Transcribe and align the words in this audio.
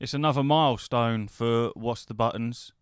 It's 0.00 0.14
another 0.14 0.42
milestone 0.42 1.28
for 1.28 1.70
What's 1.74 2.04
the 2.04 2.14
Buttons. 2.14 2.72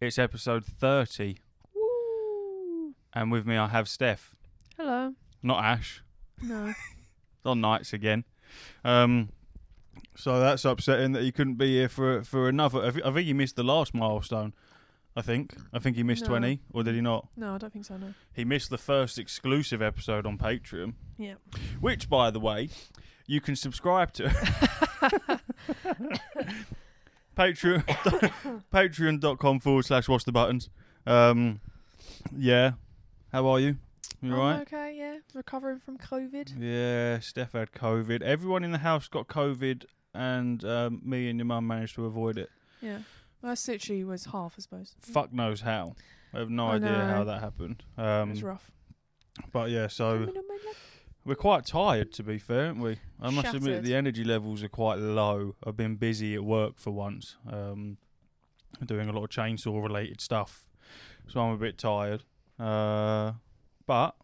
It's 0.00 0.18
episode 0.18 0.64
30, 0.64 1.38
Woo. 1.74 2.94
and 3.12 3.30
with 3.32 3.46
me 3.46 3.56
I 3.56 3.68
have 3.68 3.88
Steph, 3.88 4.34
Hello. 4.76 5.14
not 5.42 5.64
Ash. 5.64 6.02
No. 6.42 6.72
On 7.44 7.60
nights 7.60 7.92
again. 7.92 8.24
Um, 8.84 9.30
so 10.16 10.38
that's 10.40 10.64
upsetting 10.64 11.12
that 11.12 11.22
he 11.22 11.32
couldn't 11.32 11.54
be 11.54 11.74
here 11.78 11.88
for 11.88 12.22
for 12.22 12.48
another. 12.48 12.82
I 12.82 12.88
I 12.88 13.12
think 13.12 13.26
he 13.26 13.32
missed 13.32 13.56
the 13.56 13.62
last 13.64 13.94
milestone. 13.94 14.52
I 15.16 15.22
think. 15.22 15.54
I 15.72 15.78
think 15.80 15.96
he 15.96 16.02
missed 16.04 16.24
No. 16.24 16.28
20, 16.30 16.60
or 16.72 16.82
did 16.84 16.94
he 16.94 17.00
not? 17.00 17.28
No, 17.36 17.54
I 17.54 17.58
don't 17.58 17.72
think 17.72 17.84
so. 17.86 17.96
No. 17.96 18.14
He 18.32 18.44
missed 18.44 18.70
the 18.70 18.78
first 18.78 19.18
exclusive 19.18 19.80
episode 19.82 20.26
on 20.26 20.38
Patreon, 20.38 20.94
Yeah. 21.16 21.34
which, 21.80 22.08
by 22.08 22.30
the 22.30 22.38
way, 22.38 22.68
you 23.28 23.40
can 23.40 23.54
subscribe 23.54 24.12
to. 24.14 24.24
Patreon, 27.36 27.84
patreon.com 28.72 29.60
forward 29.60 29.84
slash 29.84 30.08
watch 30.08 30.24
the 30.24 30.32
buttons. 30.32 30.68
Um, 31.06 31.60
yeah. 32.36 32.72
How 33.32 33.46
are 33.46 33.60
you? 33.60 33.76
You 34.20 34.32
I'm 34.32 34.38
alright? 34.40 34.62
Okay. 34.62 34.96
Yeah. 34.98 35.18
Recovering 35.34 35.78
from 35.78 35.98
COVID. 35.98 36.52
Yeah, 36.58 37.20
Steph 37.20 37.52
had 37.52 37.70
COVID. 37.72 38.22
Everyone 38.22 38.64
in 38.64 38.72
the 38.72 38.78
house 38.78 39.06
got 39.06 39.28
COVID, 39.28 39.84
and 40.14 40.64
um, 40.64 41.00
me 41.04 41.28
and 41.30 41.38
your 41.38 41.46
mum 41.46 41.66
managed 41.68 41.94
to 41.94 42.06
avoid 42.06 42.38
it. 42.38 42.50
Yeah. 42.82 42.98
Well, 43.40 43.50
that's 43.52 43.68
literally 43.68 44.02
was 44.02 44.24
half, 44.26 44.54
I 44.58 44.62
suppose. 44.62 44.94
Fuck 45.00 45.32
knows 45.32 45.60
how. 45.60 45.94
I 46.34 46.40
have 46.40 46.50
no 46.50 46.66
I 46.66 46.74
idea 46.76 47.04
how 47.04 47.22
that 47.24 47.40
happened. 47.40 47.84
Um, 47.96 48.04
it 48.04 48.22
Um, 48.22 48.30
was 48.30 48.42
rough. 48.42 48.70
but 49.52 49.70
yeah, 49.70 49.86
so 49.86 50.26
Coming 51.36 51.46
on 51.46 51.52
my 51.52 51.54
lap. 51.54 51.64
we're 51.64 51.64
quite 51.64 51.66
tired, 51.66 52.12
to 52.12 52.22
be 52.22 52.38
fair, 52.38 52.66
aren't 52.66 52.80
we? 52.80 52.98
I 53.20 53.30
must 53.30 53.54
admit, 53.54 53.82
the 53.82 53.94
energy 53.94 54.24
levels 54.24 54.62
are 54.62 54.68
quite 54.68 54.98
low. 54.98 55.56
I've 55.64 55.76
been 55.76 55.96
busy 55.96 56.34
at 56.34 56.44
work 56.44 56.78
for 56.78 56.90
once, 56.90 57.36
um, 57.50 57.98
doing 58.84 59.08
a 59.08 59.12
lot 59.12 59.24
of 59.24 59.30
chainsaw 59.30 59.82
related 59.82 60.20
stuff, 60.20 60.66
so 61.28 61.40
I'm 61.40 61.52
a 61.52 61.58
bit 61.58 61.78
tired. 61.78 62.24
Uh, 62.58 63.32
but 63.86 64.14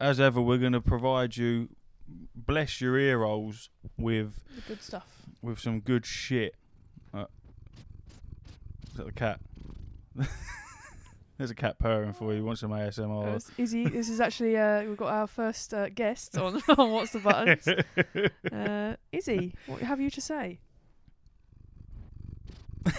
as 0.00 0.20
ever, 0.20 0.40
we're 0.40 0.58
going 0.58 0.72
to 0.72 0.80
provide 0.80 1.36
you, 1.36 1.68
bless 2.34 2.80
your 2.80 2.98
ear 2.98 3.20
holes 3.24 3.70
with 3.96 4.42
The 4.54 4.62
good 4.68 4.82
stuff. 4.82 5.06
with 5.42 5.58
some 5.58 5.80
good 5.80 6.04
shit. 6.04 6.54
Uh, 7.12 7.26
is 8.90 8.96
that 8.96 9.06
the 9.06 9.12
cat? 9.12 9.40
There's 11.36 11.50
a 11.50 11.54
cat 11.54 11.78
purring 11.80 12.12
for 12.12 12.32
you. 12.32 12.44
Want 12.44 12.58
some 12.58 12.70
ASMR? 12.70 13.36
Uh, 13.36 13.40
Izzy, 13.58 13.88
this 13.88 14.08
is 14.08 14.20
actually 14.20 14.56
uh, 14.56 14.84
we've 14.84 14.96
got 14.96 15.12
our 15.12 15.26
first 15.26 15.74
uh, 15.74 15.88
guest 15.88 16.38
on 16.38 16.62
on 16.78 16.92
What's 16.92 17.12
the 17.12 17.18
Buttons. 17.18 17.68
Uh, 18.52 18.94
Izzy, 19.10 19.52
what 19.66 19.80
have 19.80 20.00
you 20.00 20.10
to 20.10 20.20
say? 20.20 20.60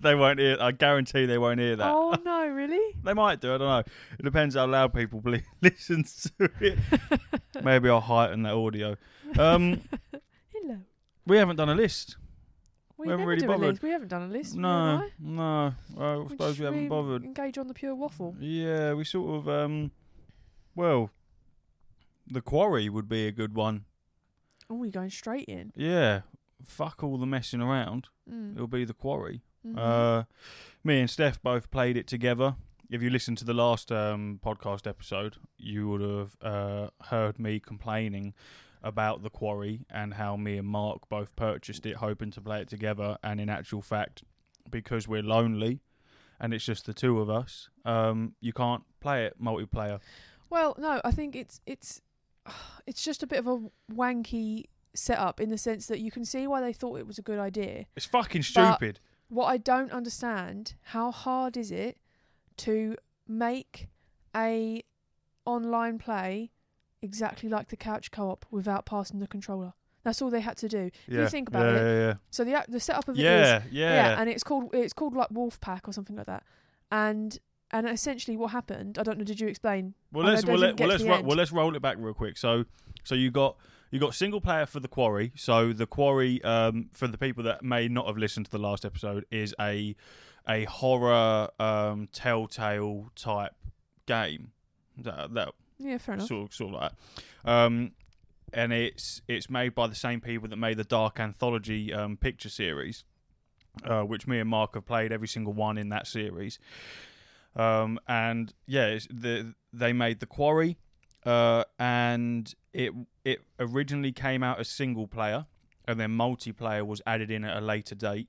they 0.00 0.14
won't 0.14 0.38
hear. 0.38 0.56
I 0.60 0.70
guarantee 0.70 1.26
they 1.26 1.38
won't 1.38 1.58
hear 1.58 1.74
that. 1.76 1.90
Oh 1.90 2.16
no, 2.24 2.46
really? 2.46 2.94
They 3.02 3.14
might 3.14 3.40
do. 3.40 3.54
I 3.54 3.58
don't 3.58 3.68
know. 3.68 3.92
It 4.18 4.22
depends 4.22 4.54
how 4.54 4.66
loud 4.66 4.94
people 4.94 5.20
ble- 5.20 5.40
listen 5.60 6.04
to 6.38 6.50
it. 6.60 6.78
Maybe 7.62 7.88
I'll 7.88 8.00
heighten 8.00 8.42
that 8.44 8.54
audio. 8.54 8.96
Um, 9.36 9.80
Hello. 10.54 10.78
we 11.26 11.36
haven't 11.36 11.56
done 11.56 11.68
a 11.68 11.74
list. 11.74 12.16
We, 12.98 13.06
We 13.06 13.10
haven't 13.12 13.26
really 13.26 13.46
bothered. 13.46 13.60
list. 13.68 13.82
We 13.82 13.90
haven't 13.90 14.08
done 14.08 14.22
a 14.22 14.26
list. 14.32 14.56
No, 14.56 14.68
I? 14.68 15.10
no. 15.20 15.74
I 15.98 16.16
We 16.16 16.28
suppose 16.30 16.58
we 16.58 16.64
haven't 16.64 16.80
really 16.80 16.88
bothered. 16.88 17.24
Engage 17.24 17.56
on 17.56 17.68
the 17.68 17.74
pure 17.74 17.94
waffle. 17.94 18.34
Yeah, 18.40 18.94
we 18.94 19.04
sort 19.04 19.36
of. 19.40 19.48
Um, 19.48 19.92
well, 20.74 21.10
the 22.26 22.40
quarry 22.40 22.88
would 22.88 23.08
be 23.08 23.26
a 23.26 23.32
good 23.32 23.54
one. 23.54 23.84
Oh, 24.68 24.74
we're 24.74 24.90
going 24.90 25.10
straight 25.10 25.46
in. 25.46 25.72
Yeah, 25.76 26.22
fuck 26.64 27.02
all 27.04 27.18
the 27.18 27.26
messing 27.26 27.60
around. 27.60 28.08
Mm. 28.30 28.56
It'll 28.56 28.66
be 28.66 28.84
the 28.84 28.94
quarry. 28.94 29.42
Mhm. 29.66 29.78
Uh, 29.78 30.24
me 30.84 31.00
and 31.00 31.08
Steph 31.10 31.40
both 31.42 31.70
played 31.70 31.96
it 31.96 32.06
together. 32.06 32.56
If 32.90 33.02
you 33.02 33.10
listened 33.10 33.38
to 33.38 33.44
the 33.44 33.54
last 33.54 33.92
um, 33.92 34.40
podcast 34.44 34.86
episode, 34.86 35.36
you 35.56 35.88
would 35.88 36.00
have 36.00 36.36
uh, 36.42 36.88
heard 37.04 37.38
me 37.38 37.60
complaining 37.60 38.34
about 38.82 39.22
the 39.22 39.30
quarry 39.30 39.80
and 39.90 40.14
how 40.14 40.36
me 40.36 40.58
and 40.58 40.66
Mark 40.66 41.08
both 41.08 41.34
purchased 41.36 41.86
it, 41.86 41.96
hoping 41.96 42.30
to 42.32 42.40
play 42.40 42.60
it 42.60 42.68
together. 42.68 43.18
And 43.22 43.40
in 43.40 43.48
actual 43.48 43.82
fact, 43.82 44.22
because 44.70 45.08
we're 45.08 45.22
lonely 45.22 45.80
and 46.40 46.54
it's 46.54 46.64
just 46.64 46.86
the 46.86 46.94
two 46.94 47.20
of 47.20 47.28
us, 47.28 47.68
um, 47.84 48.34
you 48.40 48.52
can't 48.52 48.84
play 49.00 49.24
it 49.26 49.42
multiplayer. 49.42 50.00
Well, 50.50 50.74
no, 50.78 51.00
I 51.04 51.10
think 51.10 51.36
it's 51.36 51.60
it's 51.66 52.00
it's 52.86 53.02
just 53.02 53.22
a 53.22 53.26
bit 53.26 53.38
of 53.38 53.46
a 53.46 53.58
wanky 53.92 54.64
setup 54.94 55.40
in 55.40 55.50
the 55.50 55.58
sense 55.58 55.86
that 55.86 56.00
you 56.00 56.10
can 56.10 56.24
see 56.24 56.46
why 56.46 56.60
they 56.60 56.72
thought 56.72 56.98
it 56.98 57.06
was 57.06 57.18
a 57.18 57.22
good 57.22 57.38
idea. 57.38 57.86
It's 57.96 58.06
fucking 58.06 58.42
stupid. 58.42 59.00
What 59.28 59.46
I 59.46 59.58
don't 59.58 59.92
understand, 59.92 60.74
how 60.82 61.10
hard 61.10 61.56
is 61.56 61.70
it 61.70 61.98
to 62.58 62.96
make 63.26 63.88
a 64.34 64.82
online 65.44 65.98
play 65.98 66.50
exactly 67.02 67.48
like 67.48 67.68
the 67.68 67.76
couch 67.76 68.10
co-op 68.10 68.46
without 68.50 68.86
passing 68.86 69.20
the 69.20 69.26
controller? 69.26 69.72
That's 70.04 70.22
all 70.22 70.30
they 70.30 70.40
had 70.40 70.56
to 70.58 70.68
do. 70.68 70.90
yeah, 71.06 71.22
you 71.22 71.28
think 71.28 71.48
about 71.48 71.66
yeah, 71.66 71.80
it, 71.80 71.82
yeah, 71.82 72.06
yeah. 72.06 72.14
So 72.30 72.44
the 72.44 72.64
the 72.68 72.80
setup 72.80 73.08
of 73.08 73.16
it 73.16 73.20
is 73.20 73.24
Yeah, 73.24 73.62
yeah, 73.70 73.94
yeah, 73.94 74.20
and 74.20 74.30
it's 74.30 74.42
called 74.42 74.74
it's 74.74 74.92
called 74.92 75.14
like 75.14 75.28
Wolfpack 75.30 75.88
or 75.88 75.92
something 75.92 76.16
like 76.16 76.26
that. 76.26 76.44
And 76.90 77.38
and 77.70 77.88
essentially 77.88 78.36
what 78.36 78.52
happened, 78.52 78.98
I 78.98 79.02
don't 79.02 79.18
know, 79.18 79.24
did 79.24 79.40
you 79.40 79.48
explain? 79.48 79.94
Well, 80.12 80.26
let's 80.26 80.46
well, 80.46 80.56
let, 80.56 80.80
well, 80.80 80.88
let's 80.88 81.04
ro- 81.04 81.20
well 81.22 81.36
let's 81.36 81.52
roll 81.52 81.74
it 81.76 81.82
back 81.82 81.96
real 81.98 82.14
quick. 82.14 82.38
So 82.38 82.64
so 83.04 83.14
you 83.14 83.30
got 83.30 83.56
you 83.90 83.98
got 83.98 84.14
single 84.14 84.40
player 84.40 84.66
for 84.66 84.80
the 84.80 84.88
quarry. 84.88 85.32
So 85.34 85.72
the 85.72 85.86
quarry, 85.86 86.42
um, 86.42 86.90
for 86.92 87.08
the 87.08 87.18
people 87.18 87.44
that 87.44 87.62
may 87.62 87.88
not 87.88 88.06
have 88.06 88.16
listened 88.16 88.46
to 88.46 88.52
the 88.52 88.58
last 88.58 88.84
episode, 88.84 89.24
is 89.30 89.54
a 89.60 89.96
a 90.48 90.64
horror 90.64 91.48
um, 91.58 92.08
telltale 92.12 93.10
type 93.14 93.52
game. 94.06 94.52
That, 94.96 95.34
that 95.34 95.50
Yeah, 95.78 95.98
fair 95.98 96.14
enough. 96.16 96.28
sort 96.28 96.48
of 96.48 96.54
sort 96.54 96.74
of 96.74 96.80
like 96.80 96.92
that. 97.44 97.50
Um, 97.50 97.92
and 98.52 98.72
it's 98.72 99.22
it's 99.28 99.50
made 99.50 99.74
by 99.74 99.86
the 99.86 99.94
same 99.94 100.20
people 100.20 100.48
that 100.48 100.56
made 100.56 100.76
the 100.76 100.84
Dark 100.84 101.20
Anthology 101.20 101.92
um, 101.92 102.16
picture 102.16 102.48
series, 102.48 103.04
uh, 103.84 104.02
which 104.02 104.26
me 104.26 104.38
and 104.40 104.48
Mark 104.48 104.74
have 104.74 104.86
played 104.86 105.12
every 105.12 105.28
single 105.28 105.52
one 105.52 105.78
in 105.78 105.88
that 105.90 106.06
series. 106.06 106.58
Um, 107.54 107.98
and 108.06 108.52
yeah, 108.66 108.98
the 109.10 109.54
they 109.72 109.92
made 109.92 110.20
the 110.20 110.26
Quarry, 110.26 110.78
uh, 111.24 111.64
and 111.78 112.52
it 112.72 112.92
it 113.24 113.40
originally 113.58 114.12
came 114.12 114.42
out 114.42 114.60
as 114.60 114.68
single 114.68 115.06
player, 115.06 115.46
and 115.86 115.98
then 116.00 116.10
multiplayer 116.10 116.86
was 116.86 117.02
added 117.06 117.30
in 117.30 117.44
at 117.44 117.56
a 117.56 117.60
later 117.60 117.94
date, 117.94 118.28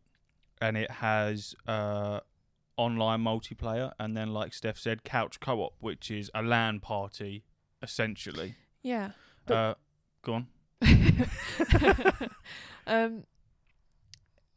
and 0.62 0.78
it 0.78 0.92
has 0.92 1.56
uh, 1.68 2.20
online 2.80 3.22
multiplayer, 3.22 3.92
and 4.00 4.16
then 4.16 4.34
like 4.34 4.54
Steph 4.54 4.78
said, 4.78 5.04
couch 5.04 5.40
co-op, 5.40 5.74
which 5.80 6.10
is 6.10 6.32
a 6.34 6.42
LAN 6.42 6.80
party 6.80 7.44
essentially. 7.82 8.56
Yeah. 8.82 9.12
But- 9.46 9.54
uh, 9.54 9.74
go 10.22 10.34
on. 10.34 10.48
um, 12.88 13.24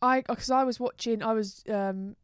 I 0.01 0.21
because 0.21 0.51
I 0.51 0.63
was 0.63 0.79
watching, 0.79 1.23
I 1.23 1.33
was 1.33 1.65
um, 1.69 2.17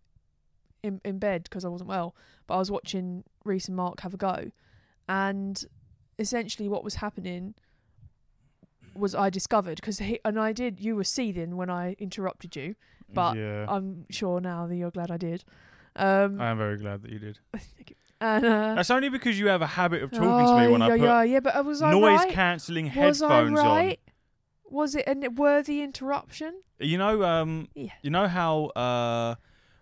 in 0.82 1.00
in 1.04 1.18
bed 1.18 1.44
because 1.44 1.64
I 1.64 1.68
wasn't 1.68 1.88
well, 1.88 2.14
but 2.46 2.54
I 2.54 2.58
was 2.58 2.70
watching 2.70 3.24
Reese 3.44 3.66
and 3.66 3.76
Mark 3.76 4.00
have 4.00 4.14
a 4.14 4.16
go, 4.16 4.52
and 5.08 5.64
essentially 6.18 6.68
what 6.68 6.84
was 6.84 6.96
happening 6.96 7.54
was 8.94 9.14
I 9.14 9.30
discovered 9.30 9.76
because 9.80 10.00
and 10.24 10.38
I 10.38 10.52
did. 10.52 10.80
You 10.80 10.94
were 10.94 11.04
seething 11.04 11.56
when 11.56 11.70
I 11.70 11.96
interrupted 11.98 12.54
you. 12.54 12.76
But 13.12 13.36
yeah, 13.36 13.66
I'm 13.68 14.04
sure 14.10 14.40
now 14.40 14.66
that 14.66 14.76
you're 14.76 14.90
glad 14.90 15.10
I 15.10 15.16
did. 15.16 15.44
Um, 15.98 16.40
I 16.40 16.50
am 16.50 16.58
very 16.58 16.76
glad 16.78 17.02
that 17.02 17.10
you 17.10 17.18
did. 17.18 17.38
and 18.20 18.44
uh, 18.44 18.74
That's 18.76 18.90
only 18.90 19.08
because 19.08 19.38
you 19.38 19.48
have 19.48 19.62
a 19.62 19.66
habit 19.66 20.02
of 20.02 20.10
talking 20.10 20.46
to 20.46 20.60
me 20.60 20.68
when 20.72 20.80
yeah, 20.80 20.86
I 20.86 20.90
put 20.90 21.00
yeah, 21.00 21.22
yeah, 21.22 21.40
but 21.40 21.64
was 21.64 21.82
I 21.82 21.90
noise 21.92 22.20
right? 22.20 22.32
cancelling 22.32 22.86
was 22.94 23.22
I 23.22 23.28
headphones 23.28 23.58
right? 23.58 24.00
Was 24.70 24.94
it 24.94 25.04
a 25.08 25.28
worthy 25.30 25.82
interruption? 25.82 26.62
You 26.78 26.98
know, 26.98 27.22
um, 27.24 27.68
Yeah. 27.74 27.92
you 28.02 28.10
know 28.10 28.28
how 28.28 28.66
uh, 28.76 29.34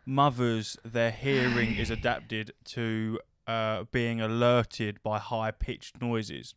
mothers 0.06 0.76
their 0.84 1.10
hearing 1.10 1.74
is 1.74 1.90
adapted 1.90 2.52
to 2.66 3.18
uh, 3.46 3.84
being 3.92 4.20
alerted 4.20 5.02
by 5.02 5.18
high 5.18 5.50
pitched 5.50 6.00
noises, 6.00 6.54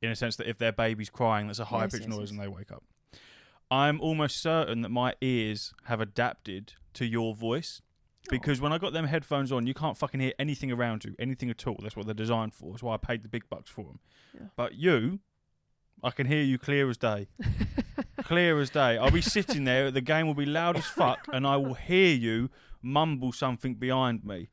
in 0.00 0.10
a 0.10 0.16
sense 0.16 0.36
that 0.36 0.48
if 0.48 0.58
their 0.58 0.72
baby's 0.72 1.10
crying, 1.10 1.46
that's 1.48 1.58
a 1.58 1.64
high 1.66 1.86
pitched 1.86 1.94
Yes, 1.94 2.02
yes, 2.02 2.08
noise, 2.10 2.20
yes. 2.20 2.30
and 2.30 2.40
they 2.40 2.48
wake 2.48 2.70
up. 2.72 2.84
I'm 3.70 4.00
almost 4.00 4.40
certain 4.40 4.80
that 4.82 4.88
my 4.90 5.14
ears 5.20 5.74
have 5.84 6.00
adapted 6.00 6.72
to 6.94 7.04
your 7.04 7.34
voice. 7.34 7.82
Because 8.30 8.60
when 8.60 8.72
I 8.72 8.78
got 8.78 8.92
them 8.92 9.06
headphones 9.06 9.50
on, 9.52 9.66
you 9.66 9.72
can't 9.74 9.96
fucking 9.96 10.20
hear 10.20 10.32
anything 10.38 10.70
around 10.70 11.04
you, 11.04 11.14
anything 11.18 11.48
at 11.50 11.66
all. 11.66 11.78
That's 11.80 11.96
what 11.96 12.04
they're 12.06 12.14
designed 12.14 12.52
for. 12.54 12.72
That's 12.72 12.82
why 12.82 12.94
I 12.94 12.96
paid 12.98 13.22
the 13.22 13.28
big 13.28 13.48
bucks 13.48 13.70
for 13.70 13.84
them. 13.84 14.00
Yeah. 14.34 14.46
But 14.54 14.74
you, 14.74 15.20
I 16.04 16.10
can 16.10 16.26
hear 16.26 16.42
you 16.42 16.58
clear 16.58 16.90
as 16.90 16.98
day. 16.98 17.28
clear 18.22 18.60
as 18.60 18.68
day. 18.70 18.98
I'll 18.98 19.10
be 19.10 19.22
sitting 19.22 19.64
there, 19.64 19.90
the 19.90 20.00
game 20.02 20.26
will 20.26 20.34
be 20.34 20.44
loud 20.46 20.76
as 20.76 20.84
fuck, 20.84 21.26
and 21.32 21.46
I 21.46 21.56
will 21.56 21.74
hear 21.74 22.14
you 22.14 22.50
mumble 22.82 23.32
something 23.32 23.74
behind 23.74 24.24
me. 24.24 24.50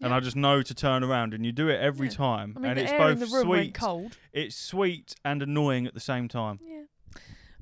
And 0.00 0.14
I 0.14 0.20
just 0.20 0.36
know 0.36 0.62
to 0.62 0.74
turn 0.74 1.02
around, 1.02 1.34
and 1.34 1.44
you 1.44 1.50
do 1.50 1.68
it 1.68 1.80
every 1.80 2.06
Yeah. 2.06 2.14
time. 2.14 2.54
I 2.56 2.60
mean, 2.60 2.70
and 2.70 2.78
it's 2.78 2.92
both 2.92 3.20
in 3.20 3.28
the 3.28 3.34
room 3.34 3.46
sweet. 3.46 3.74
cold. 3.74 4.16
It's 4.32 4.54
sweet 4.54 5.16
and 5.24 5.42
annoying 5.42 5.86
at 5.88 5.94
the 5.94 5.98
same 6.00 6.28
time. 6.28 6.60
Yeah. 6.62 6.82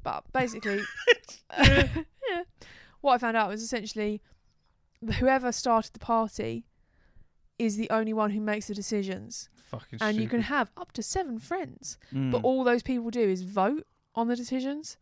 But 0.02 0.30
basically, 0.34 0.82
yeah. 1.58 1.88
what 3.00 3.14
I 3.14 3.18
found 3.18 3.38
out 3.38 3.48
was 3.48 3.62
essentially 3.62 4.20
whoever 5.14 5.52
started 5.52 5.92
the 5.92 5.98
party 5.98 6.66
is 7.58 7.76
the 7.76 7.88
only 7.90 8.12
one 8.12 8.30
who 8.30 8.40
makes 8.40 8.66
the 8.68 8.74
decisions, 8.74 9.48
Fucking 9.70 9.98
and 10.00 10.16
you 10.18 10.28
can 10.28 10.42
have 10.42 10.70
up 10.76 10.92
to 10.92 11.02
seven 11.02 11.38
friends, 11.38 11.98
Mm. 12.12 12.30
but 12.30 12.42
all 12.44 12.64
those 12.64 12.82
people 12.82 13.10
do 13.10 13.20
is 13.20 13.42
vote 13.42 13.86
on 14.14 14.28
the 14.28 14.36
decisions, 14.36 14.96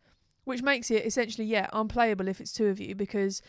which 0.45 0.61
makes 0.61 0.89
it 0.89 1.05
essentially 1.05 1.45
yeah 1.45 1.67
unplayable 1.73 2.27
if 2.27 2.39
it's 2.39 2.51
two 2.53 2.67
of 2.67 2.79
you 2.79 2.95
because 2.95 3.41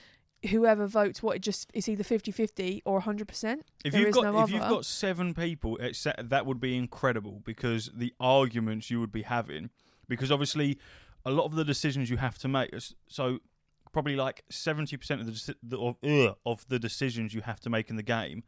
whoever 0.51 0.87
votes 0.87 1.23
what 1.23 1.37
it 1.37 1.41
just 1.41 1.71
it's 1.73 1.89
either 1.89 2.05
50-50 2.05 2.83
or 2.85 3.01
100%. 3.01 3.61
If 3.85 3.93
There 3.93 4.01
you've 4.03 4.13
got 4.15 4.25
no 4.25 4.43
if 4.43 4.51
you've 4.51 4.61
got 4.61 4.85
seven 4.85 5.35
people, 5.35 5.77
it's, 5.79 6.07
that 6.23 6.45
would 6.47 6.61
be 6.61 6.77
incredible 6.77 7.43
because 7.45 7.91
the 7.95 8.13
arguments 8.21 8.91
you 8.91 9.01
would 9.01 9.13
be 9.13 9.23
having, 9.23 9.71
because 10.09 10.31
obviously 10.31 10.79
a 11.25 11.31
lot 11.31 11.45
of 11.47 11.55
the 11.55 11.65
decisions 11.65 12.11
you 12.11 12.19
have 12.19 12.39
to 12.39 12.49
make. 12.49 12.71
So 13.09 13.39
probably 13.97 14.15
like 14.15 14.45
seventy 14.51 14.99
percent 14.99 15.23
of 15.23 15.27
the, 15.63 15.79
of, 15.79 15.97
ugh, 16.07 16.37
of 16.45 16.69
the 16.69 16.79
decisions 16.79 17.33
you 17.33 17.41
have 17.41 17.59
to 17.61 17.71
make 17.71 17.89
in 17.89 17.97
the 17.97 18.03
game, 18.03 18.43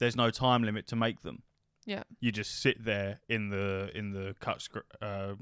there's 0.00 0.16
no 0.16 0.28
time 0.28 0.64
limit 0.64 0.88
to 0.88 0.96
make 0.96 1.22
them. 1.22 1.42
Yeah. 1.86 2.02
You 2.18 2.32
just 2.32 2.60
sit 2.60 2.84
there 2.84 3.20
in 3.28 3.50
the 3.50 3.92
in 3.94 4.10
the 4.10 4.34
cut 4.40 4.60
script. 4.60 4.96
Uh, 5.00 5.34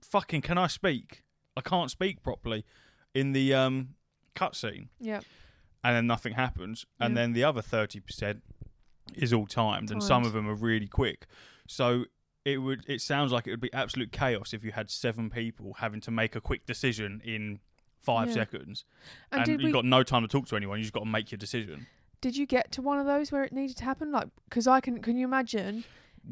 fucking, 0.00 0.40
can 0.40 0.56
I 0.56 0.68
speak? 0.68 1.22
I 1.54 1.60
can't 1.60 1.90
speak 1.90 2.22
properly 2.22 2.64
in 3.14 3.32
the 3.32 3.52
um 3.52 3.90
cutscene 4.34 4.88
Yeah. 4.98 5.20
and 5.84 5.94
then 5.94 6.06
nothing 6.06 6.32
happens, 6.32 6.86
and 6.98 7.14
Yeah. 7.14 7.20
then 7.20 7.32
the 7.34 7.44
other 7.44 7.60
thirty 7.60 8.00
percent 8.00 8.42
is 9.14 9.34
all 9.34 9.46
timed, 9.46 9.90
and 9.90 10.02
some 10.02 10.24
of 10.24 10.32
them 10.32 10.48
are 10.48 10.54
really 10.54 10.88
quick. 10.88 11.26
So 11.68 12.06
it 12.46 12.56
would 12.58 12.84
it 12.88 13.02
sounds 13.02 13.32
like 13.32 13.46
it 13.46 13.50
would 13.50 13.60
be 13.60 13.72
absolute 13.74 14.12
chaos 14.12 14.54
if 14.54 14.64
you 14.64 14.72
had 14.72 14.88
seven 14.90 15.28
people 15.28 15.74
having 15.74 16.00
to 16.00 16.10
make 16.10 16.34
a 16.34 16.40
quick 16.40 16.64
decision 16.64 17.20
in 17.22 17.60
five 18.04 18.28
Yeah. 18.28 18.34
seconds, 18.34 18.84
And, 19.32 19.40
and, 19.42 19.48
you've 19.50 19.62
we 19.62 19.72
got 19.72 19.84
no 19.84 20.02
time 20.02 20.22
to 20.22 20.28
talk 20.28 20.46
to 20.48 20.56
anyone. 20.56 20.78
You 20.78 20.84
just 20.84 20.92
got 20.94 21.00
to 21.04 21.10
make 21.18 21.30
your 21.32 21.38
decision. 21.38 21.86
did 22.20 22.36
you 22.36 22.46
get 22.46 22.72
to 22.72 22.80
one 22.82 22.98
of 22.98 23.06
those 23.06 23.30
where 23.32 23.44
it 23.44 23.52
needed 23.52 23.76
to 23.78 23.84
happen 23.84 24.10
like 24.10 24.28
cuz 24.50 24.66
I 24.66 24.80
can 24.80 25.02
can 25.02 25.16
you 25.18 25.26
imagine 25.26 25.84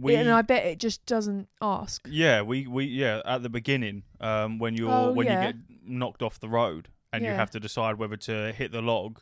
We 0.07 0.15
and 0.15 0.31
I 0.31 0.41
bet 0.43 0.65
it 0.65 0.79
just 0.79 1.05
doesn't 1.05 1.49
ask. 1.61 1.99
yeah 2.11 2.41
we 2.51 2.67
we 2.67 2.85
yeah 2.87 3.21
at 3.27 3.43
the 3.43 3.51
beginning 3.51 4.05
um 4.21 4.59
when 4.59 4.75
you're 4.75 4.91
Oh, 4.91 5.13
when 5.13 5.27
yeah. 5.27 5.47
you 5.47 5.53
get 5.53 5.57
knocked 5.85 6.23
off 6.23 6.41
the 6.41 6.49
road 6.49 6.89
and 7.13 7.23
you 7.25 7.31
have 7.43 7.51
to 7.51 7.61
decide 7.61 7.95
whether 7.99 8.17
to 8.29 8.53
hit 8.53 8.73
the 8.73 8.81
log 8.81 9.21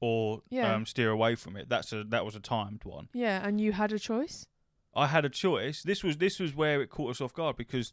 or 0.00 0.42
Yeah. 0.50 0.74
um, 0.74 0.84
steer 0.86 1.10
away 1.10 1.34
from 1.36 1.56
it. 1.56 1.68
That's 1.70 1.90
a 1.92 2.04
that 2.04 2.24
was 2.26 2.34
a 2.36 2.40
timed 2.40 2.84
one. 2.84 3.08
Yeah, 3.14 3.46
and 3.46 3.60
you 3.60 3.72
had 3.72 3.90
a 3.92 3.98
choice? 3.98 4.46
I 4.94 5.06
had 5.06 5.24
a 5.24 5.30
choice. 5.30 5.82
This 5.82 6.02
was 6.04 6.16
this 6.18 6.38
was 6.38 6.54
where 6.54 6.82
it 6.82 6.90
caught 6.90 7.10
us 7.12 7.20
off 7.20 7.32
guard 7.32 7.56
because 7.56 7.92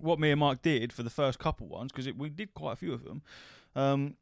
what 0.00 0.18
me 0.20 0.30
and 0.30 0.40
Mark 0.40 0.62
did 0.62 0.92
for 0.92 1.02
the 1.02 1.10
first 1.10 1.38
couple 1.38 1.66
ones 1.68 1.90
because 1.92 2.12
we 2.14 2.28
did 2.28 2.54
quite 2.54 2.72
a 2.74 2.76
few 2.76 2.92
of 2.92 3.04
them. 3.04 3.22
Um, 3.74 4.14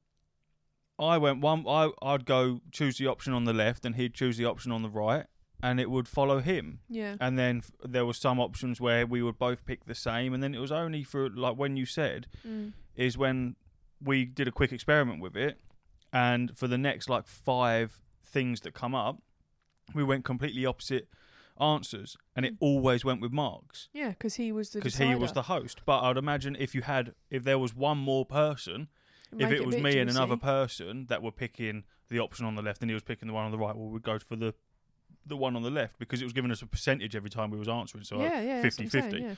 I 0.98 1.18
went 1.18 1.40
one. 1.40 1.64
I 1.68 1.90
I'd 2.02 2.24
go 2.24 2.60
choose 2.72 2.96
the 2.98 3.06
option 3.06 3.32
on 3.32 3.44
the 3.44 3.52
left, 3.52 3.84
and 3.84 3.96
he'd 3.96 4.14
choose 4.14 4.36
the 4.38 4.46
option 4.46 4.72
on 4.72 4.82
the 4.82 4.88
right, 4.88 5.26
and 5.62 5.78
it 5.78 5.90
would 5.90 6.08
follow 6.08 6.40
him. 6.40 6.80
Yeah. 6.88 7.16
And 7.20 7.38
then 7.38 7.58
f- 7.58 7.70
there 7.84 8.06
were 8.06 8.14
some 8.14 8.40
options 8.40 8.80
where 8.80 9.06
we 9.06 9.22
would 9.22 9.38
both 9.38 9.66
pick 9.66 9.84
the 9.84 9.94
same, 9.94 10.32
and 10.32 10.42
then 10.42 10.54
it 10.54 10.58
was 10.58 10.72
only 10.72 11.02
for 11.02 11.28
like 11.28 11.56
when 11.56 11.76
you 11.76 11.84
said 11.86 12.26
Mm. 12.46 12.72
is 12.94 13.18
when 13.18 13.56
we 14.02 14.24
did 14.24 14.48
a 14.48 14.52
quick 14.52 14.72
experiment 14.72 15.20
with 15.20 15.36
it, 15.36 15.60
and 16.12 16.56
for 16.56 16.66
the 16.66 16.78
next 16.78 17.10
like 17.10 17.26
five 17.26 18.00
things 18.24 18.60
that 18.62 18.72
come 18.72 18.94
up, 18.94 19.20
we 19.94 20.02
went 20.02 20.24
completely 20.24 20.64
opposite 20.64 21.08
answers, 21.60 22.16
and 22.34 22.44
it 22.46 22.54
Mm. 22.54 22.58
always 22.60 23.04
went 23.04 23.20
with 23.20 23.32
Mark's 23.32 23.88
Yeah, 23.92 24.10
because 24.10 24.34
he 24.36 24.52
was 24.52 24.70
the 24.70 24.78
because 24.80 24.96
he 24.98 25.14
was 25.14 25.30
decider. 25.30 25.34
the 25.34 25.42
host. 25.42 25.80
But 25.86 26.00
I'd 26.02 26.16
imagine 26.16 26.56
if 26.58 26.74
you 26.74 26.82
had, 26.82 27.14
if 27.30 27.44
there 27.44 27.58
was 27.58 27.74
one 27.74 27.98
more 27.98 28.24
person, 28.26 28.88
if 29.32 29.38
Make 29.38 29.52
it 29.52 29.60
a 29.60 29.66
was 29.66 29.74
bit 29.76 29.84
me 29.84 29.98
and 29.98 30.08
another 30.10 30.36
person 30.36 31.06
that 31.06 31.22
were 31.22 31.32
picking 31.32 31.84
the 32.08 32.18
option 32.20 32.46
on 32.46 32.54
the 32.54 32.62
left 32.62 32.80
and 32.80 32.88
he 32.90 32.94
was 32.94 33.02
picking 33.02 33.26
the 33.28 33.34
one 33.34 33.44
on 33.44 33.50
the 33.50 33.58
right, 33.58 33.74
well, 33.76 33.88
we'd 33.88 34.02
go 34.02 34.18
for 34.18 34.36
the 34.36 34.54
the 35.28 35.36
one 35.36 35.56
on 35.56 35.62
the 35.62 35.70
left 35.70 35.98
because 35.98 36.20
it 36.20 36.24
was 36.24 36.32
giving 36.32 36.52
us 36.52 36.62
a 36.62 36.66
percentage 36.66 37.16
every 37.16 37.28
time 37.30 37.50
we 37.50 37.58
was 37.58 37.68
answering. 37.68 38.04
So 38.04 38.20
yeah, 38.20 38.40
yeah, 38.40 38.62
that's 38.62 38.78
what 38.78 38.84
I'm 38.84 38.90
saying, 38.90 39.12
50-50. 39.12 39.36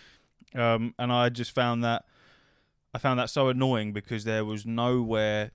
yeah. 0.54 0.74
um, 0.74 0.94
and 0.98 1.10
I 1.10 1.30
just 1.30 1.52
found 1.52 1.82
that 1.84 2.04
I 2.94 2.98
found 2.98 3.18
that 3.20 3.30
so 3.30 3.48
annoying 3.48 3.92
because 3.94 4.24
there 4.24 4.44
was 4.44 4.66
nowhere 4.66 5.52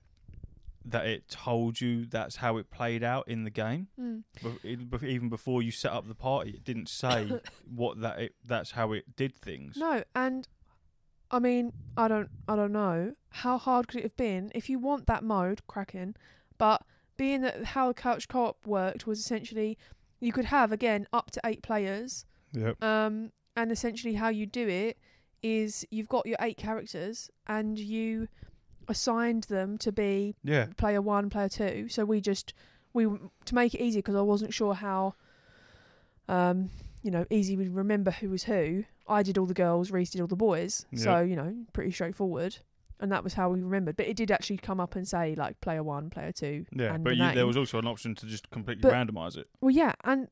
that 0.84 1.06
it 1.06 1.28
told 1.28 1.80
you 1.80 2.04
that's 2.06 2.36
how 2.36 2.56
it 2.58 2.70
played 2.70 3.02
out 3.02 3.26
in 3.28 3.44
the 3.44 3.50
game. 3.50 3.88
Mm. 3.98 4.22
Bef- 4.42 4.64
it- 4.64 4.90
bef- 4.90 5.02
Even 5.02 5.28
before 5.28 5.62
you 5.62 5.70
set 5.70 5.92
up 5.92 6.06
the 6.08 6.14
party, 6.14 6.50
it 6.50 6.64
didn't 6.64 6.88
say 6.88 7.40
what 7.74 8.00
that 8.00 8.18
it, 8.20 8.34
that's 8.44 8.72
how 8.72 8.92
it 8.92 9.16
did 9.16 9.34
things. 9.36 9.76
No, 9.76 10.02
and 10.14 10.46
I 11.30 11.38
mean, 11.38 11.72
I 11.96 12.06
don't, 12.08 12.28
I 12.46 12.54
don't 12.56 12.72
know 12.72 13.14
how 13.30 13.58
hard 13.58 13.88
could 13.88 13.98
it 14.00 14.02
have 14.04 14.16
been 14.16 14.52
if 14.54 14.68
you 14.68 14.78
want 14.78 15.06
that 15.06 15.24
mode 15.24 15.62
cracking, 15.66 16.14
but 16.58 16.82
being 17.16 17.40
that 17.42 17.64
how 17.64 17.88
the 17.88 17.94
couch 17.94 18.28
co-op 18.28 18.66
worked 18.66 19.06
was 19.06 19.18
essentially 19.20 19.78
you 20.20 20.32
could 20.32 20.44
have 20.46 20.70
again 20.72 21.06
up 21.12 21.30
to 21.32 21.40
eight 21.44 21.62
players, 21.62 22.26
Yep. 22.52 22.82
um, 22.84 23.32
and 23.56 23.72
essentially 23.72 24.14
how 24.14 24.28
you 24.28 24.46
do 24.46 24.68
it 24.68 24.98
is 25.42 25.84
you've 25.90 26.08
got 26.08 26.26
your 26.26 26.36
eight 26.40 26.56
characters 26.56 27.30
and 27.46 27.78
you 27.78 28.28
assigned 28.88 29.44
them 29.44 29.78
to 29.78 29.92
be 29.92 30.34
Yeah. 30.42 30.66
player 30.76 31.00
one, 31.02 31.30
player 31.30 31.48
two. 31.48 31.88
So 31.88 32.04
we 32.04 32.20
just 32.20 32.54
we 32.92 33.06
to 33.44 33.54
make 33.54 33.74
it 33.74 33.80
easy 33.82 33.98
because 33.98 34.14
I 34.14 34.20
wasn't 34.22 34.54
sure 34.54 34.74
how, 34.74 35.14
um, 36.28 36.70
you 37.02 37.10
know, 37.10 37.26
easy 37.30 37.56
we'd 37.56 37.68
remember 37.70 38.10
who 38.10 38.30
was 38.30 38.44
who. 38.44 38.84
I 39.06 39.22
did 39.22 39.36
all 39.36 39.46
the 39.46 39.54
girls, 39.54 39.90
Reese 39.90 40.10
did 40.10 40.20
all 40.20 40.26
the 40.26 40.36
boys. 40.36 40.86
So 40.94 41.20
you 41.20 41.36
know, 41.36 41.54
pretty 41.72 41.90
straightforward. 41.92 42.58
And 43.00 43.10
that 43.10 43.24
was 43.24 43.34
how 43.34 43.50
we 43.50 43.60
remembered. 43.60 43.96
But 43.96 44.06
it 44.06 44.16
did 44.16 44.30
actually 44.30 44.56
come 44.58 44.80
up 44.80 44.94
and 44.94 45.06
say 45.06 45.34
like 45.34 45.60
player 45.60 45.82
one, 45.82 46.10
player 46.10 46.32
two. 46.32 46.64
Yeah, 46.72 46.96
but 46.96 47.10
the 47.10 47.16
you, 47.16 47.34
there 47.34 47.46
was 47.46 47.56
also 47.56 47.78
an 47.78 47.86
option 47.86 48.14
to 48.14 48.26
just 48.26 48.48
completely 48.50 48.82
But- 48.82 48.92
randomize 48.94 49.36
it. 49.36 49.48
Well, 49.60 49.72
yeah, 49.72 49.92
and 50.04 50.28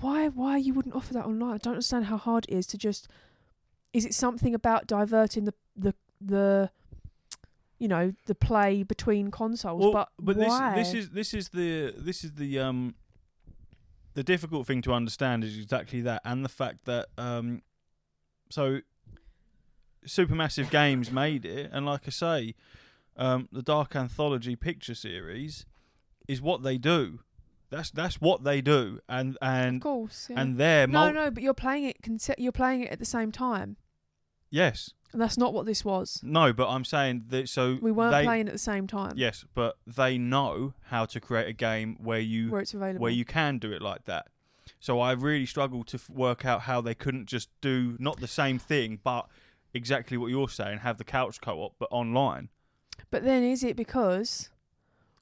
why 0.00 0.28
why 0.28 0.56
you 0.56 0.74
wouldn't 0.74 0.94
offer 0.94 1.12
that 1.14 1.26
online? 1.26 1.54
I 1.54 1.58
don't 1.58 1.74
understand 1.74 2.06
how 2.06 2.16
hard 2.16 2.46
it 2.48 2.54
is 2.54 2.66
to 2.68 2.78
just. 2.78 3.08
Is 3.92 4.04
it 4.04 4.14
something 4.14 4.54
about 4.54 4.86
diverting 4.86 5.44
the 5.44 5.54
the 5.76 5.94
the, 6.20 6.70
you 7.78 7.88
know, 7.88 8.12
the 8.26 8.34
play 8.34 8.82
between 8.82 9.30
consoles? 9.30 9.82
Well, 9.82 9.92
but 9.92 10.08
but 10.18 10.36
why? 10.36 10.74
this 10.74 10.92
this 10.92 10.94
is 10.94 11.10
this 11.10 11.34
is 11.34 11.48
the 11.50 11.94
this 11.96 12.24
is 12.24 12.32
the 12.32 12.58
um 12.58 12.94
the 14.14 14.22
difficult 14.22 14.66
thing 14.66 14.82
to 14.82 14.92
understand 14.92 15.44
is 15.44 15.58
exactly 15.58 16.00
that, 16.02 16.22
and 16.24 16.44
the 16.44 16.48
fact 16.48 16.84
that 16.86 17.06
um 17.16 17.62
so 18.50 18.80
Supermassive 20.06 20.70
Games 20.70 21.10
made 21.10 21.44
it, 21.44 21.70
and 21.72 21.84
like 21.86 22.02
I 22.06 22.10
say, 22.10 22.54
um, 23.16 23.48
the 23.52 23.62
Dark 23.62 23.94
Anthology 23.94 24.56
picture 24.56 24.94
series 24.94 25.66
is 26.26 26.40
what 26.40 26.62
they 26.62 26.78
do. 26.78 27.20
That's 27.70 27.90
that's 27.90 28.20
what 28.20 28.44
they 28.44 28.62
do, 28.62 29.00
and 29.08 29.36
and 29.42 29.76
of 29.76 29.82
course. 29.82 30.28
Yeah. 30.30 30.40
and 30.40 30.56
they're 30.56 30.86
no, 30.86 31.06
mul- 31.06 31.12
no, 31.12 31.30
but 31.30 31.42
you're 31.42 31.52
playing 31.52 31.84
it. 31.84 31.96
You're 32.38 32.52
playing 32.52 32.82
it 32.82 32.90
at 32.90 32.98
the 32.98 33.04
same 33.04 33.30
time, 33.30 33.76
yes, 34.50 34.94
that's 35.14 35.38
not 35.38 35.52
what 35.54 35.66
this 35.66 35.84
was. 35.84 36.20
no, 36.22 36.52
but 36.52 36.68
I'm 36.68 36.84
saying 36.84 37.24
that 37.28 37.48
so 37.48 37.78
We 37.80 37.90
weren't 37.92 38.12
they, 38.12 38.24
playing 38.24 38.46
at 38.48 38.52
the 38.52 38.58
same 38.58 38.86
time. 38.86 39.12
Yes, 39.16 39.44
but 39.54 39.76
they 39.86 40.18
know 40.18 40.74
how 40.86 41.06
to 41.06 41.20
create 41.20 41.48
a 41.48 41.52
game 41.52 41.96
where 42.00 42.20
you 42.20 42.50
where 42.50 42.60
it's 42.60 42.74
available. 42.74 43.00
where 43.02 43.12
you 43.12 43.24
can 43.24 43.58
do 43.58 43.72
it 43.72 43.80
like 43.82 44.04
that. 44.04 44.26
So 44.80 45.00
I 45.00 45.12
really 45.12 45.46
struggled 45.46 45.86
to 45.88 45.96
f- 45.96 46.10
work 46.10 46.44
out 46.44 46.62
how 46.62 46.80
they 46.80 46.94
couldn't 46.94 47.26
just 47.26 47.48
do 47.60 47.96
not 47.98 48.20
the 48.20 48.28
same 48.28 48.58
thing, 48.58 49.00
but 49.02 49.26
exactly 49.74 50.16
what 50.16 50.28
you're 50.28 50.48
saying, 50.48 50.78
have 50.78 50.98
the 50.98 51.04
couch 51.04 51.40
co-op, 51.40 51.74
but 51.78 51.88
online. 51.90 52.48
but 53.10 53.24
then 53.24 53.42
is 53.42 53.64
it 53.64 53.76
because 53.76 54.50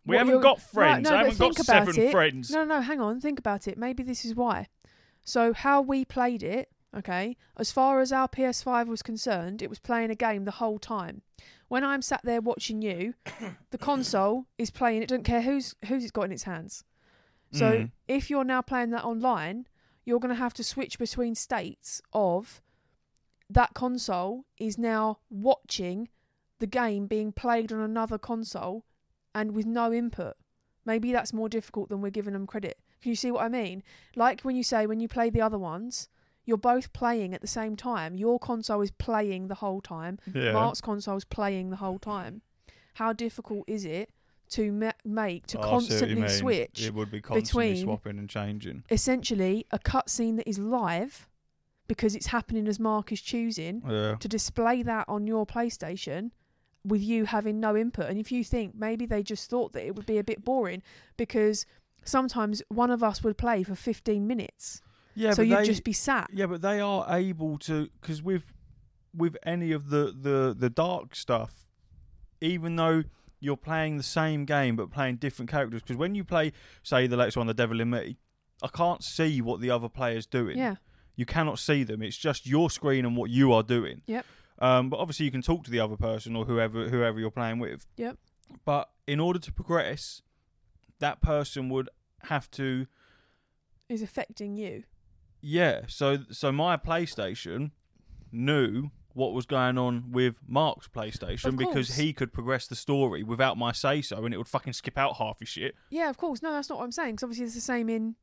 We 0.04 0.14
What 0.14 0.18
haven't 0.18 0.32
you're- 0.34 0.42
got 0.42 0.60
friends. 0.60 1.04
no, 1.04 1.10
I 1.10 1.12
but 1.12 1.18
haven't 1.18 1.38
got 1.38 1.44
think 1.56 1.68
about 1.68 1.86
seven 1.88 2.02
it. 2.02 2.10
friends. 2.12 2.50
No, 2.50 2.64
no, 2.64 2.80
hang 2.80 3.00
on. 3.00 3.20
Think 3.20 3.38
about 3.40 3.66
it. 3.66 3.76
Maybe 3.78 4.02
this 4.04 4.24
is 4.24 4.34
why. 4.34 4.68
So, 5.24 5.52
how 5.52 5.80
we 5.82 6.04
played 6.04 6.42
it, 6.44 6.70
okay, 6.94 7.36
as 7.56 7.72
far 7.72 8.00
as 8.00 8.12
our 8.12 8.28
PS5 8.28 8.86
was 8.88 9.02
concerned, 9.02 9.62
it 9.62 9.70
was 9.70 9.78
playing 9.78 10.10
a 10.10 10.14
game 10.14 10.44
the 10.44 10.50
whole 10.52 10.78
time. 10.78 11.22
When 11.68 11.84
I'm 11.84 12.02
sat 12.02 12.20
there 12.24 12.40
watching 12.40 12.82
you, 12.82 13.14
the 13.70 13.78
console 13.78 14.46
is 14.58 14.70
playing. 14.70 15.02
It 15.02 15.08
doesn't 15.08 15.24
care 15.24 15.42
who's 15.42 15.74
who's 15.86 16.02
it's 16.04 16.12
got 16.12 16.26
in 16.26 16.32
its 16.32 16.44
hands. 16.44 16.84
So, 17.52 17.72
Mm. 17.72 17.90
if 18.08 18.28
you're 18.28 18.44
now 18.44 18.60
playing 18.62 18.90
that 18.90 19.04
online, 19.04 19.66
you're 20.04 20.20
going 20.20 20.34
to 20.34 20.38
have 20.40 20.54
to 20.54 20.64
switch 20.64 20.98
between 20.98 21.34
states 21.34 22.02
of 22.12 22.60
that 23.48 23.74
console 23.74 24.44
is 24.58 24.76
now 24.76 25.18
watching 25.30 26.08
the 26.58 26.66
game 26.66 27.06
being 27.06 27.32
played 27.32 27.72
on 27.72 27.80
another 27.80 28.18
console 28.18 28.84
and 29.34 29.52
with 29.52 29.66
no 29.66 29.92
input. 29.92 30.34
Maybe 30.84 31.12
that's 31.12 31.32
more 31.32 31.48
difficult 31.48 31.88
than 31.88 32.00
we're 32.00 32.10
giving 32.10 32.32
them 32.32 32.46
credit. 32.46 32.78
Can 33.00 33.10
you 33.10 33.16
see 33.16 33.30
what 33.30 33.42
I 33.44 33.48
mean? 33.48 33.82
Like 34.16 34.40
when 34.42 34.56
you 34.56 34.62
say 34.62 34.86
when 34.86 35.00
you 35.00 35.08
play 35.08 35.30
the 35.30 35.40
other 35.42 35.58
ones, 35.58 36.08
you're 36.46 36.56
both 36.56 36.92
playing 36.94 37.34
at 37.34 37.40
the 37.42 37.46
same 37.46 37.76
time. 37.76 38.16
Your 38.16 38.38
console 38.38 38.80
is 38.80 38.90
playing 38.92 39.48
the 39.48 39.56
whole 39.56 39.80
time. 39.82 40.18
yeah. 40.34 40.52
Mark's 40.52 40.80
console 40.80 41.16
is 41.18 41.24
playing 41.24 41.70
the 41.70 41.76
whole 41.76 41.98
time. 41.98 42.40
How 42.94 43.12
difficult 43.12 43.64
is 43.66 43.84
it 43.84 44.10
to 44.50 44.70
ma- 44.72 44.92
make 45.04 45.46
to 45.48 45.58
Oh, 45.58 45.60
I 45.60 45.64
see 45.64 45.70
what 45.70 45.82
you 45.82 45.88
constantly 46.16 46.28
switch 46.28 46.86
It 46.86 46.94
would 46.94 47.10
be 47.10 47.20
constantly 47.20 47.72
between- 47.72 47.84
swapping 47.84 48.18
and 48.18 48.30
changing. 48.30 48.84
essentially 48.88 49.66
a 49.72 49.78
cutscene 49.78 50.36
that 50.36 50.48
is 50.48 50.58
live 50.58 51.28
because 51.88 52.14
it's 52.16 52.26
happening 52.26 52.66
as 52.68 52.78
Mark 52.80 53.10
is 53.12 53.20
choosing 53.20 53.82
Yeah. 53.86 54.14
to 54.16 54.28
display 54.28 54.82
that 54.84 55.04
on 55.08 55.26
your 55.26 55.46
PlayStation 55.46 56.30
with 56.84 57.02
you 57.02 57.24
having 57.24 57.58
no 57.58 57.76
input. 57.76 58.06
And 58.06 58.18
if 58.18 58.30
you 58.30 58.44
think 58.44 58.74
maybe 58.76 59.04
they 59.04 59.22
just 59.24 59.50
thought 59.50 59.72
that 59.72 59.84
it 59.84 59.96
would 59.96 60.06
be 60.06 60.18
a 60.18 60.24
bit 60.24 60.44
boring 60.44 60.82
because 61.16 61.66
sometimes 62.04 62.62
one 62.68 62.90
of 62.92 63.02
us 63.02 63.22
would 63.24 63.36
play 63.36 63.64
for 63.64 63.74
15 63.74 64.26
minutes. 64.26 64.80
Yeah, 65.16 65.30
so 65.30 65.38
but 65.38 65.46
you'd 65.48 65.58
they, 65.58 65.64
just 65.64 65.84
be 65.84 65.92
sat. 65.92 66.28
yeah, 66.32 66.46
but 66.46 66.62
they 66.62 66.78
are 66.78 67.06
able 67.08 67.58
to 67.60 67.88
because 68.00 68.22
with 68.22 68.52
with 69.14 69.36
any 69.44 69.72
of 69.72 69.88
the 69.88 70.14
the 70.18 70.54
the 70.56 70.70
dark 70.70 71.16
stuff, 71.16 71.66
even 72.40 72.76
though 72.76 73.02
you're 73.40 73.56
playing 73.56 73.96
the 73.96 74.02
same 74.02 74.44
game 74.44 74.76
but 74.76 74.90
playing 74.90 75.16
different 75.16 75.50
characters. 75.50 75.82
Because 75.82 75.96
when 75.96 76.14
you 76.14 76.24
play, 76.24 76.52
say, 76.82 77.06
the 77.06 77.16
latest 77.16 77.36
one, 77.36 77.46
The 77.46 77.54
Devil 77.54 77.80
in 77.80 77.90
Me, 77.90 78.16
I 78.62 78.68
can't 78.68 79.02
see 79.02 79.40
what 79.40 79.60
the 79.60 79.70
other 79.70 79.88
player's 79.88 80.26
doing. 80.26 80.58
Yeah. 80.58 80.76
You 81.16 81.26
cannot 81.26 81.58
see 81.58 81.82
them. 81.82 82.02
It's 82.02 82.16
just 82.16 82.46
your 82.46 82.70
screen 82.70 83.04
and 83.04 83.16
what 83.16 83.30
you 83.30 83.52
are 83.52 83.62
doing. 83.62 84.02
Yep. 84.06 84.26
Um, 84.58 84.90
but 84.90 84.98
obviously, 84.98 85.24
you 85.26 85.32
can 85.32 85.42
talk 85.42 85.64
to 85.64 85.70
the 85.70 85.80
other 85.80 85.96
person 85.96 86.36
or 86.36 86.44
whoever 86.44 86.88
whoever 86.88 87.20
you're 87.20 87.30
playing 87.30 87.58
with. 87.58 87.86
Yep. 87.96 88.18
But 88.64 88.90
in 89.06 89.20
order 89.20 89.38
to 89.38 89.52
progress, 89.52 90.22
that 90.98 91.20
person 91.20 91.68
would 91.70 91.88
have 92.24 92.50
to 92.52 92.86
Is 93.88 94.02
affecting 94.02 94.56
you. 94.56 94.84
Yeah. 95.46 95.82
So 95.86 96.18
so 96.30 96.50
my 96.50 96.76
PlayStation 96.76 97.70
knew 98.32 98.90
what 99.14 99.32
was 99.32 99.46
going 99.46 99.78
on 99.78 100.12
with 100.12 100.34
Mark's 100.46 100.88
PlayStation 100.88 101.46
Of 101.46 101.56
because 101.56 101.86
course. 101.88 101.96
he 101.96 102.12
could 102.12 102.32
progress 102.32 102.66
the 102.66 102.76
story 102.76 103.22
without 103.22 103.56
my 103.56 103.72
say 103.72 104.02
so, 104.02 104.24
and 104.24 104.34
it 104.34 104.36
would 104.36 104.48
fucking 104.48 104.74
skip 104.74 104.98
out 104.98 105.16
half 105.16 105.38
his 105.38 105.48
shit. 105.48 105.74
Yeah, 105.88 106.10
of 106.10 106.18
course. 106.18 106.42
No, 106.42 106.52
that's 106.52 106.68
not 106.68 106.78
what 106.78 106.84
I'm 106.84 106.92
saying. 106.92 107.12
Because 107.12 107.22
obviously 107.24 107.46
it's 107.46 107.54
the 107.54 107.60
same 107.60 107.88
in 107.88 108.16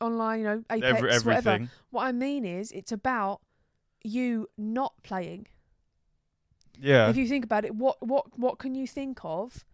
online, 0.00 0.38
you 0.40 0.44
know, 0.46 0.64
Apex, 0.70 0.86
Every, 0.96 1.08
whatever. 1.08 1.30
everything. 1.32 1.70
What 1.90 2.04
I 2.04 2.12
mean 2.12 2.44
is, 2.46 2.72
it's 2.72 2.92
about 2.92 3.40
you 4.02 4.46
not 4.56 4.94
playing. 5.02 5.48
Yeah. 6.80 7.10
If 7.10 7.16
you 7.16 7.26
think 7.28 7.44
about 7.44 7.64
it, 7.64 7.74
what 7.74 7.96
what 8.00 8.38
what 8.38 8.58
can 8.58 8.74
you 8.74 8.86
think 8.86 9.18
of 9.24 9.66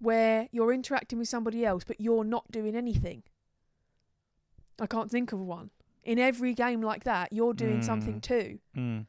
where 0.00 0.48
you're 0.50 0.72
interacting 0.72 1.18
with 1.18 1.28
somebody 1.28 1.64
else 1.64 1.84
but 1.84 2.00
you're 2.00 2.24
not 2.24 2.50
doing 2.50 2.74
anything? 2.74 3.22
I 4.80 4.86
can't 4.86 5.10
think 5.10 5.32
of 5.32 5.38
one. 5.38 5.70
In 6.10 6.18
every 6.18 6.54
game 6.54 6.80
like 6.82 7.04
that, 7.04 7.32
you're 7.32 7.54
doing 7.54 7.82
something 7.82 8.16
Mm. 8.20 8.22
too. 8.22 8.58
Mm. 8.76 9.06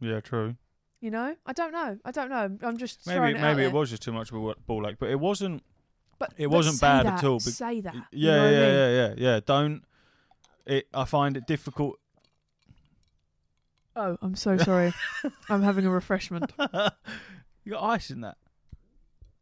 Yeah, 0.00 0.20
true. 0.20 0.54
You 1.00 1.10
know, 1.10 1.34
I 1.44 1.52
don't 1.52 1.72
know. 1.72 1.98
I 2.04 2.10
don't 2.12 2.28
know. 2.30 2.56
I'm 2.62 2.76
just 2.76 3.04
Maybe 3.06 3.16
throwing 3.16 3.36
it 3.36 3.40
out 3.40 3.56
maybe 3.56 3.64
it 3.66 3.72
was 3.72 3.90
just 3.90 4.02
too 4.02 4.12
much 4.12 4.30
of 4.30 4.36
a 4.36 4.54
ball 4.66 4.86
ache, 4.88 4.96
but 5.00 5.10
it 5.10 5.18
wasn't. 5.18 5.64
But 6.20 6.32
it 6.36 6.46
but 6.48 6.56
wasn't 6.56 6.80
bad 6.80 7.06
at 7.06 7.24
all, 7.24 7.38
bec- 7.38 7.52
Say 7.54 7.80
that. 7.80 7.94
Yeah, 7.94 8.00
you 8.12 8.26
know 8.28 8.34
yeah, 8.36 8.40
what 8.42 8.46
I 8.46 8.50
mean? 8.50 8.74
yeah, 8.76 8.88
yeah, 8.90 9.14
yeah. 9.34 9.40
Don't. 9.44 9.82
It. 10.66 10.86
I 10.94 11.04
find 11.04 11.36
it 11.36 11.46
difficult. 11.48 11.98
Oh, 13.96 14.16
I'm 14.22 14.36
so 14.36 14.56
sorry. 14.56 14.92
I'm 15.48 15.62
having 15.62 15.84
a 15.86 15.90
refreshment. 15.90 16.52
you 17.64 17.72
got 17.72 17.82
ice 17.82 18.10
in 18.10 18.20
that. 18.22 18.36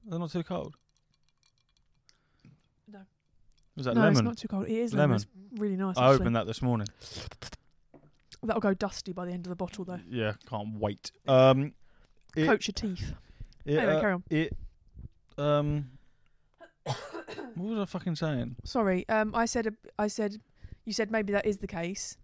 They're 0.06 0.18
not 0.18 0.30
too 0.30 0.42
cold. 0.42 0.76
No. 3.74 3.80
Was 3.80 3.86
that 3.86 3.94
no, 3.94 4.00
lemon? 4.02 4.12
it's 4.16 4.22
not 4.22 4.38
too 4.38 4.48
cold. 4.48 4.66
It 4.66 4.72
is 4.72 4.92
lemon. 4.92 5.02
Lemon. 5.02 5.16
It's 5.16 5.26
really 5.60 5.76
nice. 5.76 5.96
I 5.96 6.04
actually. 6.08 6.14
opened 6.20 6.36
that 6.36 6.46
this 6.46 6.60
morning. 6.62 6.88
That'll 8.42 8.60
go 8.60 8.74
dusty 8.74 9.12
by 9.12 9.24
the 9.24 9.32
end 9.32 9.46
of 9.46 9.50
the 9.50 9.56
bottle, 9.56 9.84
though. 9.84 10.00
Yeah, 10.08 10.32
can't 10.48 10.78
wait. 10.78 11.12
Um, 11.28 11.72
it, 12.36 12.46
Coat 12.46 12.66
your 12.66 12.72
teeth. 12.74 13.14
it, 13.64 13.78
anyway, 13.78 13.94
uh, 13.94 14.00
carry 14.00 14.12
on. 14.14 14.24
it, 14.30 14.56
um, 15.38 15.90
what 16.84 17.56
was 17.56 17.78
I 17.78 17.84
fucking 17.84 18.16
saying? 18.16 18.56
Sorry. 18.64 19.08
Um, 19.08 19.34
I 19.34 19.44
said. 19.46 19.74
I 19.98 20.08
said. 20.08 20.40
You 20.84 20.92
said 20.92 21.10
maybe 21.12 21.32
that 21.32 21.46
is 21.46 21.58
the 21.58 21.68
case. 21.68 22.16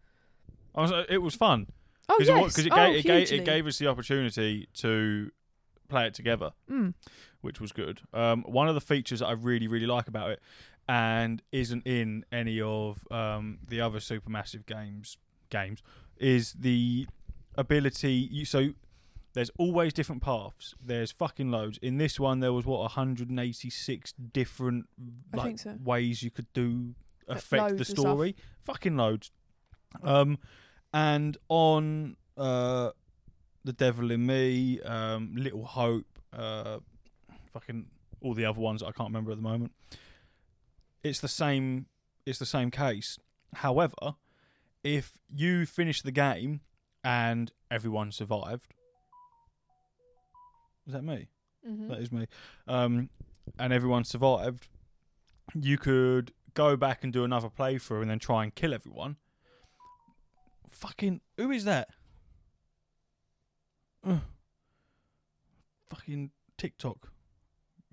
I 0.75 0.81
was. 0.83 0.93
uh, 0.93 1.05
It 1.09 1.19
was 1.19 1.35
fun 1.35 1.69
Oh 2.09 2.17
because 2.19 2.57
yes. 2.57 2.59
it, 2.59 2.67
it, 2.67 2.73
oh, 2.73 2.77
gave, 2.77 2.97
it, 2.97 3.03
gave, 3.05 3.17
hugely. 3.29 3.39
it 3.39 3.45
gave 3.45 3.67
us 3.67 3.79
the 3.79 3.87
opportunity 3.87 4.69
to 4.75 5.31
play 5.89 6.07
it 6.07 6.15
together. 6.15 6.51
Mm. 6.71 6.95
which 7.41 7.61
was 7.61 7.71
good. 7.73 8.01
Um, 8.13 8.43
one 8.43 8.69
of 8.69 8.75
the 8.75 8.81
features 8.81 9.21
that 9.21 9.27
I 9.27 9.33
really, 9.33 9.69
really 9.69 9.87
like 9.87 10.09
about 10.09 10.31
it, 10.31 10.41
and 10.89 11.43
isn't 11.53 11.87
in 11.87 12.25
any 12.33 12.61
of 12.61 13.07
um, 13.11 13.59
the 13.69 13.81
other 13.81 13.99
supermassive 13.99 14.65
games, 14.67 15.19
games, 15.51 15.83
is 16.17 16.55
the 16.55 17.07
ability. 17.57 18.29
You, 18.31 18.47
so 18.47 18.71
there's 19.35 19.51
always 19.59 19.93
different 19.93 20.23
paths. 20.23 20.75
There's 20.83 21.13
fucking 21.13 21.51
loads. 21.51 21.79
In 21.83 21.99
this 21.99 22.19
one, 22.19 22.41
there 22.41 22.55
was 22.55 22.65
what 22.65 22.81
186 22.81 24.15
different 24.33 24.87
like, 25.35 25.59
so. 25.59 25.77
ways 25.85 26.23
you 26.23 26.31
could 26.31 26.51
do 26.55 26.95
affect 27.29 27.69
the 27.69 27.75
loads 27.75 27.89
story. 27.91 28.37
Fucking 28.65 28.97
loads. 28.97 29.31
Um, 30.03 30.39
and 30.95 31.37
on 31.49 32.17
uh, 32.39 32.91
the 33.65 33.75
Devil 33.75 34.11
in 34.11 34.25
Me, 34.25 34.81
um, 34.81 35.35
Little 35.37 35.65
Hope, 35.65 36.07
uh, 36.33 36.79
fucking 37.53 37.87
all 38.23 38.33
the 38.33 38.47
other 38.47 38.61
ones 38.61 38.81
that 38.81 38.87
I 38.87 38.93
can't 38.93 39.11
remember 39.11 39.31
at 39.31 39.37
the 39.37 39.43
moment. 39.43 39.73
It's 41.03 41.21
the 41.21 41.29
same. 41.29 41.87
It's 42.27 42.39
the 42.39 42.47
same 42.47 42.71
case. 42.71 43.19
However, 43.55 44.17
if 44.85 45.19
you 45.35 45.65
finish 45.67 46.03
the 46.03 46.13
game 46.13 46.61
and 47.03 47.51
everyone 47.71 48.13
survived, 48.13 48.75
is 50.87 50.93
that 50.93 51.03
me? 51.03 51.29
Mhm. 51.67 51.89
That 51.89 51.99
is 51.99 52.13
me. 52.13 52.27
Um, 52.67 53.11
and 53.59 53.73
everyone 53.73 54.05
survived. 54.05 54.69
You 55.55 55.79
could 55.79 56.33
go 56.55 56.77
back 56.77 57.05
and 57.05 57.13
do 57.13 57.25
another 57.25 57.49
playthrough 57.49 58.03
and 58.03 58.11
then 58.11 58.19
try 58.19 58.45
and 58.45 58.55
kill 58.55 58.75
everyone. 58.75 59.17
Fucking 60.71 61.21
who 61.37 61.51
is 61.51 61.65
that? 61.65 61.89
Ugh. 64.05 64.21
Fucking 65.91 66.31
TikTok. 66.57 67.11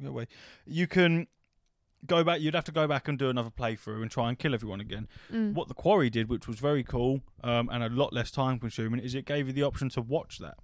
Go 0.02 0.10
away. 0.10 0.28
You 0.66 0.88
can 0.88 1.28
go 2.08 2.24
back. 2.24 2.42
You'd 2.42 2.56
have 2.56 2.64
to 2.66 2.72
go 2.72 2.88
back 2.88 3.08
and 3.08 3.18
do 3.18 3.30
another 3.30 3.50
playthrough 3.50 4.02
and 4.02 4.10
try 4.12 4.30
and 4.30 4.38
kill 4.40 4.54
everyone 4.54 4.80
again. 4.80 5.08
Mm. 5.32 5.54
What 5.54 5.68
the 5.68 5.74
quarry 5.74 6.10
did, 6.10 6.30
which 6.30 6.48
was 6.48 6.60
very 6.60 6.84
cool 6.84 7.22
um, 7.44 7.70
and 7.72 7.84
a 7.84 7.90
lot 7.90 8.14
less 8.14 8.32
time 8.32 8.60
consuming, 8.60 9.00
is 9.00 9.16
it 9.16 9.26
gave 9.26 9.48
you 9.48 9.54
the 9.54 9.64
option 9.64 9.90
to 9.90 10.02
watch 10.02 10.40
that 10.40 10.58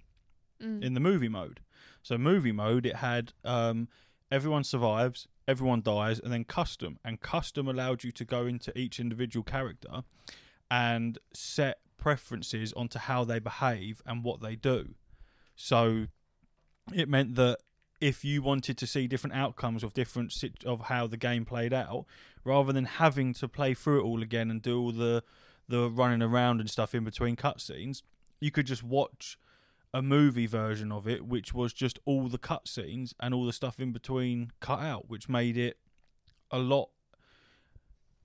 Mm. 0.62 0.82
in 0.84 0.94
the 0.94 1.00
movie 1.00 1.28
mode. 1.28 1.58
So 2.02 2.16
movie 2.16 2.52
mode, 2.52 2.86
it 2.86 2.96
had 2.96 3.32
um, 3.44 3.88
everyone 4.30 4.62
survives, 4.62 5.26
everyone 5.48 5.82
dies, 5.82 6.20
and 6.20 6.32
then 6.32 6.44
custom. 6.44 6.98
And 7.04 7.20
custom 7.20 7.66
allowed 7.66 8.04
you 8.04 8.12
to 8.12 8.24
go 8.24 8.46
into 8.46 8.76
each 8.78 9.00
individual 9.00 9.42
character 9.42 10.04
and 10.70 11.18
set 11.34 11.78
preferences 11.96 12.72
onto 12.74 12.98
how 13.00 13.24
they 13.24 13.40
behave 13.40 14.02
and 14.06 14.22
what 14.22 14.40
they 14.40 14.54
do. 14.54 14.94
So 15.56 16.06
it 16.94 17.08
meant 17.08 17.34
that 17.34 17.58
if 18.02 18.24
you 18.24 18.42
wanted 18.42 18.76
to 18.78 18.86
see 18.86 19.06
different 19.06 19.36
outcomes 19.36 19.82
of 19.84 19.92
different 19.94 20.32
sit- 20.32 20.64
of 20.64 20.78
how 20.92 21.06
the 21.06 21.16
game 21.16 21.44
played 21.44 21.72
out, 21.72 22.04
rather 22.44 22.72
than 22.72 22.84
having 22.84 23.32
to 23.34 23.46
play 23.48 23.72
through 23.74 24.00
it 24.00 24.04
all 24.04 24.22
again 24.22 24.50
and 24.50 24.60
do 24.60 24.78
all 24.80 24.92
the 24.92 25.22
the 25.68 25.88
running 25.88 26.20
around 26.20 26.60
and 26.60 26.68
stuff 26.68 26.94
in 26.94 27.04
between 27.04 27.36
cutscenes, 27.36 28.02
you 28.40 28.50
could 28.50 28.66
just 28.66 28.82
watch 28.82 29.38
a 29.94 30.02
movie 30.02 30.46
version 30.46 30.90
of 30.90 31.06
it, 31.06 31.24
which 31.24 31.54
was 31.54 31.72
just 31.72 31.98
all 32.04 32.26
the 32.28 32.38
cutscenes 32.38 33.14
and 33.20 33.32
all 33.32 33.46
the 33.46 33.52
stuff 33.52 33.78
in 33.78 33.92
between 33.92 34.50
cut 34.60 34.80
out, 34.80 35.08
which 35.08 35.28
made 35.28 35.56
it 35.56 35.76
a 36.50 36.58
lot. 36.58 36.88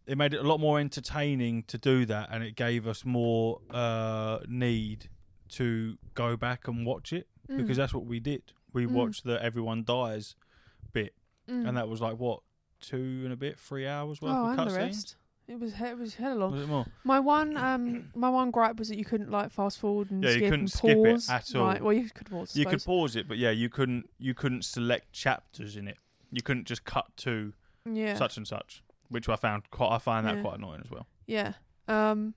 It 0.07 0.17
made 0.17 0.33
it 0.33 0.39
a 0.39 0.47
lot 0.47 0.59
more 0.59 0.79
entertaining 0.79 1.63
to 1.63 1.77
do 1.77 2.05
that, 2.05 2.29
and 2.31 2.43
it 2.43 2.55
gave 2.55 2.87
us 2.87 3.05
more 3.05 3.59
uh, 3.69 4.39
need 4.47 5.09
to 5.49 5.97
go 6.13 6.35
back 6.35 6.67
and 6.67 6.85
watch 6.85 7.13
it 7.13 7.27
Mm. 7.49 7.57
because 7.57 7.77
that's 7.77 7.93
what 7.93 8.05
we 8.05 8.19
did. 8.19 8.41
We 8.77 8.85
Mm. 8.85 8.91
watched 8.91 9.23
the 9.23 9.41
everyone 9.43 9.83
dies 9.83 10.35
bit, 10.93 11.13
Mm. 11.49 11.67
and 11.67 11.77
that 11.77 11.87
was 11.89 11.99
like 12.01 12.17
what 12.19 12.41
two 12.79 13.21
and 13.23 13.33
a 13.33 13.35
bit, 13.35 13.59
three 13.59 13.87
hours 13.87 14.21
worth 14.21 14.33
oh, 14.35 14.51
of 14.51 14.57
cutscenes. 14.57 15.15
It 15.47 15.59
was 15.59 15.73
he- 15.75 15.85
it 15.85 15.97
was 15.97 16.15
hella 16.15 16.35
long. 16.35 16.51
Was 16.51 16.61
it 16.61 16.67
more? 16.67 16.85
My 17.03 17.19
one 17.19 17.55
um 17.57 18.11
my 18.15 18.29
one 18.29 18.51
gripe 18.51 18.77
was 18.77 18.89
that 18.89 18.97
you 18.97 19.05
couldn't 19.05 19.31
like 19.31 19.51
fast 19.51 19.79
forward 19.79 20.11
and 20.11 20.21
Yeah, 20.23 20.29
you 20.31 20.35
skip 20.35 20.49
couldn't 20.49 20.59
and 20.59 20.71
skip 20.71 20.97
it 20.97 21.03
pause. 21.13 21.29
at 21.29 21.55
all. 21.55 21.65
Right, 21.65 21.81
well 21.81 21.93
you 21.93 22.09
could 22.09 22.29
pause. 22.29 22.55
I 22.55 22.59
You 22.59 22.65
could 22.65 22.83
pause 22.83 23.15
it, 23.15 23.27
but 23.27 23.37
yeah, 23.37 23.49
you 23.51 23.69
couldn't. 23.69 24.09
You 24.19 24.33
couldn't 24.33 24.63
select 24.65 25.11
chapters 25.13 25.75
in 25.77 25.87
it. 25.87 25.97
You 26.31 26.41
couldn't 26.43 26.65
just 26.67 26.83
cut 26.83 27.07
to 27.17 27.53
yeah. 27.85 28.13
such 28.15 28.35
and 28.37 28.45
such, 28.47 28.83
which 29.09 29.27
I 29.29 29.37
found 29.37 29.69
quite. 29.71 29.95
I 29.95 29.97
find 29.97 30.27
that 30.27 30.35
Yeah. 30.35 30.41
quite 30.41 30.57
annoying 30.59 30.81
as 30.83 30.91
well. 30.91 31.07
Yeah. 31.25 31.53
Um 31.87 32.35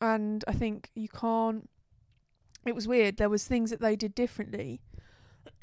and 0.00 0.44
I 0.48 0.52
think 0.52 0.90
you 0.94 1.08
can't 1.08 1.68
it 2.66 2.74
was 2.74 2.86
weird. 2.88 3.16
There 3.16 3.28
was 3.30 3.44
things 3.44 3.70
that 3.70 3.80
they 3.80 3.96
did 3.96 4.14
differently. 4.14 4.80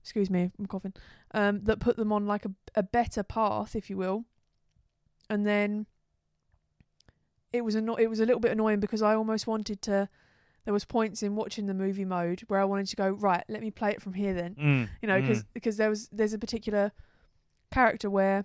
Excuse 0.00 0.30
me, 0.30 0.50
I'm 0.58 0.66
coughing. 0.66 0.94
Um 1.32 1.62
that 1.64 1.80
put 1.80 1.96
them 1.96 2.12
on 2.12 2.26
like 2.26 2.44
a 2.44 2.52
a 2.74 2.82
better 2.82 3.22
path, 3.22 3.74
if 3.76 3.90
you 3.90 3.96
will. 3.96 4.24
And 5.28 5.46
then 5.46 5.86
it 7.52 7.62
was 7.64 7.76
anno- 7.76 7.96
it 7.96 8.06
was 8.08 8.20
a 8.20 8.26
little 8.26 8.40
bit 8.40 8.52
annoying 8.52 8.80
because 8.80 9.02
I 9.02 9.14
almost 9.14 9.46
wanted 9.46 9.82
to 9.82 10.08
there 10.64 10.74
was 10.74 10.84
points 10.84 11.22
in 11.22 11.36
watching 11.36 11.66
the 11.66 11.74
movie 11.74 12.04
mode 12.04 12.42
where 12.48 12.60
I 12.60 12.64
wanted 12.64 12.86
to 12.88 12.96
go 12.96 13.08
right, 13.08 13.42
let 13.48 13.62
me 13.62 13.70
play 13.70 13.90
it 13.92 14.02
from 14.02 14.12
here 14.12 14.34
then 14.34 14.54
Mm, 14.54 14.88
you 15.02 15.08
know 15.08 15.20
because 15.20 15.42
mm. 15.42 15.46
because 15.54 15.76
there 15.76 15.88
was 15.90 16.08
there's 16.12 16.32
a 16.32 16.38
particular 16.38 16.92
character 17.72 18.10
where 18.10 18.44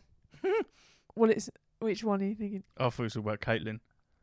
well 1.16 1.30
it's 1.30 1.50
which 1.80 2.04
one 2.04 2.22
are 2.22 2.26
you 2.26 2.36
thinking 2.36 2.64
I 2.78 2.90
thought 2.90 3.00
it 3.00 3.04
was 3.04 3.16
about 3.16 3.42
Kaitlyn. 3.42 3.80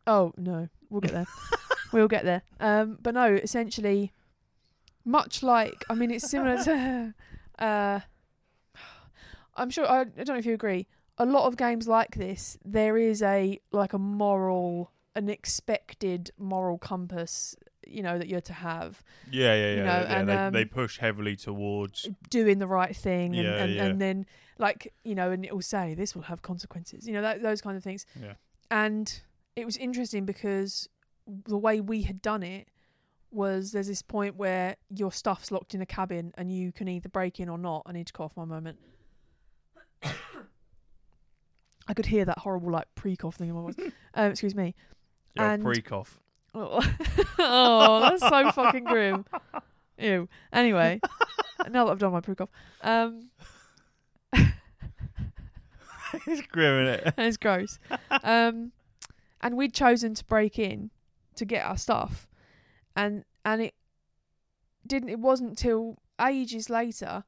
oh 0.07 0.33
no 0.37 0.69
we'll 0.91 1.00
get 1.00 1.12
there 1.12 1.26
we'll 1.93 2.09
get 2.09 2.25
there 2.25 2.43
um 2.61 2.99
but 3.03 3.15
no 3.15 3.35
essentially 3.35 4.13
much 5.05 5.43
like 5.43 5.85
I 5.91 5.95
mean, 5.95 6.11
it's 6.11 6.29
similar 6.31 6.63
to. 6.65 7.15
Uh, 7.59 8.01
I'm 9.55 9.71
sure 9.71 9.87
I, 9.87 10.01
I 10.01 10.05
don't 10.05 10.29
know 10.29 10.37
if 10.37 10.47
you 10.47 10.55
agree. 10.55 10.89
A 11.19 11.27
lot 11.27 11.47
of 11.47 11.57
games 11.57 11.87
like 11.87 12.17
this, 12.17 12.59
there 12.65 12.97
is 12.97 13.23
a 13.23 13.61
like 13.71 13.93
a 13.93 13.99
moral, 13.99 14.91
an 15.15 15.29
expected 15.29 16.31
moral 16.39 16.79
compass, 16.79 17.55
you 17.87 18.03
know, 18.03 18.19
that 18.19 18.27
you're 18.27 18.41
to 18.41 18.53
have. 18.53 19.05
Yeah, 19.31 19.55
yeah, 19.55 19.61
yeah. 19.61 19.71
You 19.71 19.77
know, 19.77 19.85
yeah. 19.85 20.19
and, 20.19 20.29
they, 20.29 20.35
um, 20.37 20.53
they 20.53 20.65
push 20.65 20.99
heavily 20.99 21.37
towards. 21.37 22.09
doing 22.31 22.59
the 22.59 22.67
right 22.67 22.97
thing 22.97 23.37
and, 23.37 23.45
Yeah, 23.45 23.63
and, 23.63 23.79
and 23.79 24.01
then 24.01 24.27
like 24.59 24.93
you 25.05 25.15
know 25.15 25.31
and 25.31 25.45
it 25.45 25.53
will 25.53 25.63
say 25.63 25.95
this 25.95 26.15
will 26.17 26.23
have 26.23 26.43
consequences 26.43 27.07
you 27.07 27.13
know 27.13 27.23
that, 27.23 27.43
those 27.43 27.61
kind 27.61 27.77
of 27.77 27.85
things 27.85 28.07
Yeah. 28.21 28.35
and 28.71 29.21
it 29.57 29.67
was 29.67 29.77
interesting 29.77 30.25
because 30.25 30.89
the 31.26 31.57
way 31.59 31.81
we 31.81 32.02
had 32.02 32.21
done 32.23 32.43
it 32.43 32.69
was 33.31 33.73
there's 33.73 33.87
this 33.87 34.02
point 34.02 34.37
where 34.37 34.76
your 34.95 35.11
stuff's 35.11 35.50
locked 35.50 35.75
in 35.75 35.81
a 35.81 35.87
cabin 35.87 36.33
and 36.37 36.52
you 36.52 36.71
can 36.73 36.87
either 36.88 37.09
break 37.09 37.41
in 37.41 37.49
or 37.49 37.57
not 37.57 37.83
i 37.87 37.93
need 37.93 38.07
to 38.07 38.12
cough 38.12 38.37
one 38.37 38.49
moment 38.49 38.79
i 40.05 41.95
could 41.95 42.07
hear 42.07 42.25
that 42.26 42.38
horrible 42.38 42.71
like 42.71 42.87
pre-cough 42.95 43.37
thing 43.37 43.49
in 43.49 43.55
my 43.55 43.62
voice 43.62 43.76
um, 44.14 44.31
excuse 44.31 44.55
me 44.55 44.75
Yeah, 45.35 45.57
pre-cough. 45.57 46.21
Oh, 46.55 46.81
oh 47.38 48.00
that's 48.00 48.21
so 48.21 48.52
fucking 48.52 48.85
grim. 48.85 49.25
Ew. 49.97 50.29
Anyway, 50.52 51.00
now 51.71 51.87
that 51.87 51.93
I've 51.93 51.99
done 51.99 52.12
my 52.12 52.21
pre-cough, 52.21 52.50
um, 52.83 53.31
it's 56.26 56.43
grim, 56.49 56.87
isn't 56.87 57.07
it? 57.07 57.14
it's 57.17 57.37
gross. 57.38 57.79
Um, 58.23 58.73
and 59.41 59.57
we'd 59.57 59.73
chosen 59.73 60.12
to 60.14 60.25
break 60.26 60.59
in 60.59 60.91
to 61.37 61.45
get 61.45 61.65
our 61.65 61.77
stuff, 61.77 62.29
and 62.97 63.25
and 63.45 63.62
it 63.62 63.75
didn't. 64.87 65.09
It 65.09 65.19
wasn't 65.19 65.57
till 65.59 65.99
ages 66.21 66.69
later 66.71 67.25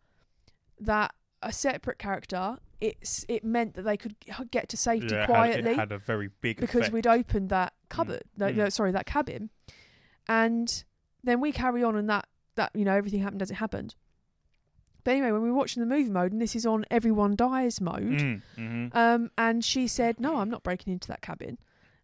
that 0.80 1.14
a 1.42 1.52
separate 1.52 1.98
character. 1.98 2.58
It's 2.80 3.24
it 3.28 3.44
meant 3.44 3.74
that 3.74 3.82
they 3.82 3.96
could 3.96 4.16
get 4.50 4.68
to 4.70 4.76
safety 4.76 5.08
Yeah, 5.10 5.14
it 5.14 5.20
had- 5.20 5.26
quietly 5.28 5.70
It 5.72 5.76
had 5.78 5.92
a 5.92 5.98
very 5.98 6.30
big 6.40 6.58
because 6.60 6.80
effect. 6.80 6.92
we'd 6.92 7.06
opened 7.06 7.48
that 7.50 7.72
cupboard. 7.88 8.24
No, 8.36 8.46
Mm. 8.50 8.56
no, 8.56 8.68
sorry, 8.68 8.92
that 8.92 9.06
cabin, 9.06 9.50
and 10.28 10.84
then 11.22 11.40
we 11.40 11.52
carry 11.52 11.82
on, 11.82 11.96
and 11.96 12.08
that 12.10 12.28
that 12.56 12.70
you 12.74 12.84
know 12.84 12.94
everything 12.94 13.20
happened 13.20 13.42
as 13.42 13.50
it 13.50 13.54
happened. 13.54 13.94
But 15.02 15.12
anyway, 15.12 15.32
when 15.32 15.42
we 15.42 15.50
were 15.50 15.56
watching 15.56 15.80
the 15.80 15.86
movie 15.86 16.10
mode, 16.10 16.32
and 16.32 16.40
this 16.40 16.56
is 16.56 16.64
on 16.64 16.84
everyone 16.90 17.36
dies 17.36 17.80
mode, 17.80 18.02
Mm, 18.20 18.42
mhm. 18.56 18.94
um, 18.96 19.30
and 19.36 19.64
she 19.64 19.86
said, 19.86 20.18
"No, 20.20 20.36
I'm 20.36 20.48
not 20.50 20.62
breaking 20.62 20.92
into 20.92 21.08
that 21.08 21.20
cabin," 21.22 21.58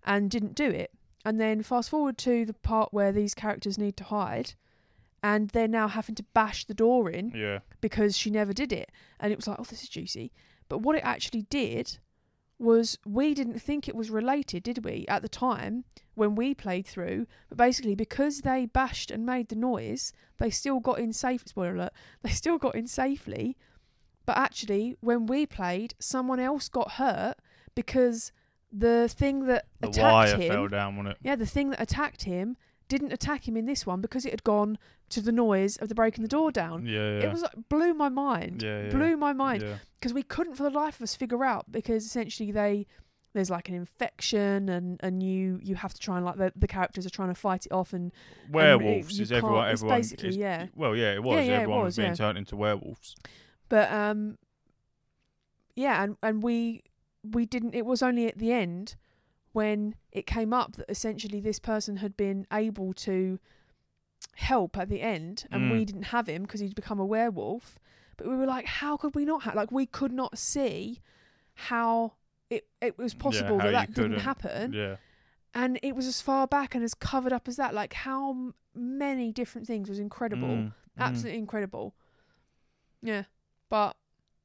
and 0.05 0.31
didn't 0.31 0.55
do 0.55 0.65
it. 0.67 0.93
And 1.25 1.39
then 1.39 1.63
fast 1.63 1.91
forward 1.91 2.17
to 2.19 2.45
the 2.47 2.55
part 2.55 2.93
where 2.95 3.13
these 3.13 3.35
characters 3.35 3.77
need 3.77 3.97
to 3.99 4.05
hide, 4.05 4.55
and 5.23 5.51
they're 5.51 5.69
now 5.69 5.87
having 5.89 6.15
to 6.15 6.23
bash 6.35 6.65
the 6.65 6.75
door 6.75 7.11
in 7.11 7.31
Yeah. 7.35 7.59
because 7.81 8.17
she 8.17 8.31
never 8.31 8.53
did 8.55 8.73
it. 8.73 8.91
And 9.19 9.33
it 9.33 9.37
was 9.37 9.47
like, 9.47 9.59
oh, 9.61 9.65
this 9.65 9.83
is 9.83 9.89
juicy. 9.89 10.33
But 10.69 10.79
what 10.79 10.97
it 10.97 11.05
actually 11.05 11.43
did 11.43 11.99
was 12.59 12.99
we 13.07 13.35
didn't 13.35 13.59
think 13.59 13.87
it 13.89 13.95
was 13.97 14.11
related, 14.11 14.63
did 14.63 14.85
we, 14.85 15.05
at 15.09 15.23
the 15.23 15.29
time 15.29 15.85
when 16.15 16.35
we 16.35 16.55
played 16.55 16.87
through? 16.87 17.27
But 17.49 17.59
basically, 17.59 17.95
because 17.95 18.41
they 18.41 18.67
bashed 18.67 19.11
and 19.11 19.25
made 19.27 19.49
the 19.49 19.57
noise, 19.57 20.13
they 20.39 20.51
still 20.51 20.81
got 20.81 20.99
in 20.99 21.13
safe. 21.13 21.43
Spoiler 21.47 21.75
alert, 21.75 21.93
they 22.23 22.31
still 22.31 22.59
got 22.59 22.75
in 22.75 22.87
safely. 22.87 23.57
But 24.27 24.37
actually, 24.39 24.97
when 25.01 25.27
we 25.27 25.45
played, 25.45 25.95
someone 25.99 26.41
else 26.41 26.69
got 26.69 26.93
hurt 26.93 27.35
because 27.75 28.33
the 28.73 29.09
thing 29.09 29.47
that 29.47 29.67
The 29.81 29.89
attacked 29.89 30.13
wire 30.13 30.37
him 30.37 30.51
fell 30.51 30.69
down 30.69 30.99
on 30.99 31.07
it. 31.07 31.17
yeah, 31.23 31.37
the 31.37 31.47
thing 31.47 31.71
that 31.71 31.81
attacked 31.81 32.23
him 32.25 32.57
didn't 32.89 33.13
attack 33.13 33.47
him 33.47 33.57
in 33.57 33.67
this 33.67 33.87
one 33.87 34.01
because 34.01 34.25
it 34.27 34.31
had 34.33 34.43
gone 34.45 34.77
to 35.11 35.21
the 35.21 35.33
noise 35.33 35.77
of 35.79 35.89
the 35.89 35.95
breaking 35.95 36.23
the 36.23 36.29
door 36.29 36.51
down. 36.53 36.87
Yeah, 36.87 37.19
yeah. 37.19 37.25
It 37.27 37.33
was 37.33 37.43
like, 37.43 37.53
blew 37.69 37.95
my 37.95 38.09
mind. 38.09 38.63
yeah, 38.63 38.85
yeah. 38.85 38.91
Blew 38.91 39.17
my 39.17 39.33
mind 39.33 39.63
Yeah. 39.63 39.77
because 39.99 40.13
we 40.13 40.23
couldn't 40.23 40.55
for 40.57 40.63
the 40.65 40.71
life 40.71 40.97
of 40.97 41.03
us 41.03 41.15
figure 41.15 41.45
out 41.45 41.71
because 41.71 42.05
essentially 42.05 42.51
they 42.53 42.87
there's 43.33 43.49
like 43.49 43.69
an 43.69 43.77
infection 43.77 44.69
and 44.69 44.99
and 45.05 45.23
you 45.23 45.61
you 45.63 45.77
have 45.77 45.95
to 45.95 46.01
try 46.01 46.17
and 46.17 46.25
like 46.27 46.37
the, 46.37 46.53
the 46.57 46.67
characters 46.67 47.07
are 47.07 47.11
trying 47.11 47.29
to 47.29 47.35
fight 47.35 47.65
it 47.65 47.71
off 47.73 47.93
and 47.93 48.11
Werewolves 48.51 49.17
you 49.19 49.23
is 49.23 49.31
everyone. 49.31 49.69
Everyone. 49.69 49.99
basically, 49.99 50.31
is- 50.31 50.37
yeah. 50.37 50.67
Well, 50.75 50.97
yeah, 50.97 51.13
it 51.15 51.23
was. 51.23 51.37
Yeah, 51.37 51.43
yeah, 51.43 51.53
it 51.59 51.63
everyone 51.63 51.79
was, 51.83 51.87
was, 51.87 51.97
being 51.99 52.09
yeah. 52.09 52.15
turned 52.15 52.39
into 52.39 52.57
werewolves. 52.57 53.15
but 53.69 53.91
um 53.93 54.37
yeah 55.77 56.03
and 56.03 56.17
and 56.23 56.43
we 56.43 56.83
we 57.23 57.45
didn't 57.47 57.75
it 57.75 57.85
was 57.87 58.03
only 58.03 58.27
at 58.27 58.39
the 58.39 58.53
end 58.53 58.97
when 59.53 59.95
it 60.13 60.27
came 60.27 60.53
up 60.53 60.77
that 60.77 60.87
essentially 60.89 61.41
this 61.41 61.59
person 61.59 61.97
had 61.99 62.17
been 62.17 62.47
able 62.53 62.93
to 62.93 63.39
help 64.37 64.77
at 64.79 64.89
the 64.89 65.01
end 65.01 65.47
and 65.51 65.63
Mm. 65.65 65.73
we 65.73 65.85
didn't 65.85 66.05
have 66.05 66.29
him 66.29 66.43
because 66.43 66.61
he'd 66.61 66.75
become 66.75 66.99
a 67.01 67.05
werewolf 67.07 67.79
but 68.17 68.27
we 68.29 68.37
were 68.37 68.47
like 68.47 68.67
how 68.67 68.97
could 68.97 69.15
we 69.15 69.25
not 69.25 69.43
have 69.43 69.55
like 69.55 69.71
we 69.73 69.87
could 69.87 70.13
not 70.13 70.39
see 70.39 71.01
how 71.55 72.13
it 72.49 72.67
it 72.81 72.97
was 72.99 73.13
possible 73.15 73.59
how 73.59 73.67
that 73.67 73.73
that 73.73 73.87
didn't 73.95 74.11
couldn't. 74.13 74.21
happen 74.25 74.73
Yeah. 74.73 74.97
and 75.55 75.79
it 75.83 75.95
was 75.97 76.07
as 76.07 76.21
far 76.21 76.47
back 76.47 76.75
and 76.75 76.85
as 76.85 76.95
covered 76.95 77.33
up 77.33 77.49
as 77.49 77.57
that 77.57 77.75
like 77.75 77.93
how 77.93 78.31
m- 78.31 78.55
many 78.75 79.33
different 79.33 79.67
things 79.67 79.89
was 79.89 79.99
incredible 79.99 80.49
Mm, 80.49 80.67
mm. 80.69 80.73
absolutely 80.99 81.39
incredible 81.39 81.95
yeah 83.03 83.25
but 83.69 83.97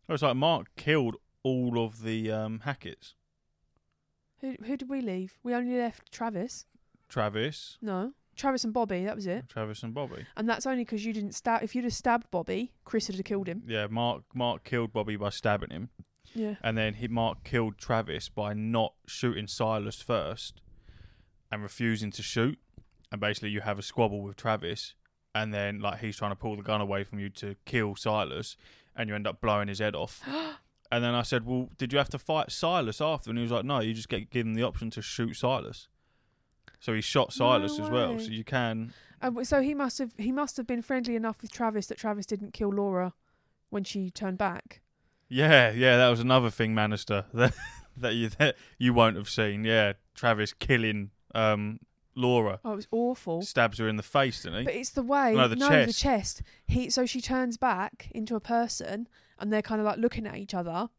Well, 0.08 0.14
it's 0.16 0.24
like 0.24 0.36
Mark 0.36 0.68
killed 0.76 1.16
all 1.46 1.78
of 1.78 2.02
the 2.02 2.32
um, 2.32 2.62
Hacketts. 2.66 3.14
Who 4.42 4.56
who 4.66 4.76
did 4.76 4.90
we 4.90 5.00
leave? 5.00 5.38
We 5.44 5.54
only 5.54 5.78
left 5.78 6.12
Travis. 6.12 6.66
Travis, 7.08 7.78
No, 7.84 8.14
Travis 8.36 8.64
and 8.64 8.74
Bobby. 8.74 9.06
That 9.06 9.16
was 9.16 9.28
it. 9.28 9.48
Travis 9.48 9.84
and 9.84 9.94
Bobby. 9.94 10.26
And 10.36 10.50
that's 10.50 10.66
only 10.66 10.84
because 10.84 11.06
you 11.06 11.14
didn't 11.14 11.34
stab. 11.34 11.62
If 11.62 11.76
you'd 11.76 11.84
have 11.84 11.94
stabbed 11.94 12.32
Bobby, 12.32 12.74
Chris 12.84 13.08
would 13.08 13.16
have 13.18 13.26
killed 13.26 13.48
him. 13.48 13.62
Yeah, 13.68 13.86
Mark 13.88 14.24
Mark 14.34 14.64
killed 14.64 14.92
Bobby 14.92 15.16
by 15.16 15.30
stabbing 15.30 15.70
him, 15.70 15.90
Yeah. 16.34 16.56
and 16.64 16.76
then 16.76 16.96
he 16.96 17.08
Mark 17.08 17.44
killed 17.44 17.78
Travis 17.78 18.28
by 18.28 18.54
not 18.56 18.94
shooting 19.06 19.48
Silas 19.48 20.02
first, 20.02 20.62
and 21.52 21.62
refusing 21.62 22.10
to 22.12 22.24
shoot. 22.24 22.58
And 23.12 23.22
basically, 23.22 23.52
you 23.52 23.62
have 23.62 23.78
a 23.78 23.84
squabble 23.84 24.22
with 24.24 24.36
Travis, 24.36 24.96
and 25.36 25.54
then 25.54 25.80
like 25.80 26.00
he's 26.00 26.18
trying 26.18 26.32
to 26.32 26.36
pull 26.36 26.56
the 26.56 26.64
gun 26.64 26.82
away 26.82 27.04
from 27.04 27.20
you 27.20 27.30
to 27.30 27.56
kill 27.66 27.96
Silas, 27.96 28.58
and 28.96 29.08
you 29.10 29.16
end 29.16 29.28
up 29.28 29.40
blowing 29.42 29.68
his 29.68 29.78
head 29.80 29.96
off. 29.96 30.24
And 30.92 31.04
then 31.04 31.14
I 31.16 31.24
said, 31.24 31.46
"Well, 31.46 31.70
did 31.78 31.92
you 31.92 31.98
have 31.98 32.10
to 32.10 32.20
fight 32.20 32.52
Silas 32.52 33.02
after?" 33.02 33.30
And 33.30 33.40
he 33.40 33.44
was 33.44 33.52
like, 33.52 33.66
"No, 33.66 33.80
you 33.80 33.94
just 33.94 34.10
get 34.10 34.30
given 34.30 34.54
the 34.54 34.64
option 34.64 34.90
to 34.92 35.02
shoot 35.02 35.34
Silas." 35.36 35.88
So 36.80 36.94
he 36.94 37.02
shot 37.02 37.30
No 37.30 37.46
Silas 37.46 37.80
as 37.80 37.90
well. 37.90 38.14
way. 38.14 38.20
So 38.20 38.32
you 38.32 38.44
can, 38.44 38.94
And 39.22 39.32
w- 39.34 39.46
so 39.46 39.62
he 39.62 39.74
must 39.74 39.98
have 39.98 40.14
he 40.18 40.32
must 40.32 40.58
have 40.58 40.68
been 40.68 40.82
friendly 40.84 41.16
enough 41.16 41.42
with 41.42 41.52
Travis 41.52 41.88
that 41.88 41.98
Travis 41.98 42.26
didn't 42.26 42.52
kill 42.54 42.70
Laura 42.70 43.14
when 43.72 43.84
she 43.84 44.12
turned 44.12 44.38
back. 44.38 44.82
yeah, 45.28 45.72
yeah. 45.72 45.98
That 45.98 46.10
was 46.10 46.20
another 46.20 46.52
thing, 46.52 46.76
Manister, 46.76 47.26
that 47.34 47.54
that 47.98 48.14
you 48.14 48.30
that 48.38 48.56
you 48.78 48.94
won't 48.94 49.16
have 49.18 49.30
seen. 49.30 49.64
Yeah, 49.64 49.94
Travis 50.14 50.54
killing 50.54 51.10
um, 51.34 51.80
Laura, 52.16 52.60
Oh, 52.64 52.74
it 52.74 52.76
was 52.78 52.88
awful. 52.92 53.42
stabs 53.42 53.78
her 53.80 53.88
in 53.88 53.98
the 53.98 54.04
face, 54.04 54.44
didn't 54.44 54.60
he? 54.60 54.66
But 54.66 54.76
it's 54.76 54.92
the 54.92 55.04
way. 55.04 55.34
No, 55.34 55.48
the 55.48 55.56
the 55.56 55.68
chest. 55.68 56.00
chest. 56.00 56.42
He 56.66 56.90
so 56.90 57.06
she 57.06 57.22
turns 57.22 57.58
back 57.58 58.10
into 58.12 58.36
a 58.36 58.40
person, 58.40 59.08
and 59.40 59.52
they're 59.52 59.62
kind 59.62 59.82
of 59.82 59.86
like 59.86 59.98
looking 59.98 60.26
at 60.26 60.38
each 60.38 60.54
other. 60.54 60.90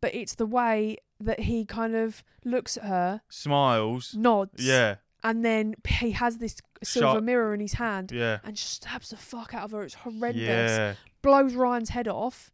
But 0.00 0.14
it's 0.14 0.34
the 0.34 0.46
way 0.46 0.98
that 1.20 1.40
he 1.40 1.64
kind 1.64 1.94
of 1.94 2.22
looks 2.44 2.76
at 2.76 2.84
her, 2.84 3.22
Smiles. 3.28 4.14
nods, 4.14 4.64
Yeah, 4.64 4.96
and 5.24 5.44
then 5.44 5.74
he 5.88 6.10
has 6.12 6.38
this 6.38 6.56
silver 6.82 7.20
mirror 7.20 7.54
in 7.54 7.60
his 7.60 7.74
hand, 7.74 8.12
yeah, 8.12 8.38
and 8.44 8.54
just 8.56 8.72
stabs 8.82 9.10
the 9.10 9.16
fuck 9.16 9.54
out 9.54 9.64
of 9.64 9.70
her. 9.72 9.82
It's 9.82 9.94
horrendous. 9.94 10.42
yeah. 10.42 10.94
Blows 11.22 11.54
Ryan's 11.54 11.88
head 11.90 12.06
off. 12.08 12.50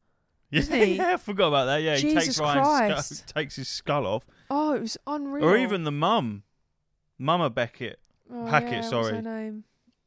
Yeah, 0.50 0.62
he? 0.62 0.94
yeah, 0.96 1.14
I 1.14 1.16
forgot 1.16 1.48
about 1.48 1.64
that. 1.66 1.82
Yeah, 1.82 1.96
he 1.96 2.14
takes 2.14 2.26
Jesus 2.26 2.38
Ryan's 2.40 2.66
Christ. 2.68 3.16
skull, 3.16 3.26
takes 3.42 3.56
his 3.56 3.68
skull 3.68 4.06
off, 4.06 4.26
Oh, 4.50 4.74
it 4.74 4.80
was 4.82 4.96
unreal. 5.06 5.44
or 5.44 5.56
even 5.56 5.84
the 5.84 5.90
mum, 5.92 6.44
Mama 7.22 7.48
Beckett, 7.50 8.00
oh, 8.32 8.46
Hackett, 8.46 8.70
yeah, 8.70 8.76
What's 8.78 8.90
sorry. 8.90 9.14
her 9.14 9.22
name? 9.22 9.64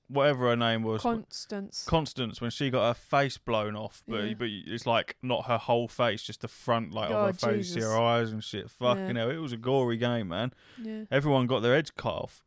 whatever 0.07 0.49
her 0.49 0.55
name 0.55 0.83
was, 0.83 1.01
Constance. 1.01 1.83
Constance, 1.87 2.39
when 2.39 2.51
she 2.51 2.69
got 2.69 2.87
her 2.87 2.93
face 2.93 3.37
blown 3.39 3.75
off, 3.75 4.03
but 4.07 4.23
Yeah. 4.23 4.33
but 4.37 4.47
it's 4.49 4.85
like 4.85 5.15
not 5.23 5.45
her 5.47 5.57
whole 5.57 5.87
face, 5.87 6.21
just 6.21 6.41
the 6.41 6.47
front 6.47 6.91
like 6.93 7.09
of 7.09 7.15
her 7.15 7.31
God, 7.31 7.39
face, 7.39 7.73
see 7.73 7.79
her 7.81 7.97
eyes 7.97 8.31
and 8.31 8.43
shit. 8.43 8.69
Fucking 8.69 9.15
Yeah. 9.15 9.21
hell, 9.23 9.29
it 9.31 9.37
was 9.37 9.51
a 9.53 9.57
gory 9.57 9.97
game, 9.97 10.27
man. 10.27 10.53
yeah, 10.79 11.05
Everyone 11.09 11.47
got 11.47 11.61
their 11.61 11.73
heads 11.73 11.89
cut 11.89 12.13
off. 12.13 12.43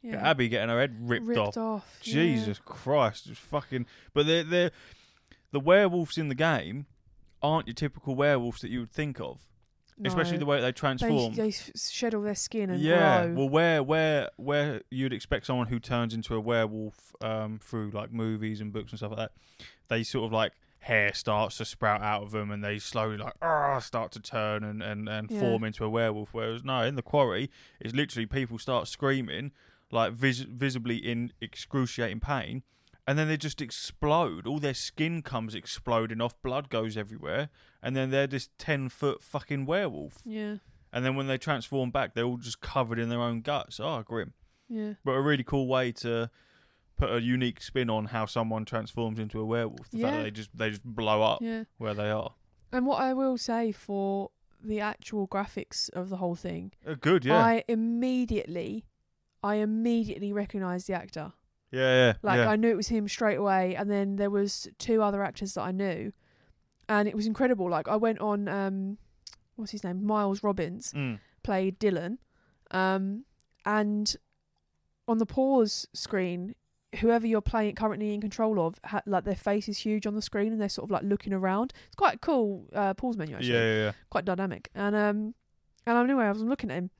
yeah. 0.00 0.16
Abby 0.30 0.48
getting 0.48 0.68
her 0.70 0.78
head 0.80 0.96
ripped, 0.98 1.36
off. 1.36 1.56
off. 1.58 1.98
yeah. 2.04 2.14
Jesus 2.14 2.58
Christ, 2.64 3.26
it's 3.28 3.38
fucking. 3.38 3.84
But 4.14 4.26
they're, 4.26 4.44
they're 4.44 4.70
the 5.50 5.60
werewolves 5.60 6.16
in 6.16 6.28
the 6.28 6.34
game 6.34 6.86
aren't 7.42 7.66
your 7.66 7.74
typical 7.74 8.14
werewolves 8.14 8.62
that 8.62 8.70
you 8.70 8.80
would 8.80 8.92
think 8.92 9.20
of, 9.20 9.42
especially 10.04 10.38
the 10.38 10.46
way 10.46 10.60
they 10.60 10.66
They, 10.68 10.72
transform. 10.72 11.34
they 11.34 11.48
s- 11.48 11.90
shed 11.90 12.14
all 12.14 12.22
their 12.22 12.34
skin 12.34 12.70
and 12.70 12.80
yeah, 12.80 13.26
grow. 13.26 13.34
well, 13.34 13.48
where 13.48 13.82
where 13.82 14.30
where 14.36 14.80
you'd 14.90 15.12
expect 15.12 15.46
someone 15.46 15.66
who 15.68 15.78
turns 15.78 16.14
into 16.14 16.34
a 16.34 16.40
werewolf 16.40 17.14
um, 17.20 17.58
through 17.62 17.90
like 17.90 18.12
movies 18.12 18.60
and 18.60 18.72
books 18.72 18.92
and 18.92 18.98
stuff 18.98 19.10
like 19.10 19.18
that, 19.18 19.32
they 19.88 20.02
sort 20.02 20.24
of 20.26 20.32
like 20.32 20.52
hair 20.80 21.14
starts 21.14 21.56
to 21.56 21.64
sprout 21.64 22.02
out 22.02 22.22
of 22.22 22.30
them 22.32 22.50
and 22.50 22.62
they 22.62 22.78
slowly 22.78 23.16
like 23.16 23.32
ah 23.40 23.78
start 23.78 24.12
to 24.12 24.20
turn 24.20 24.62
and 24.62 24.82
and 24.82 25.08
and 25.08 25.30
Yeah. 25.30 25.40
form 25.40 25.64
into 25.64 25.84
a 25.84 25.88
werewolf. 25.88 26.30
Whereas 26.32 26.62
no, 26.64 26.82
in 26.82 26.94
the 26.96 27.02
quarry, 27.02 27.50
it's 27.80 27.94
literally 27.94 28.26
people 28.26 28.58
start 28.58 28.88
screaming 28.88 29.52
like 29.90 30.12
vis- 30.12 30.40
visibly 30.40 30.96
in 30.96 31.32
excruciating 31.40 32.20
pain. 32.20 32.62
And 33.06 33.18
then 33.18 33.28
they 33.28 33.36
just 33.36 33.60
explode. 33.60 34.46
All 34.46 34.58
their 34.58 34.74
skin 34.74 35.22
comes 35.22 35.54
exploding 35.54 36.20
off, 36.20 36.40
blood 36.42 36.68
goes 36.70 36.96
everywhere, 36.96 37.48
and 37.82 37.94
then 37.96 38.10
they're 38.10 38.26
this 38.26 38.48
ten 38.58 38.88
foot 38.88 39.22
fucking 39.22 39.66
werewolf. 39.66 40.18
Yeah. 40.24 40.56
And 40.92 41.04
then 41.04 41.16
when 41.16 41.26
they 41.26 41.38
transform 41.38 41.90
back, 41.90 42.14
they're 42.14 42.24
all 42.24 42.36
just 42.36 42.60
covered 42.60 42.98
in 42.98 43.08
their 43.08 43.20
own 43.20 43.40
guts. 43.40 43.80
Oh, 43.80 44.02
grim. 44.06 44.32
Yeah. 44.68 44.94
But 45.04 45.12
a 45.12 45.20
really 45.20 45.42
cool 45.44 45.66
way 45.66 45.90
to 45.92 46.30
put 46.96 47.12
a 47.12 47.20
unique 47.20 47.60
spin 47.60 47.90
on 47.90 48.06
how 48.06 48.26
someone 48.26 48.64
transforms 48.64 49.18
into 49.18 49.40
a 49.40 49.44
werewolf. 49.44 49.90
The 49.90 49.98
fact 50.02 50.12
Yeah. 50.12 50.16
that 50.18 50.22
they 50.22 50.30
just 50.30 50.56
they 50.56 50.70
just 50.70 50.84
blow 50.84 51.22
up 51.22 51.40
Yeah. 51.42 51.64
where 51.78 51.94
they 51.94 52.10
are. 52.10 52.34
And 52.72 52.86
what 52.86 53.00
I 53.02 53.12
will 53.12 53.36
say 53.38 53.72
for 53.72 54.30
the 54.62 54.80
actual 54.80 55.26
graphics 55.28 55.90
of 55.90 56.08
the 56.08 56.16
whole 56.18 56.36
thing, 56.36 56.72
Uh, 56.86 56.94
good, 56.94 57.24
yeah. 57.24 57.36
I 57.36 57.64
immediately, 57.68 58.86
I 59.42 59.56
immediately 59.56 60.32
recognised 60.32 60.86
the 60.86 60.94
actor. 60.94 61.32
Yeah, 61.74 61.94
yeah. 62.06 62.12
Like 62.22 62.38
yeah. 62.38 62.48
I 62.48 62.56
knew 62.56 62.70
it 62.70 62.76
was 62.76 62.88
him 62.88 63.08
straight 63.08 63.36
away, 63.38 63.74
and 63.76 63.90
then 63.90 64.16
there 64.16 64.30
was 64.30 64.68
two 64.78 65.02
other 65.02 65.22
actors 65.22 65.54
that 65.54 65.62
I 65.62 65.72
knew, 65.72 66.12
and 66.88 67.08
it 67.08 67.14
was 67.14 67.26
incredible. 67.26 67.68
Like 67.70 67.88
I 67.88 67.96
went 67.96 68.20
on, 68.20 68.48
um, 68.48 68.98
what's 69.56 69.72
his 69.72 69.84
name, 69.84 70.04
Miles 70.06 70.42
Robbins 70.42 70.92
Mm. 70.92 71.18
played 71.42 71.78
Dylan, 71.78 72.18
um, 72.70 73.24
and 73.66 74.16
on 75.08 75.18
the 75.18 75.26
pause 75.26 75.86
screen, 75.92 76.54
whoever 77.00 77.26
you're 77.26 77.40
playing 77.40 77.74
currently 77.74 78.14
in 78.14 78.20
control 78.20 78.64
of, 78.64 78.78
ha- 78.84 79.02
like 79.06 79.24
their 79.24 79.34
face 79.36 79.68
is 79.68 79.78
huge 79.78 80.06
on 80.06 80.14
the 80.14 80.22
screen, 80.22 80.52
and 80.52 80.60
they're 80.60 80.68
sort 80.68 80.84
of 80.86 80.90
like 80.90 81.02
looking 81.02 81.32
around. 81.32 81.72
It's 81.86 81.96
quite 81.96 82.14
a 82.16 82.18
cool 82.18 82.66
uh, 82.72 82.94
pause 82.94 83.16
menu 83.16 83.34
actually 83.36 83.52
Yeah, 83.54 83.64
yeah, 83.64 83.84
yeah. 83.86 83.92
quite 84.10 84.24
dynamic. 84.24 84.70
And 84.74 84.94
um, 84.96 85.34
and 85.86 85.98
I 85.98 86.02
anyway, 86.04 86.24
I 86.24 86.30
was 86.32 86.42
looking 86.42 86.70
at 86.70 86.76
him, 86.78 86.90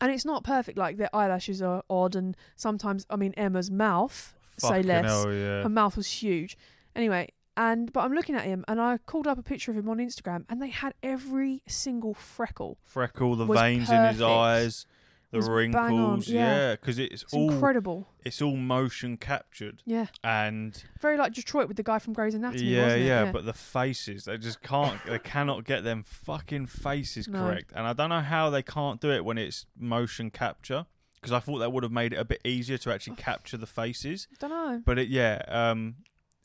and 0.00 0.12
it's 0.12 0.24
not 0.24 0.44
perfect. 0.44 0.78
Like 0.78 0.96
their 0.96 1.14
eyelashes 1.14 1.62
are 1.62 1.82
odd, 1.88 2.16
and 2.16 2.36
sometimes, 2.56 3.06
I 3.10 3.16
mean, 3.16 3.32
Emma's 3.36 3.70
mouth, 3.70 4.34
say 4.58 4.82
less. 4.82 5.04
hell, 5.04 5.32
yeah. 5.32 5.62
Her 5.62 5.68
mouth 5.68 5.96
was 5.96 6.06
huge. 6.06 6.56
Anyway, 6.94 7.30
and 7.56 7.92
but 7.92 8.00
I'm 8.00 8.12
looking 8.12 8.34
at 8.34 8.44
him, 8.44 8.64
and 8.68 8.80
I 8.80 8.98
called 8.98 9.26
up 9.26 9.38
a 9.38 9.42
picture 9.42 9.70
of 9.70 9.76
him 9.76 9.88
on 9.88 9.98
Instagram, 9.98 10.44
and 10.48 10.60
they 10.60 10.68
had 10.68 10.94
every 11.02 11.62
single 11.66 12.14
freckle. 12.14 12.78
Freckle, 12.82 13.36
the 13.36 13.46
was 13.46 13.58
veins 13.58 13.90
in 13.90 14.04
his 14.04 14.18
perfect. 14.18 14.22
eyes, 14.22 14.86
the 15.30 15.40
wrinkles. 15.42 16.28
yeah. 16.28 16.56
Yeah, 16.56 16.72
because 16.76 16.98
it's 16.98 17.22
It's 17.24 17.34
all 17.34 17.50
incredible. 17.50 18.06
it's 18.24 18.40
all 18.40 18.56
motion 18.56 19.16
captured, 19.16 19.82
Yeah, 19.84 20.06
and 20.24 20.82
very 21.00 21.16
like 21.16 21.32
Detroit 21.32 21.68
with 21.68 21.76
the 21.76 21.82
guy 21.82 21.98
from 21.98 22.12
Grey's 22.12 22.34
Anatomy. 22.34 22.64
yeah, 22.64 22.94
it? 22.94 23.06
yeah, 23.06 23.32
But 23.32 23.44
the 23.44 23.52
faces, 23.52 24.24
they 24.24 24.38
just 24.38 24.62
can't. 24.62 25.04
they 25.06 25.18
cannot 25.18 25.64
get 25.64 25.84
them 25.84 26.02
fucking 26.04 26.66
faces 26.66 27.26
No. 27.28 27.40
correct, 27.40 27.72
and 27.74 27.86
I 27.86 27.92
don't 27.92 28.10
know 28.10 28.20
how 28.20 28.50
they 28.50 28.62
can't 28.62 29.00
do 29.00 29.10
it 29.10 29.24
when 29.24 29.38
it's 29.38 29.66
motion 29.78 30.30
capture. 30.30 30.86
Because 31.14 31.32
I 31.32 31.40
thought 31.40 31.58
that 31.58 31.72
would 31.72 31.82
have 31.82 31.90
made 31.90 32.12
it 32.12 32.16
a 32.18 32.24
bit 32.24 32.40
easier 32.44 32.78
to 32.78 32.92
actually 32.92 33.16
capture 33.30 33.56
the 33.56 33.66
faces. 33.66 34.28
don't 34.38 34.50
know. 34.50 34.82
But 34.84 34.98
it, 34.98 35.08
yeah, 35.08 35.42
um, 35.48 35.96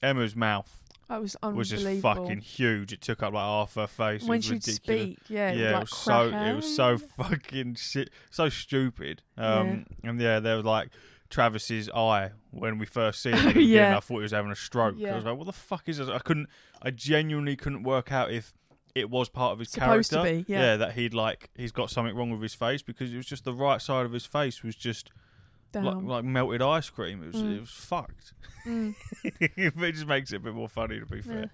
Emma's 0.01 0.35
mouth 0.35 0.80
That 1.11 1.21
was 1.21 1.35
unbelievable. 1.43 1.57
was 1.57 1.69
just 1.69 2.01
fucking 2.01 2.39
huge. 2.39 2.93
It 2.93 3.01
took 3.01 3.21
up 3.21 3.33
like 3.33 3.43
half 3.43 3.75
her 3.75 3.85
face. 3.87 4.23
When 4.23 4.39
she'd 4.39 4.53
ridiculous. 4.53 4.75
speak, 4.77 5.19
yeah, 5.27 5.51
it 5.51 5.57
yeah, 5.57 5.69
it 5.69 5.73
like 5.73 5.81
was 5.81 5.97
so 5.97 6.27
it 6.29 6.55
was 6.55 6.75
so 6.75 6.97
fucking 7.17 7.75
shit, 7.75 8.09
so 8.29 8.47
stupid. 8.47 9.21
Um, 9.37 9.85
and 10.05 10.19
yeah, 10.21 10.39
there 10.39 10.55
was 10.55 10.63
like 10.65 10.87
Travis's 11.29 11.89
eye 11.89 12.31
when 12.51 12.77
we 12.77 12.85
first 12.85 13.21
seen 13.21 13.33
it. 13.35 13.45
beginning, 13.47 13.67
Yeah. 13.69 13.97
I 13.97 13.99
thought 13.99 14.15
he 14.17 14.21
was 14.23 14.31
having 14.31 14.51
a 14.51 14.55
stroke. 14.55 14.95
Yeah. 14.97 15.11
I 15.11 15.15
was 15.17 15.25
like, 15.25 15.37
what 15.37 15.47
the 15.47 15.51
fuck 15.53 15.89
is 15.89 15.97
this? 15.97 16.07
I 16.07 16.19
couldn't. 16.19 16.47
I 16.81 16.91
genuinely 16.91 17.57
couldn't 17.57 17.83
work 17.83 18.11
out 18.13 18.31
if 18.31 18.53
it 18.95 19.09
was 19.09 19.27
part 19.27 19.51
of 19.51 19.59
his 19.59 19.69
Supposed 19.69 20.11
to 20.11 20.15
character. 20.21 20.43
be, 20.43 20.51
yeah. 20.51 20.77
that 20.77 20.93
he'd 20.93 21.13
like 21.13 21.49
he's 21.55 21.73
got 21.73 21.89
something 21.89 22.15
wrong 22.15 22.31
with 22.31 22.41
his 22.41 22.53
face 22.53 22.81
because 22.81 23.13
it 23.13 23.17
was 23.17 23.25
just 23.25 23.43
the 23.43 23.53
right 23.53 23.81
side 23.81 24.05
of 24.05 24.13
his 24.13 24.25
face 24.25 24.63
was 24.63 24.75
just 24.77 25.11
like, 25.73 26.03
like 26.03 26.23
melted 26.25 26.61
ice 26.61 26.89
cream. 26.89 27.23
It 27.23 27.33
was 27.33 27.43
Mm. 27.43 27.57
it 27.57 27.59
was 27.61 27.69
fucked. 27.71 28.33
Mm. 28.65 28.95
it 29.23 29.91
just 29.93 30.07
makes 30.07 30.31
it 30.31 30.37
a 30.37 30.39
bit 30.39 30.53
more 30.53 30.69
funny 30.69 30.99
to 30.99 31.05
be 31.05 31.17
Yeah. 31.17 31.21
fair. 31.23 31.51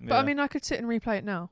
But 0.00 0.12
I 0.16 0.22
mean, 0.24 0.38
I 0.40 0.48
could 0.48 0.64
sit 0.64 0.78
and 0.80 0.88
replay 0.88 1.18
it 1.18 1.24
now. 1.24 1.50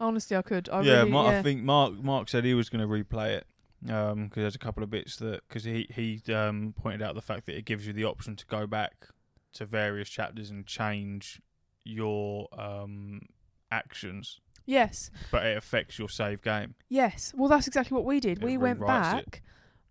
Honestly, 0.00 0.36
I 0.36 0.42
could. 0.42 0.68
I 0.68 0.82
yeah, 0.82 0.98
really, 0.98 1.10
Mark, 1.10 1.32
yeah. 1.32 1.38
I 1.38 1.42
think 1.42 1.62
Mark 1.64 1.94
Mark 1.94 2.28
said 2.28 2.44
he 2.44 2.54
was 2.54 2.68
going 2.68 2.82
to 2.82 2.86
replay 2.86 3.30
it 3.36 3.46
because 3.82 4.30
there's 4.34 4.54
a 4.54 4.58
couple 4.60 4.82
of 4.82 4.90
bits 4.90 5.16
that 5.16 5.40
because 5.48 5.64
he 5.64 5.88
he 5.92 6.22
um, 6.32 6.74
pointed 6.80 7.02
out 7.02 7.14
the 7.14 7.22
fact 7.22 7.46
that 7.46 7.56
it 7.56 7.64
gives 7.64 7.86
you 7.86 7.92
the 7.92 8.04
option 8.04 8.36
to 8.36 8.46
go 8.46 8.66
back 8.66 9.08
to 9.54 9.64
various 9.66 10.08
chapters 10.08 10.50
and 10.50 10.66
change 10.66 11.40
your 11.84 12.48
um, 12.60 13.22
actions, 13.72 14.40
Yes, 14.66 15.10
but 15.32 15.46
it 15.46 15.56
affects 15.56 15.98
your 15.98 16.08
save 16.08 16.42
game. 16.42 16.74
yes. 16.88 17.32
Well, 17.36 17.48
that's 17.48 17.66
exactly 17.66 17.94
what 17.96 18.04
we 18.04 18.20
did. 18.20 18.38
It 18.38 18.44
we 18.44 18.56
went 18.58 18.78
back. 18.86 19.26
it. 19.26 19.40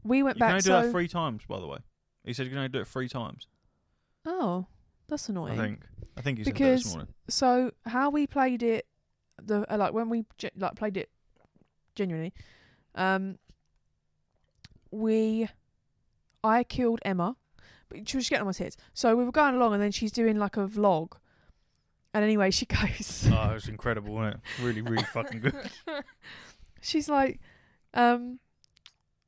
We 0.08 0.24
went 0.24 0.40
back. 0.40 0.56
You 0.56 0.62
can 0.62 0.70
back. 0.70 0.74
only 0.74 0.82
do 0.82 0.82
So, 0.82 0.82
that 0.88 0.92
three 0.92 1.08
times, 1.08 1.42
by 1.48 1.60
the 1.60 1.68
way. 1.68 1.78
He 2.24 2.34
said 2.34 2.44
you 2.46 2.50
can 2.52 2.58
only 2.60 2.70
do 2.70 2.80
it 2.82 2.88
three 2.88 3.08
times. 3.10 3.48
oh, 4.26 4.66
that's 5.08 5.30
annoying. 5.30 5.60
I 5.60 5.64
think. 5.64 5.86
I 6.18 6.22
think 6.22 6.38
he 6.40 6.44
said 6.44 6.54
that 6.56 6.60
this 6.60 6.82
Because- 6.84 6.96
morning. 6.96 7.14
So 7.30 7.72
how 7.86 8.10
we 8.10 8.28
played 8.28 8.62
it, 8.64 8.86
the 9.42 9.72
uh, 9.74 9.78
like 9.78 9.94
when 9.94 10.10
we 10.10 10.26
ge- 10.38 10.52
like 10.58 10.76
played 10.76 10.98
it, 10.98 11.10
genuinely, 11.96 12.34
um, 12.96 13.38
we, 14.92 15.48
I 16.44 16.64
killed 16.64 17.00
Emma, 17.06 17.36
but 17.90 18.08
she 18.08 18.18
was 18.18 18.30
getting 18.30 18.42
on 18.42 18.48
my 18.48 18.52
tits. 18.54 18.78
So 18.94 19.16
we 19.16 19.24
were 19.26 19.32
going 19.32 19.56
along, 19.56 19.74
and 19.74 19.82
then 19.82 19.92
she's 19.92 20.12
doing 20.12 20.38
like 20.38 20.58
a 20.58 20.68
vlog, 20.68 21.14
and 22.14 22.24
anyway, 22.24 22.52
she 22.52 22.66
goes. 22.66 23.28
Oh, 23.32 23.52
it 23.52 23.54
was 23.56 23.68
incredible, 23.68 24.14
wasn't 24.16 24.36
it? 24.60 24.64
Really, 24.64 24.82
really 24.82 25.04
fucking 25.14 25.42
good. 25.42 25.56
she's 26.82 27.08
like, 27.10 27.40
um, 27.94 28.40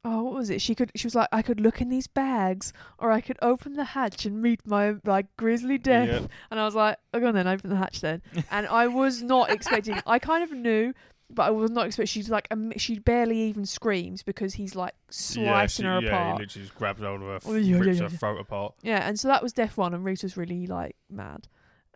oh, 0.06 0.24
what 0.24 0.34
was 0.34 0.50
it? 0.50 0.62
She 0.62 0.76
could. 0.76 0.92
She 0.96 1.06
was 1.08 1.16
like, 1.16 1.28
I 1.32 1.42
could 1.42 1.60
look 1.60 1.82
in 1.82 1.90
these 1.90 2.08
bags, 2.08 2.74
or 2.98 3.12
I 3.12 3.22
could 3.22 3.38
open 3.42 3.74
the 3.74 3.84
hatch 3.84 4.26
and 4.26 4.42
meet 4.42 4.66
my 4.66 4.96
like 5.06 5.26
grisly 5.38 5.78
death. 5.78 6.08
Yeah. 6.10 6.28
And 6.52 6.60
I 6.60 6.66
was 6.66 6.76
like, 6.76 6.98
oh, 7.14 7.20
go 7.20 7.28
on 7.28 7.36
then, 7.36 7.48
open 7.48 7.70
the 7.70 7.76
hatch 7.76 8.02
then. 8.02 8.22
and 8.52 8.68
I 8.68 8.88
was 8.88 9.22
not 9.22 9.50
expecting. 9.52 10.00
I 10.06 10.20
kind 10.20 10.44
of 10.44 10.52
knew, 10.52 10.94
but 11.30 11.44
I 11.44 11.50
was 11.52 11.72
not 11.72 11.88
expecting. 11.88 12.08
She's 12.08 12.30
like, 12.30 12.48
um, 12.52 12.72
she 12.78 13.00
barely 13.00 13.40
even 13.44 13.66
screams 13.66 14.24
because 14.24 14.54
he's 14.56 14.76
like 14.76 14.94
slicing 15.10 15.86
yeah, 15.86 15.96
her 15.96 16.02
she- 16.02 16.06
yeah, 16.08 16.12
apart. 16.12 16.38
he 16.40 16.44
literally 16.44 16.66
just 16.66 16.76
grabs 16.76 17.02
hold 17.02 17.22
of 17.22 17.28
her, 17.28 17.40
Oh, 17.46 17.56
yeah, 17.56 17.78
rips 17.78 17.98
yeah, 17.98 18.04
her 18.04 18.10
throat 18.10 18.40
apart. 18.40 18.76
Yeah, 18.82 19.08
and 19.08 19.20
so 19.20 19.28
that 19.28 19.44
was 19.44 19.54
death 19.54 19.78
one, 19.78 19.94
and 19.94 20.04
reese 20.06 20.24
was 20.24 20.38
really 20.38 20.66
like 20.68 20.96
mad. 21.10 21.48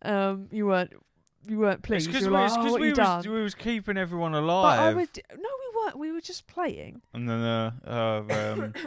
Um, 0.02 0.50
you 0.52 0.68
weren't, 0.68 0.92
you 1.48 1.60
weren't 1.60 1.80
It's 1.80 1.88
pleased. 1.88 2.08
because 2.08 2.28
we, 2.28 2.34
like, 2.34 2.52
oh, 2.54 2.78
we 2.78 2.92
was, 2.92 3.28
we 3.28 3.42
was 3.42 3.56
keeping 3.56 3.96
everyone 3.98 4.34
alive. 4.34 4.78
But 4.78 4.84
I 4.84 4.94
would. 4.94 5.10
No, 5.38 5.50
we 5.84 5.86
weren't. 5.86 6.00
We 6.00 6.12
were 6.12 6.22
just 6.22 6.48
playing. 6.48 7.02
And 7.14 7.28
then, 7.30 7.40
uh, 7.42 7.72
uh, 7.86 8.34
um, 8.54 8.74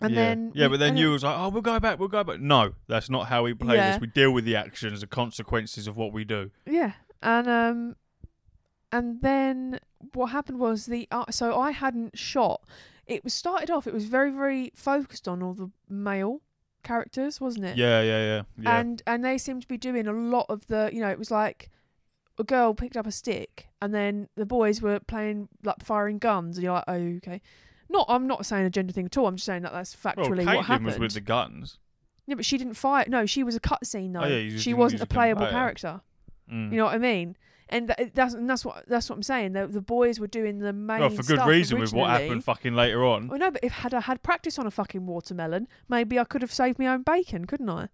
And 0.00 0.12
yeah. 0.12 0.20
then 0.22 0.52
yeah, 0.56 0.66
but 0.68 0.80
then 0.80 0.96
you 0.96 1.10
was 1.12 1.22
like, 1.22 1.38
"Oh, 1.38 1.50
we'll 1.50 1.62
go 1.62 1.78
back, 1.78 2.00
we'll 2.00 2.08
go 2.08 2.24
back." 2.24 2.40
No, 2.40 2.74
that's 2.88 3.08
not 3.08 3.28
how 3.28 3.44
we 3.44 3.54
play 3.54 3.76
Yeah. 3.76 3.92
this. 3.92 4.00
We 4.00 4.08
deal 4.08 4.32
with 4.32 4.44
the 4.44 4.56
actions, 4.56 5.02
the 5.02 5.06
consequences 5.06 5.86
of 5.86 5.96
what 5.96 6.12
we 6.12 6.24
do. 6.24 6.50
Yeah, 6.66 6.94
and 7.22 7.48
um, 7.48 7.96
and 8.90 9.22
then 9.22 9.78
what 10.12 10.26
happened 10.26 10.58
was 10.58 10.86
the 10.86 11.06
uh, 11.12 11.26
so 11.30 11.58
I 11.60 11.70
hadn't 11.70 12.18
shot. 12.18 12.62
It 13.06 13.22
was 13.22 13.34
started 13.34 13.70
off. 13.70 13.86
It 13.86 13.94
was 13.94 14.06
very 14.06 14.32
very 14.32 14.72
focused 14.74 15.28
on 15.28 15.44
all 15.44 15.54
the 15.54 15.70
male 15.88 16.40
characters, 16.82 17.40
wasn't 17.40 17.66
it? 17.66 17.76
Yeah, 17.76 18.02
yeah, 18.02 18.18
yeah, 18.18 18.42
yeah. 18.58 18.78
And 18.80 19.00
and 19.06 19.24
they 19.24 19.38
seemed 19.38 19.62
to 19.62 19.68
be 19.68 19.78
doing 19.78 20.08
a 20.08 20.12
lot 20.12 20.46
of 20.48 20.66
the. 20.66 20.90
You 20.92 21.02
know, 21.02 21.08
it 21.10 21.20
was 21.20 21.30
like 21.30 21.70
a 22.36 22.42
girl 22.42 22.74
picked 22.74 22.96
up 22.96 23.06
a 23.06 23.12
stick, 23.12 23.68
and 23.84 23.94
then 23.94 24.28
the 24.34 24.46
boys 24.46 24.80
were 24.80 24.98
playing 25.00 25.48
like 25.62 25.82
firing 25.82 26.18
guns, 26.18 26.56
and 26.56 26.64
you're 26.64 26.72
like, 26.72 26.84
oh 26.88 27.16
okay. 27.18 27.40
Not, 27.90 28.06
I'm 28.08 28.26
not 28.26 28.46
saying 28.46 28.64
a 28.64 28.70
gender 28.70 28.94
thing 28.94 29.06
at 29.06 29.16
all. 29.18 29.26
I'm 29.26 29.36
just 29.36 29.44
saying 29.44 29.62
that 29.62 29.72
that's 29.72 29.96
well, 30.02 30.14
factually 30.14 30.46
what 30.46 30.56
Kaitlyn 30.56 30.64
happened. 30.64 30.86
was 30.86 30.98
with 30.98 31.12
the 31.12 31.20
guns. 31.20 31.78
Yeah, 32.26 32.34
but 32.34 32.46
she 32.46 32.56
didn't 32.56 32.74
fire. 32.74 33.04
No, 33.06 33.26
she 33.26 33.42
was 33.42 33.54
a 33.54 33.60
cutscene 33.60 34.14
though. 34.14 34.20
Oh, 34.20 34.26
yeah, 34.26 34.58
she 34.58 34.72
wasn't 34.72 35.02
a 35.02 35.06
playable 35.06 35.46
character. 35.46 36.00
Mm. 36.50 36.72
You 36.72 36.78
know 36.78 36.84
what 36.86 36.94
I 36.94 36.98
mean? 36.98 37.36
And 37.68 37.92
th- 37.96 38.12
that's 38.14 38.34
and 38.34 38.48
that's 38.48 38.64
what 38.64 38.84
that's 38.88 39.10
what 39.10 39.16
I'm 39.16 39.22
saying. 39.22 39.52
The, 39.52 39.66
the 39.66 39.80
boys 39.80 40.18
were 40.18 40.26
doing 40.26 40.58
the 40.58 40.72
main 40.72 41.00
well, 41.00 41.10
for 41.10 41.22
good 41.22 41.46
reason 41.46 41.78
with 41.78 41.92
what 41.92 42.10
happened 42.10 42.44
fucking 42.44 42.74
later 42.74 43.04
on. 43.04 43.28
Oh 43.32 43.36
no, 43.36 43.50
but 43.50 43.62
if 43.62 43.72
had 43.72 43.92
I 43.92 44.00
had 44.00 44.22
practice 44.22 44.58
on 44.58 44.66
a 44.66 44.70
fucking 44.70 45.06
watermelon, 45.06 45.68
maybe 45.88 46.18
I 46.18 46.24
could 46.24 46.42
have 46.42 46.52
saved 46.52 46.78
my 46.78 46.86
own 46.86 47.02
bacon, 47.02 47.46
couldn't 47.46 47.68
I? 47.68 47.88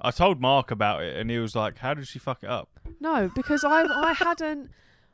I 0.00 0.12
told 0.12 0.40
Mark 0.40 0.70
about 0.70 1.02
it, 1.02 1.16
and 1.16 1.30
he 1.30 1.38
was 1.38 1.56
like, 1.56 1.78
"How 1.78 1.94
did 1.94 2.06
she 2.06 2.18
fuck 2.18 2.42
it 2.42 2.48
up?" 2.48 2.80
No, 3.00 3.30
because 3.34 3.64
I 3.64 3.82
I 3.82 4.12
hadn't. 4.12 4.70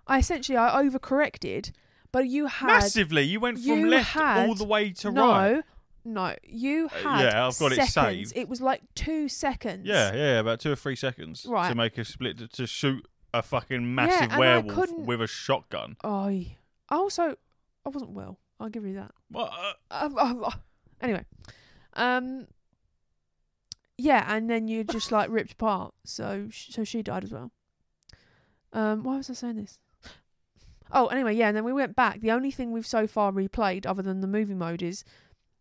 I 0.07 0.19
essentially 0.19 0.57
I 0.59 0.83
overcorrected, 0.83 1.73
but 2.12 2.27
you 2.29 2.47
had 2.47 2.67
Massively, 2.67 3.23
you 3.23 3.40
went 3.40 3.59
from 3.59 3.67
you 3.81 3.88
left 3.88 4.11
had- 4.11 4.49
all 4.49 4.55
the 4.55 4.64
way 4.64 4.90
to 4.93 5.11
no, 5.11 5.29
right. 5.29 5.64
no. 6.05 6.35
You 6.45 6.87
Uh, 6.87 6.88
had 7.09 7.21
yeah, 7.23 7.47
I've 7.47 7.59
got 7.59 7.73
it 7.73 7.87
saved. 7.88 8.33
It 8.37 8.49
was 8.49 8.61
like 8.61 8.83
two 8.95 9.29
seconds. 9.29 9.87
Yeah, 9.87 10.14
yeah, 10.14 10.38
about 10.40 10.61
two 10.61 10.73
or 10.73 10.77
three 10.77 10.97
seconds 10.97 11.47
Right. 11.49 11.69
to 11.69 11.75
make 11.75 11.97
a 11.99 12.05
split 12.05 12.38
to, 12.38 12.49
to 12.49 12.67
shoot 12.67 13.07
a 13.33 13.43
fucking 13.43 13.95
massive 13.95 14.31
I 14.33 14.38
werewolf 14.38 14.90
with 14.93 15.21
a 15.23 15.27
shotgun. 15.27 15.97
I 16.05 16.57
also 16.90 17.37
I 17.85 17.88
wasn't 17.88 18.12
well. 18.12 18.38
I'll 18.61 18.69
give 18.69 18.85
you 18.87 18.95
that. 18.95 19.12
What? 19.31 19.51
Uh, 19.53 19.73
Um, 20.05 20.19
um, 20.27 20.45
uh, 20.45 20.51
anyway, 21.01 21.25
um, 21.95 22.47
yeah, 23.99 24.25
and 24.29 24.49
then 24.51 24.69
you 24.69 24.85
just 24.85 25.11
like 25.12 25.31
ripped 25.31 25.53
apart. 25.53 25.95
So 26.05 26.49
sh- 26.51 26.71
so 26.71 26.85
she 26.85 27.03
died 27.03 27.25
as 27.25 27.33
well. 27.33 27.51
Um, 28.73 29.03
why 29.05 29.17
was 29.17 29.31
I 29.31 29.35
saying 29.35 29.57
this? 29.57 29.79
Oh, 30.92 31.07
anyway, 31.09 31.35
yeah, 31.35 31.49
and 31.49 31.57
then 31.57 31.64
we 31.64 31.73
went 31.73 31.97
back. 31.97 32.20
The 32.20 32.31
only 32.31 32.51
thing 32.51 32.70
we've 32.73 32.87
so 32.87 33.07
far 33.07 33.33
replayed, 33.33 33.87
other 33.87 34.03
than 34.03 34.20
the 34.20 34.27
movie 34.27 34.55
mode, 34.55 34.83
is 34.83 35.05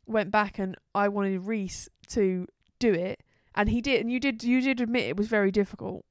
went 0.06 0.30
back 0.32 0.60
and 0.60 0.76
I 0.94 1.08
wanted 1.08 1.42
Reese 1.42 1.88
to 2.10 2.46
do 2.80 2.94
it, 2.94 3.24
and 3.56 3.70
he 3.70 3.82
did, 3.82 4.02
and 4.02 4.12
you 4.12 4.20
did, 4.20 4.44
you 4.44 4.62
did 4.62 4.82
admit 4.82 5.04
it 5.06 5.18
was 5.18 5.28
very 5.28 5.50
difficult. 5.52 6.06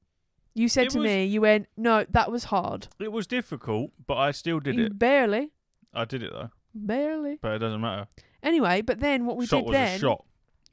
You 0.55 0.67
said 0.67 0.87
It 0.87 0.89
to 0.91 0.99
was- 0.99 1.05
me, 1.05 1.25
you 1.25 1.41
went, 1.41 1.67
"No, 1.77 2.05
that 2.09 2.31
was 2.31 2.45
hard. 2.45 2.87
It 2.99 3.11
was 3.11 3.27
difficult, 3.27 3.91
but 4.05 4.17
I 4.17 4.31
still 4.31 4.59
did 4.59 4.75
You 4.75 4.85
it. 4.85 4.99
barely, 4.99 5.51
I 5.93 6.05
did 6.05 6.23
it 6.23 6.31
though, 6.31 6.49
barely." 6.73 7.37
but 7.41 7.53
it 7.53 7.59
doesn't 7.59 7.81
matter. 7.81 8.07
Anyway, 8.41 8.81
but 8.81 8.99
then 8.99 9.25
what 9.25 9.37
we 9.37 9.45
shot 9.45 9.57
did 9.59 9.65
was 9.67 9.73
then 9.73 9.99
shot. 9.99 10.25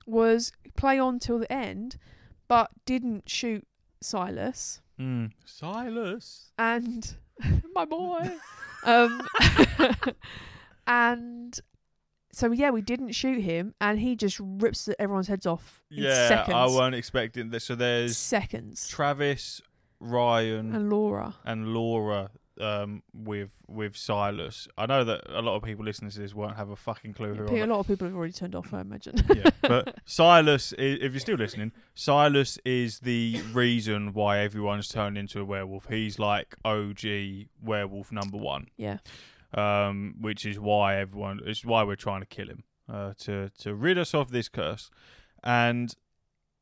was 0.07 0.53
play 0.76 0.98
on 0.98 1.18
till 1.18 1.38
the 1.38 1.50
end, 1.53 1.96
but 2.48 2.70
didn't 2.85 3.29
shoot 3.29 3.66
Silas 4.03 4.81
Mm. 4.98 5.33
Silas. 5.44 6.53
and 6.59 7.16
my 7.74 7.85
boy. 7.85 8.31
um, 8.85 9.20
and 10.87 11.59
so 12.33 12.53
yeah, 12.53 12.70
we 12.70 12.81
didn't 12.81 13.12
shoot 13.12 13.40
him, 13.40 13.74
and 13.81 13.98
he 13.98 14.16
just 14.16 14.38
rips 14.40 14.88
everyone's 14.98 15.29
heads 15.29 15.46
off 15.46 15.83
in 15.90 16.05
Yeah, 16.05 16.29
seconds. 16.29 16.55
I 16.55 16.66
weren't 16.66 16.94
expecting 16.94 17.50
this. 17.50 17.64
So 17.64 17.74
there's 17.74 18.16
seconds. 18.16 18.88
Travis, 18.88 19.61
Ryan, 20.00 20.74
and 20.74 20.90
Laura. 20.90 21.35
and 21.44 21.74
Laura 21.74 22.31
um, 22.61 23.03
with 23.14 23.51
with 23.68 23.96
Silas. 23.96 24.68
I 24.77 24.87
know 24.87 25.05
that 25.05 25.23
a 25.29 25.42
lot 25.42 25.57
of 25.57 25.62
people 25.62 25.85
listening 25.85 26.11
to 26.11 26.18
this 26.20 26.35
won't 26.35 26.57
have 26.57 26.70
a 26.70 26.77
fucking 26.77 27.14
clue 27.14 27.35
who. 27.35 27.44
A 27.46 27.62
I'm 27.62 27.70
A 27.70 27.75
lot 27.75 27.81
of 27.81 27.87
people 27.87 28.07
have 28.07 28.16
already 28.16 28.33
turned 28.33 28.55
off, 28.55 28.73
I 28.75 28.81
imagine. 28.81 29.14
yeah, 29.35 29.51
but 29.62 29.96
Silas, 30.05 30.73
i- 30.79 30.83
if 30.83 31.12
you're 31.12 31.20
still 31.20 31.37
listening, 31.37 31.73
Silas 31.94 32.59
is 32.64 33.01
the 33.01 33.40
reason 33.53 34.12
why 34.12 34.38
everyone's 34.38 34.88
turned 34.88 35.16
into 35.18 35.40
a 35.40 35.44
werewolf. 35.44 35.87
He's 35.88 36.18
like 36.18 36.55
OG 36.64 37.03
werewolf 37.62 38.12
number 38.12 38.37
one, 38.37 38.68
yeah. 38.77 38.99
um, 39.55 40.14
which 40.20 40.44
is 40.46 40.59
why 40.59 40.96
everyone. 40.96 41.40
It's 41.44 41.64
why 41.64 41.83
we're 41.85 41.96
trying 41.96 42.20
to 42.20 42.27
kill 42.27 42.49
him 42.49 42.64
uh, 42.88 43.14
to 43.20 43.51
to 43.59 43.75
rid 43.75 43.99
us 43.99 44.14
of 44.14 44.31
this 44.31 44.49
curse. 44.49 44.90
And 45.42 45.94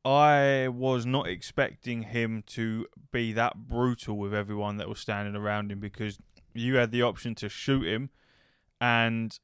I 0.05 0.69
was 0.69 1.05
not 1.05 1.27
expecting 1.29 2.03
him 2.05 2.43
to 2.49 2.87
be 3.13 3.33
that 3.33 3.69
brutal 3.69 4.17
with 4.17 4.33
everyone 4.33 4.77
that 4.79 4.89
was 4.89 5.01
standing 5.01 5.35
around 5.37 5.71
him 5.73 5.81
because 5.81 6.19
you 6.55 6.77
had 6.77 6.91
the 6.93 7.03
option 7.03 7.35
to 7.37 7.49
shoot 7.49 7.87
him, 7.87 8.11
and 8.81 9.39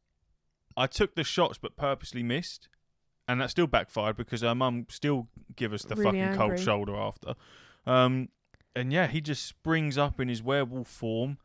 I 0.77 0.87
took 0.87 1.15
the 1.15 1.25
shots 1.25 1.59
but 1.59 1.77
purposely 1.77 2.23
missed, 2.23 2.69
and 3.29 3.41
that 3.41 3.51
still 3.51 3.67
backfired 3.67 4.17
because 4.17 4.43
our 4.43 4.55
mum 4.55 4.87
still 4.89 5.29
give 5.57 5.73
us 5.73 5.83
the 5.83 5.97
Really 5.97 6.21
fucking 6.23 6.37
cold 6.37 6.59
shoulder 6.59 6.97
after. 6.97 7.35
Um, 7.87 8.29
and 8.75 8.93
yeah, 8.93 9.07
he 9.07 9.21
just 9.21 9.47
springs 9.47 9.99
up 9.99 10.19
in 10.19 10.29
his 10.29 10.43
werewolf 10.43 10.89
form, 10.89 11.39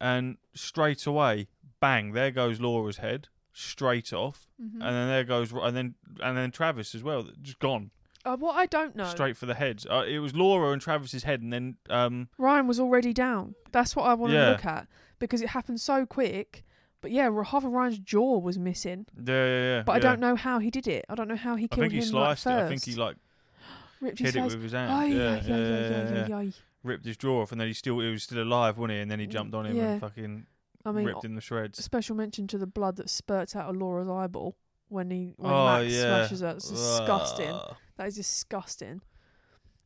and 0.00 0.36
straight 0.54 1.06
away, 1.06 1.48
bang! 1.80 2.12
There 2.12 2.30
goes 2.30 2.60
Laura's 2.60 2.98
head 2.98 3.28
straight 3.52 4.12
off, 4.12 4.48
Mhm. 4.60 4.74
and 4.74 4.82
then 4.82 5.08
there 5.08 5.24
goes, 5.24 5.52
and 5.52 5.76
then 5.76 5.94
and 6.22 6.36
then 6.36 6.50
Travis 6.50 6.94
as 6.94 7.02
well, 7.02 7.26
just 7.42 7.58
gone 7.58 7.90
uh, 8.24 8.36
what 8.36 8.54
I 8.56 8.66
don't 8.66 8.94
know. 8.96 9.06
Straight 9.06 9.36
for 9.36 9.46
the 9.46 9.54
heads. 9.54 9.86
Uh, 9.90 10.04
it 10.06 10.18
was 10.18 10.34
Laura 10.34 10.72
and 10.72 10.80
Travis's 10.82 11.22
head, 11.24 11.40
and 11.40 11.52
then 11.52 11.76
um, 11.88 12.28
Ryan 12.38 12.66
was 12.66 12.78
already 12.78 13.12
down. 13.12 13.54
That's 13.72 13.96
what 13.96 14.04
I 14.04 14.14
want 14.14 14.32
to 14.32 14.50
look 14.50 14.64
at 14.66 14.88
because 15.18 15.40
it 15.40 15.48
happened 15.50 15.80
so 15.80 16.04
quick. 16.06 16.64
But 17.02 17.12
yeah, 17.12 17.28
Ra- 17.30 17.44
half 17.44 17.64
of 17.64 17.72
Ryan's 17.72 17.98
jaw 17.98 18.38
was 18.38 18.58
missing. 18.58 19.06
yeah, 19.16 19.34
yeah, 19.34 19.62
yeah. 19.76 19.82
But 19.84 19.92
I 19.92 19.98
don't 20.00 20.20
know 20.20 20.36
how 20.36 20.58
he 20.58 20.70
did 20.70 20.86
it. 20.86 21.06
I 21.08 21.14
don't 21.14 21.28
know 21.28 21.36
how 21.36 21.56
he 21.56 21.64
I 21.64 21.68
killed 21.68 21.84
think 21.84 21.92
him. 21.94 22.00
he 22.00 22.06
sliced 22.06 22.44
like, 22.44 22.58
it. 22.58 22.62
I 22.64 22.68
think 22.68 22.84
he 22.84 22.94
like 22.94 23.16
ripped 24.02 24.18
hit 24.18 24.34
his 24.34 24.36
it 24.36 24.42
with 24.42 24.62
his 24.64 24.72
hand. 24.72 25.12
Yeah, 25.14 25.40
yeah, 25.42 25.56
yeah, 25.56 26.26
yeah, 26.28 26.42
yeah. 26.42 26.50
Ripped 26.82 27.06
his 27.06 27.16
jaw 27.16 27.40
off, 27.42 27.52
and 27.52 27.60
then 27.60 27.68
he 27.68 27.72
still 27.74 28.00
he 28.00 28.10
was 28.10 28.24
still 28.24 28.42
alive, 28.42 28.76
wasn't 28.76 28.92
he? 28.96 28.98
And 29.00 29.10
then 29.10 29.18
he 29.18 29.26
jumped 29.26 29.54
on 29.54 29.64
him 29.64 29.76
Yeah. 29.76 29.92
and 29.92 30.00
fucking 30.02 30.46
I 30.84 30.92
mean, 30.92 31.06
ripped 31.06 31.24
him 31.24 31.34
to 31.36 31.40
shreds. 31.40 31.82
special 31.82 32.16
mention 32.16 32.46
to 32.48 32.58
the 32.58 32.66
blood 32.66 32.96
that 32.96 33.08
spurts 33.08 33.56
out 33.56 33.70
of 33.70 33.76
Laura's 33.76 34.08
eyeball 34.08 34.56
when 34.88 35.10
he 35.10 35.32
when 35.36 35.50
Oh, 35.52 35.64
Max 35.78 35.92
yeah. 35.94 36.00
smashes 36.02 36.42
it. 36.42 36.56
It's 36.56 36.68
disgusting. 36.70 37.58
That 38.00 38.08
is 38.08 38.14
disgusting. 38.16 39.02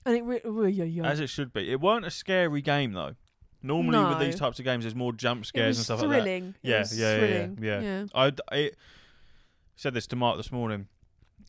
And 0.07 0.17
it, 0.17 0.23
re- 0.23 0.71
yeah, 0.71 0.85
yeah. 0.85 1.03
As 1.05 1.19
it 1.19 1.27
should 1.29 1.53
be. 1.53 1.69
It 1.73 1.81
weren't 1.81 2.05
a 2.07 2.11
scary 2.13 2.63
game 2.63 2.93
though. 2.93 3.17
Normally 3.61 3.99
with 4.09 4.21
these 4.21 4.37
types 4.39 4.61
of 4.61 4.65
games, 4.65 4.85
there's 4.85 4.95
more 4.95 5.13
jump 5.13 5.43
it 5.43 5.47
scares 5.49 5.71
was 5.71 5.79
and 5.79 5.85
stuff 5.85 6.01
like 6.03 6.11
that. 6.11 6.23
thrilling. 6.23 6.55
It 6.63 6.69
Yeah, 6.69 6.79
was 6.79 6.97
yeah, 7.01 7.13
yeah, 7.13 7.19
thrilling. 7.19 7.59
yeah, 7.61 7.81
yeah. 7.81 8.05
I 8.15 8.33
I 8.53 8.71
said 9.75 9.95
this 9.95 10.07
to 10.07 10.17
Mark 10.17 10.37
this 10.37 10.53
morning, 10.53 10.87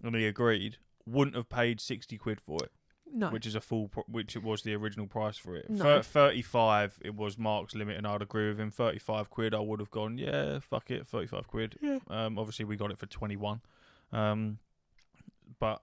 and 0.04 0.16
he 0.16 0.26
agreed. 0.26 0.78
Wouldn't 1.06 1.36
have 1.36 1.50
paid 1.50 1.80
sixty 1.80 2.18
quid 2.18 2.42
for 2.42 2.58
it. 2.64 2.72
No. 3.14 3.30
which 3.30 3.46
is 3.46 3.54
a 3.54 3.62
full, 3.62 3.92
which 4.08 4.36
it 4.36 4.42
was 4.44 4.64
the 4.64 4.74
original 4.74 5.06
price 5.06 5.38
for 5.38 5.56
it. 5.56 5.70
No. 5.70 5.84
Thir- 5.84 6.02
Thirty-five, 6.02 7.00
it 7.06 7.16
was 7.16 7.38
Mark's 7.38 7.76
limit, 7.76 7.96
and 7.98 8.08
I'd 8.08 8.24
agree 8.24 8.48
with 8.50 8.60
him. 8.60 8.72
Thirty-five 8.72 9.30
quid, 9.30 9.54
I 9.54 9.60
would 9.60 9.80
have 9.80 9.92
gone, 9.92 10.18
yeah, 10.18 10.58
fuck 10.60 10.90
it, 10.90 11.06
thirty-five 11.08 11.48
quid. 11.48 11.78
Yeah. 11.80 12.00
Um, 12.10 12.40
obviously 12.40 12.66
we 12.66 12.76
got 12.76 12.90
it 12.90 12.98
for 12.98 13.06
twenty-one, 13.06 13.62
um, 14.12 14.58
but 15.60 15.82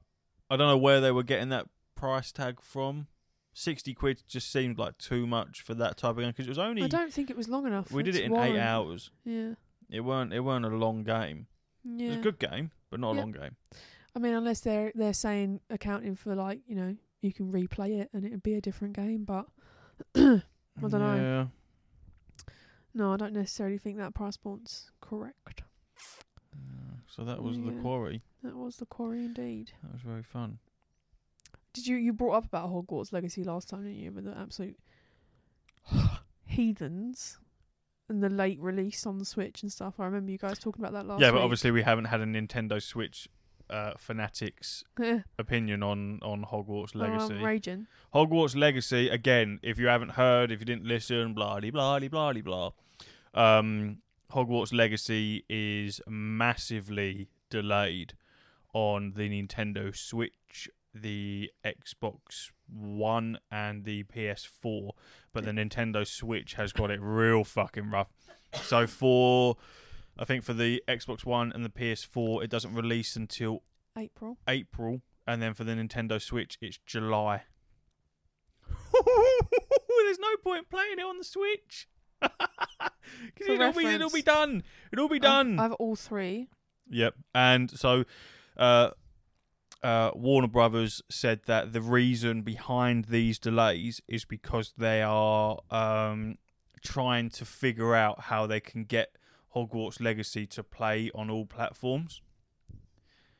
I 0.52 0.56
don't 0.56 0.68
know 0.68 0.76
where 0.76 1.00
they 1.00 1.10
were 1.12 1.22
getting 1.22 1.48
that 1.50 1.66
price 1.94 2.30
tag 2.32 2.60
from. 2.60 3.06
Sixty 3.54 3.92
quid 3.94 4.22
just 4.28 4.50
seemed 4.50 4.78
like 4.78 4.96
too 4.98 5.26
much 5.26 5.60
for 5.60 5.74
that 5.74 5.96
type 5.98 6.12
of 6.12 6.16
game 6.18 6.28
because 6.28 6.46
it 6.46 6.50
was 6.50 6.58
only 6.58 6.82
I 6.82 6.88
don't 6.88 7.12
think 7.12 7.28
it 7.30 7.36
was 7.36 7.48
long 7.48 7.66
enough. 7.66 7.90
we 7.90 8.02
did 8.02 8.16
it 8.16 8.24
in 8.24 8.36
eight 8.36 8.58
hours. 8.58 9.10
Yeah. 9.24 9.54
It 9.90 10.00
weren't 10.00 10.32
it 10.32 10.40
weren't 10.40 10.64
a 10.64 10.68
long 10.68 11.04
game. 11.04 11.46
Yeah. 11.84 12.06
It 12.06 12.08
was 12.10 12.16
a 12.18 12.22
good 12.22 12.38
game, 12.38 12.70
but 12.90 12.98
not 13.00 13.12
a 13.12 13.14
Yeah. 13.16 13.20
long 13.20 13.32
game. 13.32 13.56
I 14.14 14.18
mean, 14.18 14.34
unless 14.34 14.60
they're 14.60 14.92
they're 14.94 15.12
saying 15.14 15.60
accounting 15.70 16.16
for 16.16 16.34
like 16.34 16.60
you 16.66 16.74
know 16.76 16.96
you 17.20 17.32
can 17.32 17.52
replay 17.52 18.00
it 18.00 18.10
and 18.12 18.24
it'd 18.24 18.42
be 18.42 18.54
a 18.54 18.60
different 18.60 18.94
game, 18.94 19.24
but 19.24 19.46
I 20.14 20.40
don't 20.80 20.92
know. 20.92 21.50
No, 22.94 23.12
I 23.12 23.16
don't 23.16 23.32
necessarily 23.32 23.78
think 23.78 23.98
that 23.98 24.14
price 24.14 24.36
point's 24.36 24.90
correct. 25.00 25.62
Yeah. 27.18 27.24
So 27.24 27.30
that 27.30 27.42
was 27.42 27.56
the 27.58 27.72
quarry. 27.82 28.22
That 28.42 28.56
was 28.56 28.76
the 28.76 28.86
quarry 28.86 29.24
indeed. 29.24 29.72
That 29.82 29.92
was 29.92 30.02
very 30.02 30.22
fun. 30.22 30.58
Did 31.72 31.86
you 31.86 31.96
you 31.96 32.12
brought 32.12 32.34
up 32.34 32.44
about 32.46 32.70
Hogwarts 32.70 33.12
Legacy 33.12 33.44
last 33.44 33.68
time, 33.68 33.82
didn't 33.84 33.98
you? 33.98 34.12
With 34.12 34.24
the 34.24 34.36
absolute 34.36 34.76
heathens 36.44 37.38
and 38.08 38.22
the 38.22 38.28
late 38.28 38.60
release 38.60 39.06
on 39.06 39.18
the 39.18 39.24
Switch 39.24 39.62
and 39.62 39.72
stuff. 39.72 39.94
I 39.98 40.04
remember 40.04 40.30
you 40.30 40.38
guys 40.38 40.58
talking 40.58 40.82
about 40.82 40.92
that 40.92 41.06
last. 41.06 41.20
yeah, 41.20 41.30
but 41.30 41.36
week. 41.36 41.44
obviously 41.44 41.70
we 41.70 41.82
haven't 41.82 42.06
had 42.06 42.20
a 42.20 42.26
Nintendo 42.26 42.82
Switch 42.82 43.28
uh, 43.70 43.92
fanatics 43.96 44.84
opinion 45.38 45.82
on 45.82 46.18
on 46.22 46.44
Hogwarts 46.44 46.92
Oh, 46.94 46.98
Legacy. 46.98 47.34
I'm 47.34 47.42
raging. 47.44 47.86
Hogwarts 48.14 48.56
Legacy 48.56 49.08
again. 49.08 49.60
If 49.62 49.78
you 49.78 49.86
haven't 49.86 50.10
heard, 50.10 50.50
if 50.52 50.60
you 50.60 50.66
didn't 50.66 50.84
listen, 50.84 51.32
blah 51.34 51.60
blah 51.60 51.70
blah 51.70 52.08
blah 52.08 52.32
blah. 52.42 52.70
Um, 53.34 53.98
Hogwarts 54.32 54.72
Legacy 54.72 55.44
is 55.48 56.00
massively 56.08 57.28
delayed 57.50 58.14
on 58.72 59.12
the 59.14 59.28
Nintendo 59.28 59.94
Switch, 59.94 60.70
the 60.94 61.50
Xbox 61.64 62.50
One, 62.66 63.38
and 63.50 63.84
the 63.84 64.04
PS4. 64.04 64.90
But 65.34 65.44
the 65.44 65.50
Nintendo 65.50 66.06
Switch 66.06 66.54
has 66.54 66.72
got 66.72 66.90
it 66.90 67.00
real 67.02 67.44
fucking 67.44 67.90
rough. 67.90 68.08
So 68.54 68.86
for 68.86 69.56
I 70.18 70.24
think 70.24 70.44
for 70.44 70.54
the 70.54 70.82
Xbox 70.88 71.24
One 71.24 71.52
and 71.52 71.64
the 71.64 71.70
PS4, 71.70 72.44
it 72.44 72.50
doesn't 72.50 72.74
release 72.74 73.16
until 73.16 73.62
April. 73.96 74.38
April, 74.48 75.02
and 75.26 75.42
then 75.42 75.52
for 75.52 75.64
the 75.64 75.72
Nintendo 75.72 76.20
Switch, 76.20 76.56
it's 76.60 76.78
July. 76.86 77.42
There's 78.92 80.18
no 80.18 80.36
point 80.42 80.70
playing 80.70 80.98
it 80.98 81.04
on 81.04 81.18
the 81.18 81.24
Switch. 81.24 81.88
Because 83.34 83.48
it'll 83.54 83.72
be, 83.72 83.86
it'll 83.86 84.10
be 84.10 84.22
done. 84.22 84.62
It'll 84.92 85.08
be 85.08 85.18
done. 85.20 85.58
I 85.58 85.62
have 85.62 85.72
all 85.72 85.94
three. 85.96 86.48
Yep. 86.90 87.14
And 87.34 87.70
so, 87.70 88.04
uh, 88.56 88.90
uh, 89.82 90.10
Warner 90.14 90.48
Brothers 90.48 91.02
said 91.08 91.40
that 91.46 91.72
the 91.72 91.80
reason 91.80 92.42
behind 92.42 93.06
these 93.06 93.38
delays 93.38 94.00
is 94.08 94.24
because 94.24 94.74
they 94.76 95.02
are 95.02 95.58
um, 95.70 96.36
trying 96.82 97.30
to 97.30 97.44
figure 97.44 97.94
out 97.94 98.22
how 98.22 98.46
they 98.46 98.60
can 98.60 98.84
get 98.84 99.16
Hogwarts 99.54 100.00
Legacy 100.00 100.46
to 100.48 100.62
play 100.62 101.10
on 101.14 101.30
all 101.30 101.46
platforms 101.46 102.22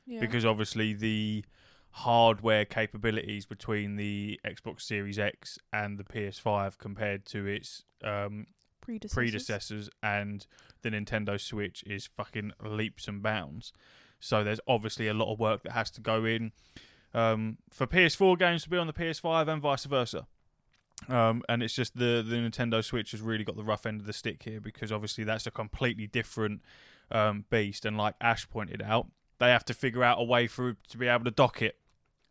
Yeah. 0.06 0.20
because 0.20 0.44
obviously 0.44 0.92
the 0.94 1.44
hardware 1.90 2.64
capabilities 2.64 3.46
between 3.46 3.96
the 3.96 4.40
Xbox 4.44 4.82
Series 4.82 5.18
X 5.18 5.58
and 5.72 5.98
the 5.98 6.04
PS5 6.04 6.78
compared 6.78 7.24
to 7.26 7.46
its 7.46 7.84
um, 8.02 8.46
predecessors. 8.82 9.14
predecessors 9.14 9.90
and 10.02 10.46
the 10.82 10.90
Nintendo 10.90 11.40
Switch 11.40 11.82
is 11.84 12.06
fucking 12.06 12.52
leaps 12.62 13.08
and 13.08 13.22
bounds. 13.22 13.72
So 14.20 14.44
there's 14.44 14.60
obviously 14.68 15.08
a 15.08 15.14
lot 15.14 15.32
of 15.32 15.40
work 15.40 15.62
that 15.62 15.72
has 15.72 15.90
to 15.92 16.00
go 16.00 16.24
in 16.24 16.52
um, 17.14 17.58
for 17.70 17.86
PS4 17.86 18.38
games 18.38 18.64
to 18.64 18.70
be 18.70 18.76
on 18.76 18.86
the 18.86 18.92
PS5 18.92 19.48
and 19.48 19.62
vice 19.62 19.84
versa. 19.84 20.26
Um, 21.08 21.42
and 21.48 21.62
it's 21.62 21.74
just 21.74 21.96
the 21.96 22.24
the 22.26 22.36
Nintendo 22.36 22.84
Switch 22.84 23.10
has 23.10 23.20
really 23.20 23.42
got 23.42 23.56
the 23.56 23.64
rough 23.64 23.86
end 23.86 24.00
of 24.00 24.06
the 24.06 24.12
stick 24.12 24.44
here 24.44 24.60
because 24.60 24.92
obviously 24.92 25.24
that's 25.24 25.46
a 25.46 25.50
completely 25.50 26.06
different 26.06 26.62
um, 27.10 27.44
beast. 27.50 27.84
And 27.84 27.96
like 27.96 28.14
Ash 28.20 28.48
pointed 28.48 28.82
out, 28.82 29.08
they 29.38 29.48
have 29.48 29.64
to 29.64 29.74
figure 29.74 30.04
out 30.04 30.20
a 30.20 30.24
way 30.24 30.46
for 30.46 30.76
to 30.88 30.98
be 30.98 31.08
able 31.08 31.24
to 31.24 31.30
dock 31.30 31.60
it 31.60 31.76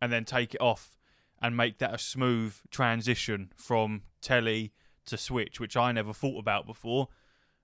and 0.00 0.10
then 0.10 0.24
take 0.24 0.54
it 0.54 0.60
off 0.60 0.96
and 1.40 1.56
make 1.56 1.78
that 1.78 1.94
a 1.94 1.98
smooth 1.98 2.54
transition 2.70 3.52
from 3.56 4.02
telly 4.22 4.72
to 5.06 5.16
Switch, 5.16 5.58
which 5.60 5.76
I 5.76 5.92
never 5.92 6.12
thought 6.12 6.38
about 6.38 6.66
before, 6.66 7.08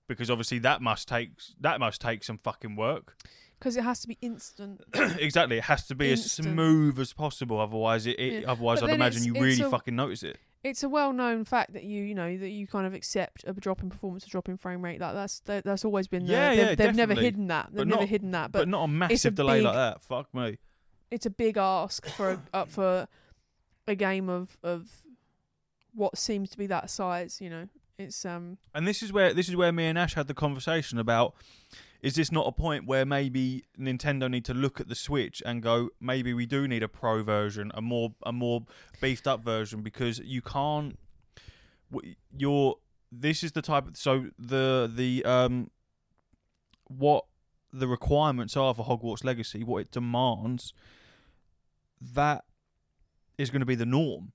because 0.07 0.29
obviously 0.29 0.59
that 0.59 0.81
must 0.81 1.07
take 1.07 1.29
that 1.59 1.79
must 1.79 2.01
take 2.01 2.23
some 2.23 2.37
fucking 2.37 2.75
work. 2.75 3.15
because 3.59 3.75
it 3.77 3.83
has 3.83 3.99
to 4.01 4.07
be 4.07 4.17
instant. 4.21 4.81
exactly. 4.93 5.57
It 5.57 5.63
has 5.65 5.85
to 5.87 5.95
be 5.95 6.11
Instant. 6.11 6.47
as 6.47 6.53
smooth 6.53 6.99
as 6.99 7.13
possible. 7.13 7.59
Otherwise, 7.59 8.05
it, 8.07 8.19
it 8.19 8.43
Yeah. 8.43 8.51
otherwise 8.51 8.81
I'd 8.83 8.89
imagine 8.91 9.23
you 9.23 9.33
really 9.33 9.61
a- 9.61 9.69
fucking 9.69 9.95
notice 9.95 10.23
it. 10.23 10.37
It's 10.61 10.83
a 10.83 10.89
well-known 10.89 11.45
fact 11.45 11.71
that 11.71 11.83
you, 11.85 12.03
you 12.03 12.13
know, 12.13 12.37
that 12.37 12.49
you 12.49 12.67
kind 12.67 12.85
of 12.85 12.93
accept 12.93 13.45
a 13.47 13.53
drop 13.53 13.81
in 13.81 13.89
performance, 13.89 14.25
a 14.25 14.29
drop 14.29 14.49
in 14.49 14.57
frame 14.57 14.83
rate. 14.83 14.99
Like 14.99 15.13
that's 15.13 15.39
that, 15.41 15.63
that's 15.63 15.85
always 15.85 16.07
been 16.09 16.25
there. 16.25 16.35
Yeah, 16.35 16.49
they've, 16.55 16.67
yeah, 16.67 16.75
they've 16.87 16.95
never 16.95 17.13
hidden 17.13 17.47
that. 17.47 17.67
They've 17.67 17.77
But 17.77 17.87
never 17.87 18.01
not- 18.01 18.09
hidden 18.09 18.31
that. 18.31 18.51
But, 18.51 18.59
But, 18.59 18.67
not 18.67 18.83
a 18.83 18.87
massive 18.89 19.35
delay 19.35 19.59
big- 19.59 19.65
like 19.65 19.75
that. 19.75 20.01
Fuck 20.01 20.33
me. 20.33 20.57
it's 21.11 21.25
a 21.25 21.29
big 21.29 21.55
ask 21.57 22.05
for 22.07 22.31
a, 22.31 22.41
uh, 22.53 22.65
for 22.65 23.07
a 23.87 23.95
game 23.95 24.27
of 24.29 24.57
of 24.61 24.89
what 25.99 26.17
seems 26.17 26.49
to 26.49 26.57
be 26.57 26.65
that 26.67 26.89
size. 26.89 27.39
You 27.41 27.49
know, 27.49 27.67
it's 27.97 28.25
um 28.25 28.57
And 28.73 28.87
this 28.87 29.03
is 29.03 29.11
where 29.11 29.33
this 29.33 29.49
is 29.49 29.55
where 29.55 29.71
me 29.71 29.85
and 29.85 29.97
Ash 29.97 30.15
had 30.15 30.27
the 30.27 30.33
conversation 30.33 30.97
about 30.97 31.35
is 32.01 32.15
this 32.15 32.31
not 32.31 32.47
a 32.47 32.53
point 32.53 32.87
where 32.87 33.05
maybe 33.05 33.65
Nintendo 33.77 34.31
need 34.31 34.45
to 34.45 34.53
look 34.53 34.79
at 34.79 34.87
the 34.87 34.95
Switch 34.95 35.43
and 35.45 35.61
go 35.61 35.89
maybe 35.99 36.33
we 36.33 36.45
do 36.45 36.67
need 36.67 36.81
a 36.81 36.87
pro 36.87 37.21
version, 37.21 37.71
a 37.75 37.81
more 37.81 38.15
a 38.25 38.31
more 38.31 38.65
beefed 39.01 39.27
up 39.27 39.43
version 39.43 39.81
because 39.81 40.19
you 40.19 40.41
can't 40.41 40.97
you're 42.37 42.75
this 43.11 43.43
is 43.43 43.51
the 43.51 43.61
type 43.61 43.87
of 43.87 43.97
so 43.97 44.27
the 44.39 44.89
the 44.93 45.25
um 45.25 45.69
what 46.85 47.25
the 47.71 47.87
requirements 47.87 48.55
are 48.55 48.73
for 48.73 48.85
Hogwarts 48.85 49.23
Legacy, 49.23 49.63
what 49.63 49.81
it 49.81 49.91
demands 49.91 50.73
that 52.01 52.45
is 53.37 53.49
going 53.51 53.59
to 53.59 53.65
be 53.65 53.75
the 53.75 53.85
norm 53.85 54.31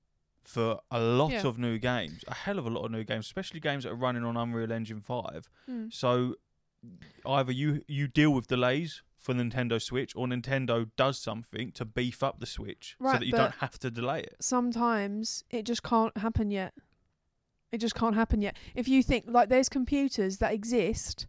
for 0.47 0.79
a 0.91 0.99
lot 0.99 1.31
Yeah. 1.31 1.47
of 1.47 1.57
new 1.57 1.77
games, 1.79 2.23
a 2.27 2.33
hell 2.33 2.59
of 2.59 2.65
a 2.65 2.69
lot 2.69 2.85
of 2.85 2.91
new 2.91 3.03
games, 3.03 3.25
especially 3.25 3.59
games 3.59 3.83
that 3.83 3.91
are 3.91 3.95
running 3.95 4.23
on 4.23 4.37
Unreal 4.37 4.71
Engine 4.71 5.01
5. 5.01 5.49
mm. 5.69 5.93
So 5.93 6.35
either 7.25 7.51
you 7.51 7.81
you 7.87 8.07
deal 8.07 8.31
with 8.31 8.47
delays 8.47 9.01
for 9.17 9.33
Nintendo 9.33 9.81
Switch 9.81 10.13
or 10.15 10.27
Nintendo 10.27 10.87
does 10.95 11.17
something 11.17 11.71
to 11.71 11.83
beef 11.83 12.21
up 12.21 12.39
the 12.39 12.45
Switch 12.45 12.95
so 13.01 13.11
that 13.13 13.25
you 13.25 13.31
don't 13.31 13.55
have 13.55 13.79
to 13.79 13.89
delay 13.89 14.19
it. 14.19 14.35
sometimes 14.39 15.43
it 15.49 15.63
just 15.65 15.81
can't 15.81 16.15
happen 16.17 16.51
yet. 16.51 16.73
It 17.71 17.79
just 17.79 17.95
can't 17.95 18.13
happen 18.15 18.41
yet. 18.43 18.55
If 18.75 18.87
you 18.87 19.01
think 19.01 19.25
like 19.27 19.49
there's 19.49 19.67
computers 19.67 20.37
that 20.37 20.53
exist 20.53 21.25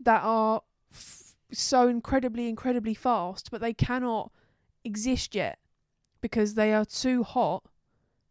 that 0.00 0.22
are 0.24 0.62
f- 0.90 1.34
so 1.52 1.86
incredibly, 1.88 2.48
incredibly 2.48 2.94
fast, 2.94 3.50
but 3.50 3.60
they 3.60 3.74
cannot 3.74 4.32
exist 4.84 5.34
yet 5.34 5.58
because 6.22 6.54
they 6.54 6.72
are 6.72 6.86
too 6.86 7.24
hot 7.24 7.62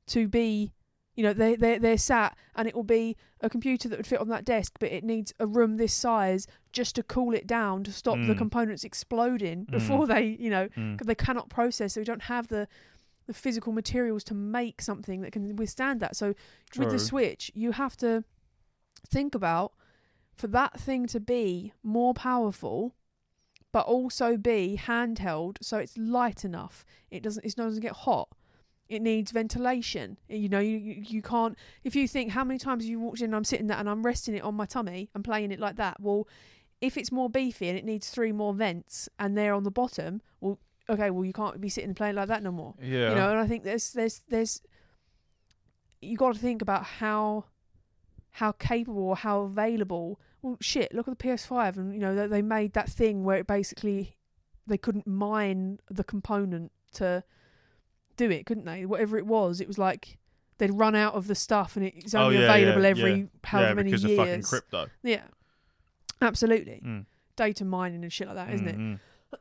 to 0.07 0.27
be. 0.27 0.73
You 1.15 1.23
know, 1.23 1.33
they 1.33 1.55
they 1.55 1.79
they're 1.79 1.97
sat, 1.97 2.37
and 2.55 2.67
it 2.67 2.75
will 2.75 2.83
be 2.83 3.17
a 3.41 3.49
computer 3.49 3.89
that 3.89 3.97
would 3.97 4.05
fit 4.05 4.19
on 4.21 4.27
that 4.29 4.45
desk, 4.45 4.73
but 4.79 4.91
it 4.91 5.03
needs 5.03 5.33
a 5.39 5.47
room 5.47 5.77
this 5.77 5.91
size 5.93 6.45
just 6.71 6.93
to 6.95 7.01
cool 7.03 7.33
it 7.33 7.47
down 7.47 7.83
to 7.85 7.91
stop 7.91 8.17
the 8.27 8.35
Mm. 8.35 8.37
components 8.37 8.83
exploding 8.83 9.65
Mm. 9.65 9.71
before 9.71 10.05
they, 10.05 10.37
you 10.39 10.51
know, 10.51 10.67
Mm. 10.69 11.03
they 11.03 11.15
cannot 11.15 11.49
process. 11.49 11.93
So 11.93 12.01
we 12.01 12.05
don't 12.05 12.23
have 12.23 12.49
the 12.49 12.67
the 13.25 13.33
physical 13.33 13.73
materials 13.73 14.23
to 14.25 14.33
make 14.35 14.79
something 14.81 15.21
that 15.21 15.31
can 15.31 15.55
withstand 15.55 15.99
that. 16.01 16.15
So 16.15 16.35
with 16.77 16.91
the 16.91 16.99
Switch, 16.99 17.51
you 17.55 17.71
have 17.73 17.97
to 17.97 18.23
think 19.09 19.33
about 19.35 19.73
for 20.35 20.47
that 20.47 20.79
thing 20.79 21.07
to 21.07 21.19
be 21.19 21.73
more 21.83 22.13
powerful, 22.13 22.95
but 23.71 23.85
also 23.87 24.37
be 24.37 24.79
handheld, 24.81 25.57
so 25.61 25.77
it's 25.77 25.97
light 25.97 26.45
enough. 26.45 26.85
It 27.09 27.23
doesn't 27.23 27.43
it 27.45 27.55
doesn't 27.55 27.81
get 27.81 27.93
hot. 27.93 28.29
It 28.89 29.01
needs 29.01 29.31
ventilation. 29.31 30.17
You 30.29 30.49
know, 30.49 30.59
you 30.59 30.77
you 30.77 31.21
can't. 31.21 31.57
If 31.83 31.95
you 31.95 32.07
think 32.07 32.31
how 32.31 32.43
many 32.43 32.57
times 32.57 32.83
have 32.83 32.89
you 32.89 32.99
walked 32.99 33.19
in, 33.19 33.25
and 33.25 33.35
I'm 33.35 33.43
sitting 33.43 33.67
there 33.67 33.77
and 33.77 33.89
I'm 33.89 34.05
resting 34.05 34.35
it 34.35 34.43
on 34.43 34.55
my 34.55 34.65
tummy 34.65 35.09
and 35.13 35.23
playing 35.23 35.51
it 35.51 35.59
like 35.59 35.75
that. 35.75 35.99
Well, 35.99 36.27
if 36.81 36.97
it's 36.97 37.11
more 37.11 37.29
beefy 37.29 37.69
and 37.69 37.77
it 37.77 37.85
needs 37.85 38.09
three 38.09 38.31
more 38.31 38.53
vents 38.53 39.09
and 39.19 39.37
they're 39.37 39.53
on 39.53 39.63
the 39.63 39.71
bottom, 39.71 40.21
well, 40.39 40.59
okay, 40.89 41.09
well 41.09 41.25
you 41.25 41.33
can't 41.33 41.59
be 41.59 41.69
sitting 41.69 41.89
and 41.89 41.97
playing 41.97 42.15
like 42.15 42.27
that 42.27 42.43
no 42.43 42.51
more. 42.51 42.75
Yeah. 42.81 43.09
You 43.09 43.15
know, 43.15 43.31
and 43.31 43.39
I 43.39 43.47
think 43.47 43.63
there's 43.63 43.91
there's 43.91 44.23
there's 44.29 44.61
you 46.01 46.17
got 46.17 46.33
to 46.33 46.39
think 46.39 46.61
about 46.61 46.83
how 46.83 47.45
how 48.31 48.51
capable 48.53 49.15
how 49.15 49.41
available. 49.41 50.19
Well, 50.41 50.57
shit, 50.61 50.93
look 50.93 51.07
at 51.07 51.17
the 51.17 51.27
PS5, 51.27 51.77
and 51.77 51.93
you 51.93 51.99
know 51.99 52.15
they, 52.15 52.27
they 52.27 52.41
made 52.41 52.73
that 52.73 52.89
thing 52.89 53.23
where 53.23 53.37
it 53.37 53.47
basically 53.47 54.17
they 54.67 54.77
couldn't 54.77 55.07
mine 55.07 55.79
the 55.89 56.03
component 56.03 56.71
to 56.93 57.23
do 58.17 58.29
it, 58.29 58.45
couldn't 58.45 58.65
they? 58.65 58.85
Whatever 58.85 59.17
it 59.17 59.25
was, 59.25 59.61
it 59.61 59.67
was 59.67 59.77
like 59.77 60.17
they'd 60.57 60.71
run 60.73 60.95
out 60.95 61.13
of 61.13 61.27
the 61.27 61.35
stuff, 61.35 61.75
and 61.77 61.85
it's 61.85 62.13
Oh, 62.15 62.23
only 62.25 62.39
yeah, 62.39 62.43
available 62.53 62.81
yeah, 62.83 62.89
every 62.89 63.15
yeah. 63.19 63.25
however 63.43 63.67
yeah, 63.69 63.73
many 63.75 63.91
because 63.91 64.03
years. 64.03 64.19
of 64.19 64.25
fucking 64.25 64.41
crypto. 64.43 64.87
Yeah, 65.03 65.23
absolutely. 66.21 66.81
Mm. 66.85 67.05
Data 67.35 67.65
mining 67.65 68.03
and 68.03 68.11
shit 68.11 68.27
like 68.27 68.35
that, 68.35 68.53
isn't 68.53 68.67
it? 68.67 68.77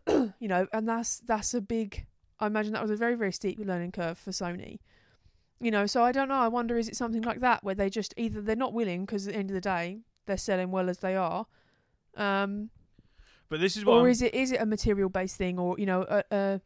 Mm, 0.06 0.34
you 0.40 0.48
know, 0.48 0.66
and 0.72 0.88
that's 0.88 1.18
that's 1.20 1.54
a 1.54 1.60
big. 1.60 2.06
I 2.38 2.46
imagine 2.46 2.72
that 2.74 2.82
was 2.82 2.90
a 2.90 2.96
very 2.96 3.14
very 3.14 3.32
steep 3.32 3.58
learning 3.58 3.92
curve 3.92 4.18
for 4.18 4.30
Sony. 4.30 4.78
You 5.58 5.70
know, 5.70 5.86
so 5.86 6.02
I 6.04 6.12
don't 6.12 6.28
know. 6.28 6.34
I 6.34 6.48
wonder 6.48 6.76
is 6.76 6.86
it 6.88 6.96
something 6.96 7.22
like 7.22 7.40
that 7.40 7.64
where 7.64 7.74
they 7.74 7.88
just 7.88 8.12
either 8.18 8.42
they're 8.42 8.54
not 8.56 8.74
willing 8.74 9.06
because 9.06 9.26
at 9.26 9.32
the 9.32 9.38
end 9.38 9.48
of 9.50 9.54
the 9.54 9.60
day 9.62 10.00
they're 10.26 10.36
selling 10.36 10.70
well 10.70 10.90
as 10.90 10.98
they 10.98 11.16
are, 11.16 11.46
um, 12.16 12.68
But 13.48 13.60
this 13.60 13.76
is 13.76 13.84
what 13.86 13.94
or 13.94 14.00
I'm- 14.02 14.10
is 14.10 14.20
it 14.20 14.34
is 14.34 14.52
it 14.52 14.60
a 14.60 14.66
material 14.66 15.08
based 15.08 15.36
thing 15.36 15.58
or 15.58 15.78
you 15.78 15.86
know 15.86 16.02
uh, 16.02 16.22
uh, 16.30 16.58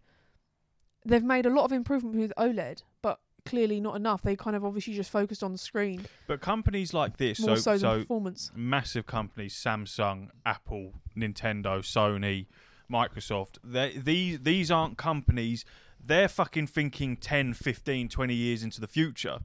they've 1.04 1.24
made 1.24 1.46
a 1.46 1.50
lot 1.50 1.64
of 1.64 1.72
improvement 1.72 2.16
with 2.16 2.32
OLED, 2.38 2.82
but 3.02 3.20
clearly 3.46 3.80
not 3.80 3.96
enough. 3.96 4.22
They 4.22 4.36
kind 4.36 4.54
of 4.54 4.64
obviously 4.64 4.94
just 4.94 5.10
focused 5.10 5.42
on 5.42 5.52
the 5.52 5.58
screen 5.58 6.06
but 6.26 6.40
companies 6.40 6.92
like 6.92 7.16
this, 7.16 7.40
more 7.40 7.56
so 7.56 7.62
so, 7.62 7.76
so 7.78 7.90
than 7.92 8.00
performance. 8.00 8.50
massive 8.54 9.06
companies 9.06 9.54
Samsung, 9.54 10.28
Apple, 10.44 10.92
Nintendo, 11.16 11.80
Sony, 11.80 12.46
Microsoft. 12.90 13.56
These 14.04 14.40
these 14.40 14.70
aren't 14.70 14.98
companies. 14.98 15.64
They're 16.02 16.28
fucking 16.28 16.66
thinking 16.68 17.16
10, 17.16 17.54
15, 17.54 18.08
20 18.08 18.34
years 18.34 18.62
into 18.62 18.80
the 18.80 18.88
future. 18.88 19.40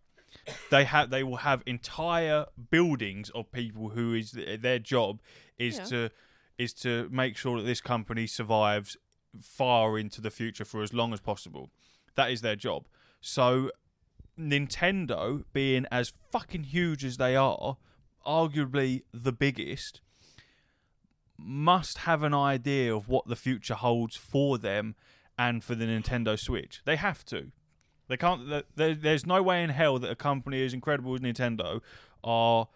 They 0.72 0.84
have 0.86 1.10
they 1.10 1.24
will 1.24 1.38
have 1.38 1.64
entire 1.66 2.46
buildings 2.70 3.30
of 3.32 3.52
people 3.52 3.90
who 3.90 4.14
is 4.14 4.32
their 4.32 4.80
job 4.80 5.22
is 5.58 5.78
Yeah. 5.78 5.84
to 5.86 6.10
is 6.58 6.74
to 6.74 7.08
make 7.12 7.36
sure 7.38 7.58
that 7.60 7.66
this 7.66 7.82
company 7.82 8.28
survives 8.28 8.96
far 9.42 9.98
into 9.98 10.22
the 10.22 10.32
future 10.32 10.66
for 10.66 10.82
as 10.82 10.94
long 10.94 11.14
as 11.14 11.20
possible. 11.20 11.70
That 12.16 12.32
is 12.32 12.42
their 12.42 12.56
job. 12.56 12.88
So 13.22 13.72
Nintendo 14.40 15.44
being 15.54 15.86
as 15.92 16.14
fucking 16.32 16.64
huge 16.64 17.04
as 17.04 17.18
they 17.18 17.36
are, 17.36 17.78
arguably 18.26 19.04
the 19.14 19.32
biggest, 19.32 20.02
must 21.38 22.00
have 22.00 22.24
an 22.24 22.34
idea 22.34 22.96
of 22.96 23.08
what 23.08 23.28
the 23.28 23.36
future 23.36 23.76
holds 23.76 24.16
for 24.16 24.58
them 24.58 24.96
and 25.38 25.64
for 25.64 25.76
the 25.76 25.86
Nintendo 25.86 26.40
Switch. 26.40 26.82
They 26.86 26.96
have 26.96 27.26
to. 27.26 27.52
They 28.08 28.18
can't. 28.18 28.48
th- 28.78 29.00
there's 29.02 29.26
no 29.26 29.42
way 29.42 29.64
in 29.64 29.72
hell 29.72 30.00
that 30.00 30.12
a 30.12 30.16
company 30.16 30.64
as 30.64 30.74
incredible 30.74 31.16
as 31.16 31.22
Nintendo 31.22 31.82
are 32.24 32.68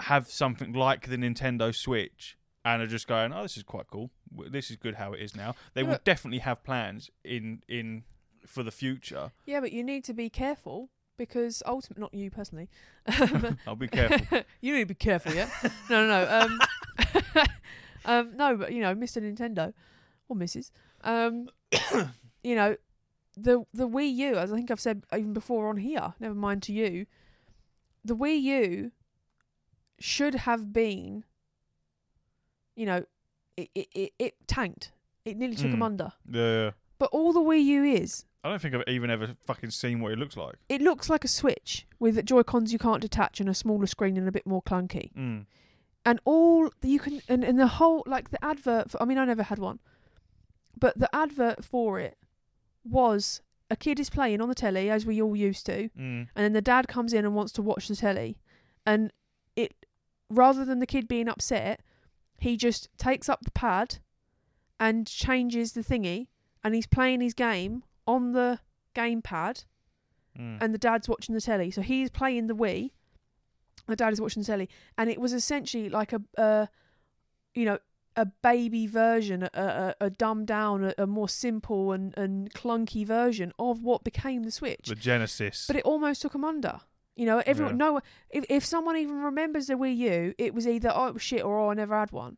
have 0.00 0.28
something 0.28 0.72
like 0.72 1.08
the 1.08 1.16
Nintendo 1.16 1.74
Switch 1.74 2.36
and 2.66 2.82
are 2.82 2.86
just 2.86 3.06
going, 3.06 3.32
"Oh, 3.32 3.42
this 3.42 3.56
is 3.56 3.62
quite 3.62 3.86
cool. 3.86 4.10
This 4.50 4.70
is 4.72 4.76
good 4.76 4.96
how 4.96 5.12
it 5.12 5.20
is 5.20 5.36
now." 5.36 5.54
They 5.74 5.82
Yeah, 5.82 5.90
will 5.90 5.98
definitely 6.04 6.40
have 6.40 6.64
plans 6.64 7.10
in 7.24 7.62
in 7.68 8.02
for 8.44 8.64
the 8.64 8.72
future. 8.72 9.30
Yeah, 9.46 9.60
but 9.60 9.72
you 9.72 9.84
need 9.84 10.02
to 10.04 10.12
be 10.12 10.28
careful 10.28 10.90
because 11.16 11.62
ultimately, 11.64 12.00
not 12.00 12.12
you 12.12 12.28
personally. 12.30 12.68
I'll 13.66 13.76
be 13.76 13.86
careful. 13.88 14.42
you 14.60 14.74
need 14.74 14.80
to 14.80 14.86
be 14.86 14.94
careful, 14.94 15.32
yeah. 15.32 15.48
no, 15.88 16.06
no, 16.06 16.24
no. 16.24 16.40
Um, 16.40 17.46
um, 18.04 18.36
no, 18.36 18.56
but 18.56 18.72
you 18.72 18.80
know, 18.82 18.94
Mr. 18.96 19.22
Nintendo 19.22 19.72
or 20.28 20.36
Mrs. 20.36 20.72
Um, 21.02 21.48
you 22.42 22.56
know, 22.56 22.76
the 23.36 23.64
the 23.72 23.88
Wii 23.88 24.12
U, 24.16 24.36
as 24.36 24.52
I 24.52 24.56
think 24.56 24.72
I've 24.72 24.80
said 24.80 25.04
even 25.12 25.32
before 25.32 25.68
on 25.68 25.76
here. 25.76 26.14
Never 26.18 26.34
mind 26.34 26.64
to 26.64 26.72
you. 26.72 27.06
The 28.04 28.16
Wii 28.16 28.42
U 28.42 28.90
should 30.00 30.34
have 30.34 30.72
been. 30.72 31.24
You 32.76 32.86
know, 32.86 33.04
it 33.56 33.70
it 33.74 33.88
it, 33.94 34.12
it 34.18 34.34
tanked. 34.46 34.92
It 35.24 35.36
nearly 35.36 35.56
took 35.56 35.72
'em 35.72 35.78
Mm. 35.80 35.84
under. 35.86 36.12
Yeah. 36.30 36.70
But 36.98 37.10
all 37.12 37.32
the 37.32 37.40
Wii 37.40 37.62
U 37.64 37.84
is 37.84 38.24
I 38.44 38.50
don't 38.50 38.62
think 38.62 38.74
I've 38.76 38.84
even 38.86 39.10
ever 39.10 39.34
fucking 39.44 39.70
seen 39.70 40.00
what 40.00 40.12
it 40.12 40.18
looks 40.18 40.36
like. 40.36 40.54
it 40.68 40.80
looks 40.80 41.10
like 41.10 41.24
a 41.24 41.28
Switch 41.28 41.86
with 41.98 42.24
Joy 42.24 42.42
Cons 42.44 42.72
you 42.72 42.78
can't 42.78 43.00
detach 43.02 43.40
and 43.40 43.48
a 43.48 43.54
smaller 43.54 43.86
screen 43.86 44.16
and 44.16 44.28
a 44.28 44.32
bit 44.32 44.46
more 44.46 44.62
clunky. 44.62 45.12
Mm. 45.14 45.46
And 46.04 46.20
all 46.24 46.70
you 46.82 47.00
can 47.00 47.20
and, 47.28 47.42
and 47.42 47.58
the 47.58 47.66
whole 47.66 48.04
like 48.06 48.30
the 48.30 48.42
advert. 48.44 48.90
For, 48.92 49.02
I 49.02 49.04
mean, 49.04 49.18
I 49.18 49.24
never 49.24 49.42
had 49.42 49.58
one, 49.58 49.80
but 50.78 50.96
the 50.98 51.12
advert 51.14 51.64
for 51.64 51.98
it 51.98 52.16
was 52.84 53.42
a 53.68 53.74
kid 53.76 53.98
is 53.98 54.10
playing 54.10 54.40
on 54.40 54.48
the 54.48 54.54
telly 54.54 54.88
as 54.90 55.04
we 55.04 55.20
all 55.20 55.34
used 55.34 55.66
to, 55.66 55.88
Mm. 55.88 56.28
and 56.34 56.44
then 56.44 56.52
the 56.52 56.62
dad 56.62 56.86
comes 56.86 57.12
in 57.12 57.24
and 57.24 57.34
wants 57.34 57.50
to 57.54 57.62
watch 57.62 57.88
the 57.88 57.96
telly, 57.96 58.38
and 58.86 59.12
it 59.56 59.74
rather 60.30 60.64
than 60.64 60.78
the 60.78 60.86
kid 60.86 61.08
being 61.08 61.28
upset, 61.28 61.80
he 62.38 62.56
just 62.56 62.88
takes 62.98 63.28
up 63.28 63.40
the 63.44 63.50
pad 63.50 63.98
and 64.78 65.06
changes 65.06 65.72
the 65.72 65.82
thingy, 65.82 66.28
and 66.62 66.74
he's 66.74 66.86
playing 66.86 67.20
his 67.20 67.34
game 67.34 67.82
on 68.06 68.32
the 68.32 68.60
gamepad 68.94 69.64
Mm. 70.38 70.58
and 70.60 70.74
the 70.74 70.78
dad's 70.78 71.08
watching 71.08 71.34
the 71.34 71.40
telly. 71.40 71.70
So 71.70 71.80
he's 71.80 72.10
playing 72.10 72.46
the 72.46 72.54
Wii. 72.54 72.90
The 73.86 73.96
dad 73.96 74.12
is 74.12 74.20
watching 74.20 74.42
the 74.42 74.46
telly, 74.46 74.68
and 74.98 75.08
it 75.08 75.18
was 75.18 75.32
essentially 75.32 75.88
like 75.88 76.12
a, 76.12 76.20
uh, 76.36 76.66
you 77.54 77.64
know, 77.64 77.78
a 78.16 78.26
baby 78.26 78.86
version, 78.86 79.44
a, 79.44 79.50
a, 79.54 79.94
a 80.06 80.10
dumbed 80.10 80.46
down, 80.46 80.84
a, 80.84 80.94
a 80.98 81.06
more 81.06 81.28
simple 81.30 81.92
and, 81.92 82.12
and 82.18 82.52
clunky 82.52 83.06
version 83.06 83.52
of 83.58 83.82
what 83.82 84.04
became 84.04 84.42
the 84.42 84.50
Switch. 84.50 84.86
The 84.88 84.94
Genesis. 84.94 85.66
but 85.66 85.76
it 85.76 85.84
almost 85.84 86.20
took 86.20 86.34
him 86.34 86.44
under. 86.44 86.80
You 87.16 87.24
know, 87.24 87.42
everyone. 87.46 87.80
Yeah. 87.80 87.86
No, 87.86 88.00
if 88.30 88.44
if 88.50 88.64
someone 88.64 88.96
even 88.96 89.16
remembers 89.16 89.66
the 89.66 89.74
Wii 89.74 89.96
U, 89.96 90.34
it 90.36 90.54
was 90.54 90.68
either 90.68 90.92
oh 90.94 91.06
it 91.06 91.14
was 91.14 91.22
shit 91.22 91.42
or 91.42 91.58
oh 91.58 91.70
I 91.70 91.74
never 91.74 91.98
had 91.98 92.12
one. 92.12 92.36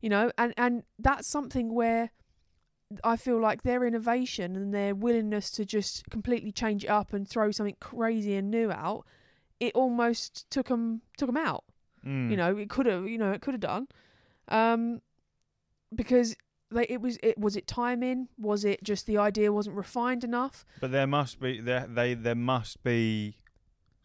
You 0.00 0.08
know, 0.08 0.30
and 0.38 0.54
and 0.56 0.84
that's 0.98 1.26
something 1.26 1.74
where 1.74 2.10
I 3.02 3.16
feel 3.16 3.40
like 3.40 3.62
their 3.62 3.84
innovation 3.84 4.54
and 4.54 4.72
their 4.72 4.94
willingness 4.94 5.50
to 5.52 5.64
just 5.64 6.08
completely 6.10 6.52
change 6.52 6.84
it 6.84 6.88
up 6.88 7.12
and 7.12 7.28
throw 7.28 7.50
something 7.50 7.76
crazy 7.80 8.36
and 8.36 8.50
new 8.50 8.70
out, 8.70 9.04
it 9.58 9.74
almost 9.74 10.48
took 10.48 10.68
them 10.68 11.02
took 11.18 11.28
them 11.28 11.36
out. 11.36 11.64
Mm. 12.06 12.30
You 12.30 12.36
know, 12.36 12.56
it 12.56 12.70
could 12.70 12.86
have. 12.86 13.08
You 13.08 13.18
know, 13.18 13.32
it 13.32 13.40
could 13.40 13.54
have 13.54 13.60
done, 13.60 13.88
um, 14.48 15.00
because. 15.94 16.36
Like 16.70 16.90
it 16.90 17.00
was, 17.00 17.18
it 17.22 17.38
was 17.38 17.54
it 17.54 17.68
timing? 17.68 18.28
Was 18.36 18.64
it 18.64 18.82
just 18.82 19.06
the 19.06 19.16
idea 19.16 19.52
wasn't 19.52 19.76
refined 19.76 20.24
enough? 20.24 20.64
But 20.80 20.90
there 20.90 21.06
must 21.06 21.38
be 21.38 21.60
there 21.60 21.86
they 21.86 22.14
there 22.14 22.34
must 22.34 22.82
be 22.82 23.36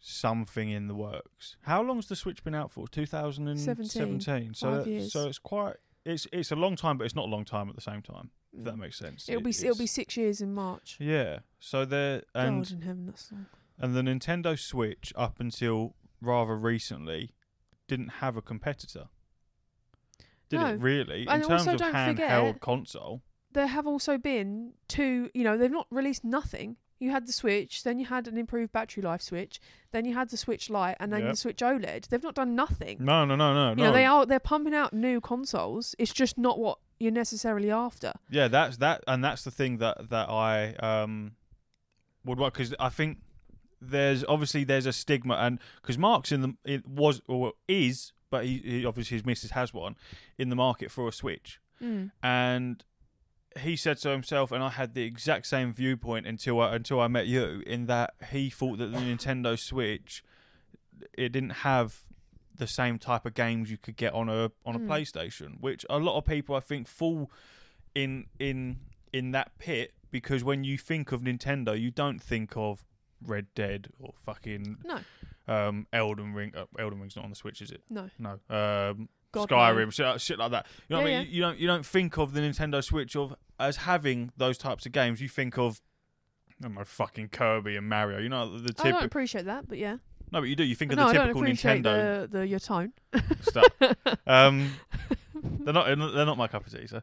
something 0.00 0.70
in 0.70 0.88
the 0.88 0.94
works. 0.94 1.56
How 1.62 1.82
long's 1.82 2.08
the 2.08 2.16
Switch 2.16 2.42
been 2.42 2.54
out 2.54 2.72
for? 2.72 2.88
2017. 2.88 4.54
So 4.54 4.84
years. 4.84 5.12
so 5.12 5.28
it's 5.28 5.38
quite 5.38 5.76
it's 6.04 6.26
it's 6.32 6.50
a 6.50 6.56
long 6.56 6.76
time, 6.76 6.98
but 6.98 7.04
it's 7.04 7.14
not 7.14 7.26
a 7.26 7.30
long 7.30 7.44
time 7.44 7.68
at 7.68 7.74
the 7.74 7.80
same 7.80 8.02
time. 8.02 8.30
If 8.52 8.64
that 8.64 8.74
mm. 8.74 8.80
makes 8.80 8.98
sense. 8.98 9.28
It'll 9.28 9.40
It- 9.40 9.44
be 9.44 9.66
it'll 9.66 9.78
be 9.78 9.86
six 9.86 10.16
years 10.16 10.40
in 10.40 10.52
March. 10.54 10.96
yeah. 10.98 11.40
So 11.60 11.84
there 11.84 12.22
and 12.34 12.64
God 12.64 12.72
in 12.72 12.82
heaven, 12.82 13.06
that's 13.06 13.30
long. 13.30 13.46
and 13.78 13.94
the 13.94 14.02
Nintendo 14.02 14.58
Switch 14.58 15.12
up 15.16 15.38
until 15.38 15.94
rather 16.20 16.56
recently 16.56 17.34
didn't 17.86 18.08
have 18.08 18.36
a 18.36 18.42
competitor. 18.42 19.08
Did 20.48 20.60
No. 20.60 20.66
it 20.66 20.80
really? 20.80 21.26
And 21.28 21.42
in 21.42 21.48
terms 21.48 21.62
also 21.62 21.72
of 21.74 21.78
don't 21.78 21.94
handheld 21.94 22.48
forget- 22.48 22.60
console. 22.60 23.22
There 23.52 23.66
have 23.66 23.86
also 23.86 24.16
been 24.16 24.74
two. 24.88 25.30
You 25.34 25.44
know, 25.44 25.56
they've 25.58 25.70
not 25.70 25.86
released 25.90 26.24
nothing. 26.24 26.76
You 27.00 27.10
had 27.10 27.26
the 27.26 27.32
Switch, 27.32 27.82
then 27.82 27.98
you 27.98 28.04
had 28.06 28.28
an 28.28 28.36
improved 28.36 28.72
battery 28.72 29.02
life 29.02 29.22
Switch, 29.22 29.58
then 29.90 30.04
you 30.04 30.14
had 30.14 30.28
the 30.28 30.36
Switch 30.36 30.68
Lite, 30.70 30.96
and 31.00 31.12
then 31.12 31.22
Yep. 31.22 31.30
the 31.30 31.36
Switch 31.36 31.58
OLED. 31.62 32.08
They've 32.08 32.22
not 32.22 32.34
done 32.34 32.54
nothing. 32.54 32.98
No, 33.00 33.24
no, 33.24 33.34
no, 33.36 33.52
no, 33.54 33.70
You 33.70 33.76
no. 33.76 33.84
know, 33.86 33.92
they 33.92 34.04
are 34.06 34.26
they're 34.26 34.38
pumping 34.38 34.74
out 34.74 34.92
new 34.92 35.20
consoles. 35.20 35.94
It's 35.98 36.12
just 36.12 36.36
not 36.38 36.58
what 36.58 36.78
you're 37.00 37.10
necessarily 37.10 37.70
after. 37.70 38.12
Yeah, 38.30 38.46
that's 38.48 38.76
that, 38.76 39.02
and 39.08 39.24
that's 39.24 39.42
the 39.44 39.50
thing 39.50 39.78
that 39.78 40.10
that 40.10 40.28
I 40.28 40.74
um 40.74 41.32
would 42.24 42.38
want 42.38 42.52
because 42.52 42.74
I 42.78 42.90
think 42.90 43.18
there's 43.80 44.22
obviously 44.24 44.62
there's 44.64 44.84
a 44.86 44.92
stigma, 44.92 45.36
and 45.36 45.58
because 45.80 45.96
Mark's 45.96 46.30
in 46.32 46.42
the 46.42 46.54
it 46.66 46.86
was 46.86 47.22
or 47.26 47.54
is, 47.66 48.12
but 48.28 48.44
he, 48.44 48.58
he 48.58 48.84
obviously 48.84 49.16
his 49.16 49.24
missus 49.24 49.52
has 49.52 49.72
one 49.72 49.96
in 50.36 50.50
the 50.50 50.56
market 50.56 50.90
for 50.90 51.08
a 51.08 51.12
Switch, 51.12 51.60
Mm. 51.82 52.10
and 52.22 52.84
he 53.58 53.76
said 53.76 53.98
so 53.98 54.12
himself, 54.12 54.52
and 54.52 54.62
I 54.62 54.70
had 54.70 54.94
the 54.94 55.02
exact 55.02 55.46
same 55.46 55.72
viewpoint 55.72 56.26
until 56.26 56.60
I 56.60 56.74
until 56.76 57.00
I 57.00 57.08
met 57.08 57.26
you, 57.26 57.62
in 57.66 57.86
that 57.86 58.14
he 58.30 58.48
thought 58.50 58.78
that 58.78 58.92
the 58.92 58.98
Nintendo 59.10 59.58
Switch 59.58 60.22
it 61.16 61.32
didn't 61.32 61.50
have 61.50 62.02
the 62.56 62.66
same 62.66 62.98
type 62.98 63.24
of 63.24 63.32
games 63.34 63.70
you 63.70 63.78
could 63.78 63.96
get 63.96 64.12
on 64.12 64.28
a 64.28 64.50
on 64.66 64.74
a 64.76 64.78
Mm. 64.78 64.86
PlayStation, 64.86 65.60
which 65.60 65.84
a 65.90 65.98
lot 65.98 66.18
of 66.18 66.24
people 66.24 66.54
I 66.54 66.60
think 66.60 66.86
fall 66.86 67.30
in 67.94 68.26
in 68.38 68.80
in 69.12 69.30
that 69.32 69.56
pit 69.58 69.92
because 70.10 70.44
when 70.44 70.62
you 70.64 70.76
think 70.78 71.10
of 71.12 71.22
Nintendo, 71.22 71.78
you 71.80 71.90
don't 71.90 72.22
think 72.22 72.56
of 72.56 72.84
Red 73.24 73.46
Dead 73.54 73.88
or 73.98 74.12
fucking 74.24 74.78
No, 74.84 75.00
um, 75.48 75.86
Elden 75.92 76.34
Ring. 76.34 76.52
Uh, 76.56 76.66
Elden 76.78 77.00
Ring's 77.00 77.16
not 77.16 77.24
on 77.24 77.30
the 77.30 77.36
Switch, 77.36 77.60
is 77.62 77.70
it? 77.70 77.82
no. 77.90 78.10
No. 78.18 78.38
Um, 78.50 79.08
God, 79.32 79.48
Skyrim, 79.48 79.92
shit, 79.92 80.20
shit 80.20 80.38
like 80.38 80.50
that. 80.50 80.66
You 80.88 80.96
know 80.96 81.02
what 81.02 81.10
I 81.10 81.18
mean? 81.18 81.26
You, 81.26 81.32
you 81.32 81.40
don't 81.42 81.58
you 81.58 81.66
don't 81.66 81.86
think 81.86 82.18
of 82.18 82.32
the 82.32 82.40
Nintendo 82.40 82.82
Switch 82.82 83.16
of 83.16 83.34
as 83.58 83.76
having 83.76 84.32
those 84.36 84.58
types 84.58 84.86
of 84.86 84.92
games. 84.92 85.20
You 85.20 85.28
think 85.28 85.58
of 85.58 85.80
I 86.60 86.64
don't 86.64 86.74
know, 86.74 86.84
fucking 86.84 87.28
Kirby 87.28 87.76
and 87.76 87.88
Mario. 87.88 88.18
You 88.18 88.28
know 88.28 88.58
the 88.58 88.68
typical. 88.68 88.86
I 88.86 88.90
don't 88.92 89.04
appreciate 89.04 89.46
that, 89.46 89.68
but 89.68 89.78
yeah. 89.78 89.96
No, 90.32 90.40
but 90.40 90.48
you 90.48 90.56
do. 90.56 90.64
You 90.64 90.74
think 90.74 90.92
no, 90.92 91.02
of 91.02 91.08
I 91.08 91.12
the 91.12 91.18
typical 91.18 91.42
Nintendo 91.42 92.30
the, 92.30 92.38
the 92.38 92.46
your 92.46 92.60
tone. 92.60 92.92
stuff. 93.42 93.66
Um, 94.26 94.72
they're 95.64 95.72
not 95.74 95.86
they're 95.86 96.26
not 96.26 96.38
my 96.38 96.48
cup 96.48 96.66
of 96.66 96.72
tea. 96.72 96.86
So 96.86 97.00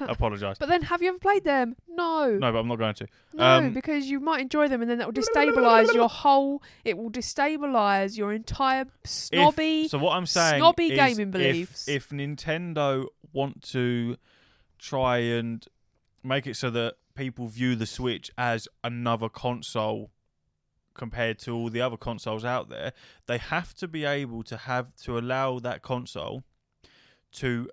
I 0.00 0.06
apologise. 0.08 0.56
But 0.64 0.68
then, 0.68 0.82
have 0.82 1.02
you 1.02 1.08
ever 1.08 1.18
played 1.18 1.44
them? 1.44 1.76
No. 1.88 2.36
No, 2.38 2.52
but 2.52 2.58
I'm 2.58 2.68
not 2.68 2.78
going 2.78 2.94
to. 2.94 3.06
No, 3.32 3.44
Um, 3.44 3.72
because 3.72 4.06
you 4.06 4.20
might 4.20 4.40
enjoy 4.40 4.68
them, 4.68 4.82
and 4.82 4.90
then 4.90 4.98
that 4.98 5.06
will 5.06 5.14
destabilize 5.22 5.92
your 5.94 6.08
whole. 6.08 6.62
It 6.84 6.96
will 6.96 7.10
destabilize 7.10 8.16
your 8.16 8.32
entire 8.32 8.86
snobby. 9.04 9.88
So 9.88 9.98
what 9.98 10.16
I'm 10.16 10.26
saying 10.26 10.58
snobby 10.60 10.86
is 10.92 10.96
gaming 10.98 11.28
if- 11.28 11.32
beliefs. 11.32 11.88
If, 11.88 12.08
Nintendo 12.10 13.06
want 13.32 13.62
to 13.72 14.16
try 14.78 15.18
and 15.18 15.64
make 16.22 16.46
it 16.46 16.56
so 16.56 16.70
that 16.70 16.94
people 17.14 17.46
view 17.46 17.74
the 17.76 17.86
Switch 17.86 18.30
as 18.36 18.68
another 18.82 19.28
console 19.28 20.10
compared 20.94 21.38
to 21.40 21.52
all 21.54 21.68
the 21.70 21.80
other 21.80 21.96
consoles 21.96 22.44
out 22.44 22.68
there, 22.68 22.92
they 23.26 23.38
have 23.38 23.74
to 23.74 23.88
be 23.88 24.04
able 24.04 24.42
to 24.44 24.56
have 24.56 24.94
to 24.94 25.18
allow 25.18 25.58
that 25.58 25.82
console 25.82 26.44
to 27.34 27.68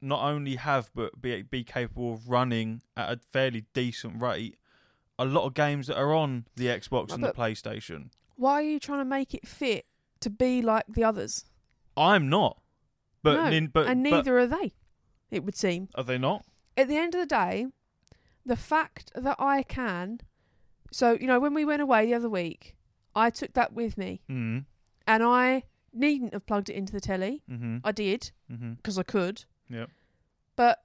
not 0.00 0.22
only 0.24 0.56
have 0.56 0.90
but 0.94 1.20
be 1.20 1.42
be 1.42 1.62
capable 1.64 2.14
of 2.14 2.28
running 2.28 2.82
at 2.96 3.12
a 3.12 3.20
fairly 3.32 3.64
decent 3.72 4.20
rate 4.20 4.56
a 5.18 5.24
lot 5.24 5.44
of 5.46 5.54
games 5.54 5.86
that 5.86 5.96
are 5.96 6.12
on 6.12 6.46
the 6.56 6.66
Xbox 6.66 7.10
No, 7.10 7.14
and 7.14 7.24
the 7.24 7.32
PlayStation. 7.32 8.10
Why 8.34 8.54
are 8.54 8.62
you 8.62 8.80
trying 8.80 8.98
to 9.00 9.04
make 9.04 9.34
it 9.34 9.46
fit 9.46 9.84
to 10.20 10.30
be 10.30 10.62
like 10.62 10.84
the 10.88 11.04
others? 11.04 11.44
I'm 11.96 12.28
not. 12.28 12.58
But 13.22 13.34
no, 13.36 13.50
nin- 13.50 13.66
but 13.68 13.86
and 13.86 14.02
but 14.02 14.10
neither 14.10 14.38
are 14.38 14.46
they. 14.48 14.72
It 15.30 15.44
would 15.44 15.54
seem. 15.54 15.88
are 15.94 16.02
they 16.02 16.18
not? 16.18 16.44
At 16.76 16.88
the 16.88 16.96
end 16.96 17.14
of 17.14 17.20
the 17.20 17.26
day, 17.26 17.66
the 18.44 18.56
fact 18.56 19.12
that 19.14 19.36
I 19.38 19.62
can. 19.62 20.20
So 20.90 21.12
you 21.12 21.26
know, 21.28 21.38
when 21.38 21.54
we 21.54 21.64
went 21.64 21.82
away 21.82 22.06
the 22.06 22.14
other 22.14 22.30
week, 22.30 22.74
I 23.14 23.30
took 23.30 23.52
that 23.52 23.72
with 23.74 23.96
me, 23.96 24.22
Mm. 24.28 24.64
and 25.06 25.22
I 25.22 25.64
needn't 25.92 26.32
have 26.32 26.46
plugged 26.46 26.68
it 26.70 26.74
into 26.74 26.92
the 26.92 27.00
telly. 27.00 27.42
Mm-hmm. 27.50 27.78
I 27.84 27.92
did 27.92 28.30
Mm-hmm. 28.50 28.72
because 28.74 28.98
I 28.98 29.02
could. 29.02 29.44
Yep. 29.68 29.88
But 30.56 30.82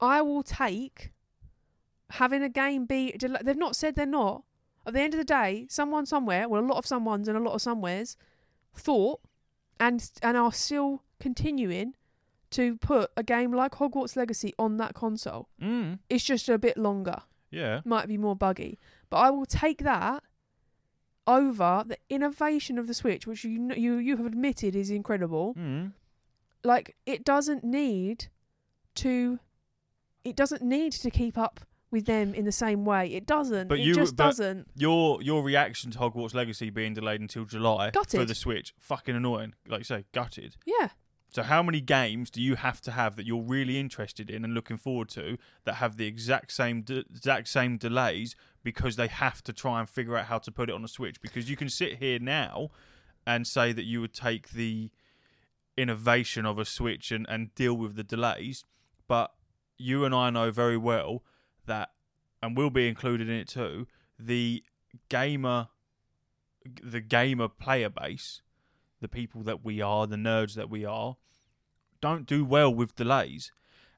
I 0.00 0.20
will 0.22 0.42
take 0.42 1.12
having 2.10 2.42
a 2.42 2.48
game 2.48 2.84
be. 2.86 3.12
del- 3.12 3.38
They've 3.42 3.56
not 3.56 3.76
said 3.76 3.94
they're 3.96 4.06
not. 4.06 4.42
At 4.86 4.92
the 4.94 5.00
end 5.00 5.14
of 5.14 5.18
the 5.18 5.24
day, 5.24 5.66
someone 5.68 6.06
somewhere, 6.06 6.48
well, 6.48 6.62
a 6.62 6.66
lot 6.66 6.78
of 6.78 6.84
someones 6.84 7.26
and 7.26 7.36
a 7.36 7.40
lot 7.40 7.54
of 7.54 7.62
somewheres, 7.62 8.16
thought 8.74 9.20
and 9.80 10.08
and 10.22 10.36
are 10.36 10.52
still 10.52 11.02
continuing 11.18 11.94
to 12.50 12.76
put 12.76 13.10
a 13.16 13.22
game 13.24 13.52
like 13.52 13.72
Hogwarts 13.72 14.14
Legacy 14.16 14.54
on 14.58 14.76
that 14.76 14.94
console. 14.94 15.48
Mm. 15.60 15.98
It's 16.08 16.22
just 16.24 16.48
a 16.48 16.56
bit 16.58 16.76
longer, 16.78 17.22
Yeah. 17.50 17.80
might 17.84 18.06
be 18.06 18.16
more 18.16 18.36
buggy, 18.36 18.78
but 19.10 19.16
I 19.16 19.30
will 19.30 19.46
take 19.46 19.78
that 19.82 20.22
over 21.26 21.84
the 21.86 21.98
innovation 22.08 22.78
of 22.78 22.86
the 22.86 22.94
Switch, 22.94 23.26
which 23.26 23.44
you 23.44 23.72
you 23.74 23.96
you 23.96 24.16
have 24.16 24.26
admitted 24.26 24.74
is 24.76 24.90
incredible 24.90 25.54
Mm. 25.54 25.92
like 26.64 26.96
it 27.06 27.24
doesn't 27.24 27.64
need 27.64 28.26
to 28.96 29.38
it 30.24 30.36
doesn't 30.36 30.62
need 30.62 30.92
to 30.92 31.10
keep 31.10 31.36
up 31.38 31.60
with 31.90 32.06
them 32.06 32.34
in 32.34 32.44
the 32.44 32.52
same 32.52 32.84
way 32.84 33.06
it 33.12 33.26
doesn't 33.26 33.68
But 33.68 33.78
it 33.78 33.84
you- 33.86 33.94
just 33.94 34.16
but- 34.16 34.24
doesn't 34.24 34.68
Your 34.76 35.22
your 35.22 35.42
reaction 35.42 35.90
to 35.92 35.98
Hogwarts 35.98 36.34
Legacy 36.34 36.70
being 36.70 36.94
delayed 36.94 37.20
until 37.20 37.44
July 37.44 37.90
gutted. 37.90 38.20
for 38.20 38.24
the 38.24 38.34
Switch, 38.34 38.74
fucking 38.78 39.14
annoying. 39.14 39.54
Like 39.68 39.80
you 39.80 39.84
say, 39.84 40.04
gutted. 40.12 40.56
yeah 40.66 40.90
So 41.32 41.42
how 41.42 41.62
many 41.62 41.80
games 41.80 42.30
do 42.30 42.40
you 42.42 42.54
have 42.56 42.80
to 42.82 42.90
have 42.92 43.16
that 43.16 43.26
you're 43.26 43.42
really 43.42 43.78
interested 43.78 44.30
in 44.30 44.44
and 44.44 44.54
looking 44.54 44.78
forward 44.78 45.08
to 45.10 45.38
that 45.64 45.74
have 45.74 45.96
the 45.96 46.06
exact 46.06 46.50
same 46.52 46.82
de- 46.82 47.00
exact 47.14 47.48
same 47.48 47.76
delays 47.78 48.34
because 48.66 48.96
they 48.96 49.06
have 49.06 49.44
to 49.44 49.52
try 49.52 49.78
and 49.78 49.88
figure 49.88 50.16
out 50.16 50.24
how 50.26 50.38
to 50.38 50.50
put 50.50 50.68
it 50.68 50.74
on 50.74 50.82
a 50.82 50.88
Switch? 50.88 51.20
Because 51.20 51.48
you 51.48 51.56
can 51.56 51.68
sit 51.68 51.98
here 51.98 52.18
now 52.18 52.70
and 53.24 53.46
say 53.46 53.70
that 53.70 53.84
you 53.84 54.00
would 54.00 54.12
take 54.12 54.50
the 54.50 54.90
innovation 55.76 56.44
of 56.44 56.58
a 56.58 56.64
Switch 56.64 57.12
and, 57.12 57.24
and 57.28 57.54
deal 57.54 57.74
with 57.74 57.94
the 57.94 58.02
delays, 58.02 58.64
but 59.06 59.32
you 59.78 60.04
and 60.04 60.12
I 60.12 60.30
know 60.30 60.50
very 60.50 60.76
well 60.76 61.22
that, 61.66 61.90
and 62.42 62.56
we'll 62.56 62.70
be 62.70 62.88
included 62.88 63.28
in 63.28 63.36
it 63.36 63.46
too, 63.46 63.86
the 64.18 64.64
gamer, 65.08 65.68
the 66.82 67.00
gamer 67.00 67.46
player 67.46 67.88
base, 67.88 68.42
the 69.00 69.06
people 69.06 69.44
that 69.44 69.64
we 69.64 69.80
are, 69.80 70.08
the 70.08 70.16
nerds 70.16 70.54
that 70.56 70.68
we 70.68 70.84
are, 70.84 71.18
don't 72.00 72.26
do 72.26 72.44
well 72.44 72.74
with 72.74 72.96
delays, 72.96 73.52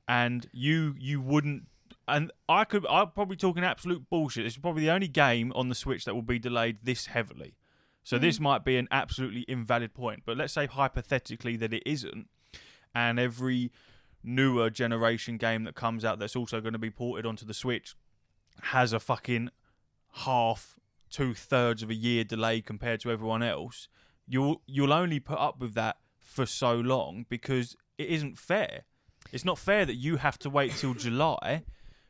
and 0.07 0.47
you 0.53 0.95
you 0.99 1.23
wouldn't. 1.23 1.69
And 2.09 2.33
I 2.49 2.65
could, 2.65 2.87
I'm 2.89 3.11
probably 3.11 3.37
talking 3.37 3.63
absolute 3.65 4.09
bullshit. 4.11 4.45
This 4.45 4.55
is 4.55 4.59
probably 4.59 4.83
the 4.83 4.91
only 4.91 5.09
game 5.09 5.53
on 5.55 5.69
the 5.69 5.75
Switch 5.75 6.05
that 6.07 6.15
will 6.15 6.23
be 6.23 6.39
delayed 6.39 6.79
this 6.83 7.07
heavily. 7.07 7.55
So 8.03 8.19
this 8.19 8.39
Mm. 8.39 8.43
might 8.43 8.65
be 8.65 8.77
an 8.79 8.89
absolutely 8.91 9.43
invalid 9.43 9.93
point, 9.93 10.23
but 10.25 10.37
let's 10.37 10.55
say 10.55 10.67
hypothetically 10.67 11.57
that 11.57 11.75
it 11.75 11.83
isn't, 11.85 12.29
and 12.95 13.21
every 13.21 13.71
newer 14.23 14.71
generation 14.71 15.37
game 15.37 15.65
that 15.65 15.75
comes 15.75 16.05
out 16.05 16.19
that's 16.19 16.35
also 16.35 16.61
going 16.61 16.73
to 16.73 16.79
be 16.79 16.91
ported 16.91 17.27
onto 17.27 17.45
the 17.45 17.53
Switch 17.55 17.95
has 18.63 18.93
a 18.95 18.99
fucking 19.01 19.51
half, 20.25 20.77
two 21.11 21.35
thirds 21.35 21.83
of 21.83 21.91
a 21.91 21.95
year 21.95 22.25
delay 22.25 22.61
compared 22.61 23.01
to 23.01 23.11
everyone 23.11 23.43
else. 23.43 23.89
You'll 24.27 24.63
you'll 24.67 24.93
only 24.93 25.21
put 25.21 25.39
up 25.39 25.61
with 25.61 25.75
that 25.75 25.99
for 26.19 26.47
so 26.47 26.75
long 26.75 27.27
because 27.29 27.77
it 27.99 28.09
isn't 28.09 28.39
fair. 28.39 28.85
It's 29.33 29.45
not 29.45 29.59
fair 29.59 29.85
that 29.85 29.95
you 29.97 30.17
have 30.17 30.39
to 30.41 30.51
wait 30.51 30.73
till 30.77 30.95
July 30.95 31.65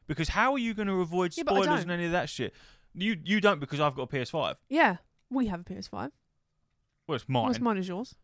because 0.08 0.30
how 0.30 0.52
are 0.54 0.58
you 0.58 0.74
going 0.74 0.88
to 0.88 1.00
avoid 1.00 1.36
Yeah, 1.36 1.44
but 1.44 1.54
I 1.54 1.62
spoilers 1.62 1.82
and 1.82 1.92
any 1.92 2.06
of 2.06 2.12
that 2.12 2.28
shit? 2.28 2.52
You 2.94 3.16
you 3.24 3.40
don't 3.40 3.60
because 3.60 3.78
I've 3.78 3.94
got 3.94 4.02
a 4.02 4.16
PS5. 4.16 4.56
Yeah, 4.68 4.96
we 5.30 5.46
have 5.46 5.60
a 5.60 5.64
PS5. 5.64 6.10
Well, 7.06 7.16
it's 7.16 7.28
mine. 7.28 7.44
What's 7.44 7.60
mine 7.60 7.76
is 7.78 7.86
yours. 7.86 8.16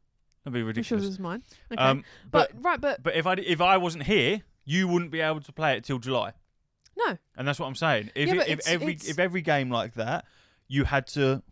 That'd 0.45 0.55
be 0.55 0.63
Which 0.63 0.77
yours 0.77 0.91
ridiculous. 0.91 1.15
is 1.15 1.19
mine. 1.21 1.43
Okay. 1.73 1.81
Um, 1.83 2.05
but, 2.31 2.51
but 2.55 2.65
right, 2.65 2.81
but 2.81 3.03
but 3.03 3.15
if 3.15 3.27
I 3.27 3.35
if 3.35 3.61
I 3.61 3.77
wasn't 3.77 4.05
here, 4.05 4.43
you 4.65 4.89
wouldn't 4.89 5.11
be 5.13 5.21
able 5.21 5.41
to 5.41 5.53
play 5.53 5.77
it 5.77 5.85
till 5.85 5.99
July. 5.99 6.33
no. 6.97 7.17
And 7.37 7.47
that's 7.47 7.59
what 7.59 7.67
I'm 7.67 7.75
saying. 7.75 8.11
If 8.15 8.29
Yeah, 8.29 8.35
but 8.37 8.49
if 8.49 8.59
it's- 8.59 8.69
every 8.69 8.93
it's- 8.95 9.09
if 9.09 9.19
every 9.19 9.43
game 9.43 9.71
like 9.71 9.95
that, 9.95 10.25
you 10.69 10.85
had 10.85 11.07
to 11.09 11.43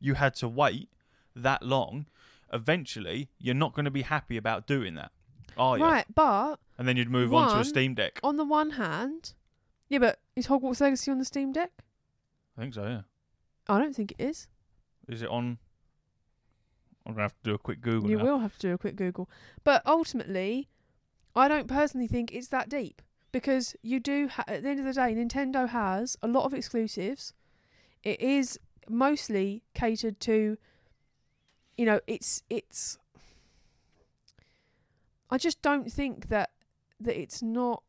you 0.00 0.14
had 0.14 0.34
to 0.36 0.48
wait 0.48 0.88
that 1.36 1.62
long, 1.62 2.06
eventually 2.52 3.28
you're 3.38 3.54
not 3.54 3.74
going 3.74 3.84
to 3.84 3.90
be 3.90 4.02
happy 4.02 4.36
about 4.36 4.66
doing 4.66 4.94
that, 4.94 5.12
are 5.56 5.78
you? 5.78 5.84
Right, 5.84 6.06
but 6.14 6.56
And 6.78 6.88
then 6.88 6.96
you'd 6.96 7.10
move 7.10 7.32
on 7.34 7.48
to 7.48 7.52
a 7.54 7.56
One- 7.58 7.64
Steam 7.64 7.94
Deck. 7.94 8.18
on 8.22 8.36
the 8.36 8.44
one 8.44 8.70
hand, 8.70 9.34
yeah, 9.90 9.98
but 9.98 10.20
is 10.36 10.46
Hogwarts 10.46 10.80
Legacy 10.80 11.10
on 11.10 11.18
the 11.18 11.24
Steam 11.24 11.52
Deck? 11.52 11.72
I 12.56 12.62
think 12.62 12.74
so. 12.74 12.86
Yeah. 12.86 13.00
I 13.68 13.78
don't 13.78 13.94
think 13.94 14.12
it 14.12 14.22
is. 14.22 14.46
Is 15.08 15.22
it 15.22 15.28
on? 15.28 15.58
I'm 17.04 17.12
gonna 17.12 17.22
have 17.22 17.34
to 17.42 17.50
do 17.50 17.54
a 17.54 17.58
quick 17.58 17.80
Google. 17.80 18.08
You 18.08 18.18
now. 18.18 18.24
will 18.24 18.38
have 18.38 18.56
to 18.58 18.68
do 18.68 18.74
a 18.74 18.78
quick 18.78 18.94
Google. 18.94 19.28
But 19.64 19.82
ultimately, 19.84 20.68
I 21.34 21.48
don't 21.48 21.66
personally 21.66 22.06
think 22.06 22.32
it's 22.32 22.48
that 22.48 22.68
deep 22.68 23.02
because 23.32 23.74
you 23.82 23.98
do. 23.98 24.28
Ha- 24.28 24.44
at 24.46 24.62
the 24.62 24.68
end 24.68 24.78
of 24.78 24.86
the 24.86 24.92
day, 24.92 25.12
Nintendo 25.14 25.68
has 25.68 26.16
a 26.22 26.28
lot 26.28 26.44
of 26.44 26.54
exclusives. 26.54 27.32
It 28.04 28.20
is 28.20 28.58
mostly 28.88 29.64
catered 29.74 30.20
to. 30.20 30.56
You 31.76 31.86
know, 31.86 32.00
it's 32.06 32.44
it's. 32.48 32.96
I 35.30 35.38
just 35.38 35.62
don't 35.62 35.90
think 35.90 36.28
that 36.28 36.50
that 37.00 37.20
it's 37.20 37.42
not. 37.42 37.82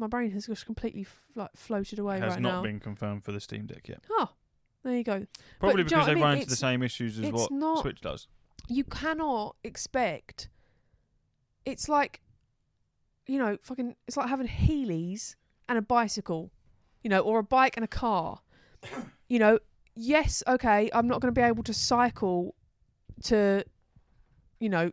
My 0.00 0.06
brain 0.06 0.30
has 0.32 0.46
just 0.46 0.64
completely 0.66 1.06
like 1.34 1.50
floated 1.54 1.98
away 1.98 2.16
It 2.16 2.22
has 2.22 2.32
right 2.34 2.40
not 2.42 2.52
now. 2.56 2.62
been 2.62 2.80
confirmed 2.80 3.22
for 3.24 3.32
the 3.32 3.40
Steam 3.40 3.66
Deck 3.66 3.86
yet. 3.86 4.02
Oh, 4.10 4.30
there 4.82 4.96
you 4.96 5.04
go. 5.04 5.26
Probably 5.60 5.82
know 5.82 5.84
because 5.84 5.98
what 5.98 6.02
I 6.02 6.06
they 6.06 6.14
mean? 6.14 6.24
run 6.24 6.34
into 6.38 6.48
the 6.48 6.56
same 6.56 6.82
issues 6.82 7.18
as 7.18 7.30
what 7.30 7.50
not- 7.52 7.80
Switch 7.82 8.00
does. 8.00 8.26
you 8.68 8.82
cannot 8.84 9.56
expect 9.62 10.48
it's 11.66 11.88
like 11.88 12.20
you 13.26 13.38
know 13.38 13.58
fucking 13.62 13.94
it's 14.08 14.16
like 14.16 14.28
having 14.28 14.46
heelys 14.48 15.36
and 15.68 15.76
a 15.76 15.82
bicycle 15.82 16.50
you 17.04 17.10
know 17.10 17.20
or 17.20 17.38
a 17.38 17.42
bike 17.42 17.76
and 17.76 17.84
a 17.84 17.88
car 17.88 18.40
you 19.28 19.38
know 19.38 19.58
yes 19.94 20.42
okay 20.48 20.88
i'm 20.94 21.06
not 21.06 21.20
going 21.20 21.32
to 21.32 21.38
be 21.38 21.44
able 21.44 21.62
to 21.62 21.74
cycle 21.74 22.54
to 23.22 23.62
you 24.58 24.68
know 24.68 24.90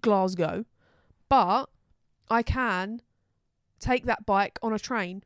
glasgow 0.00 0.64
but 1.28 1.66
i 2.30 2.42
can 2.42 3.00
take 3.82 4.06
that 4.06 4.24
bike 4.24 4.58
on 4.62 4.72
a 4.72 4.78
train 4.78 5.22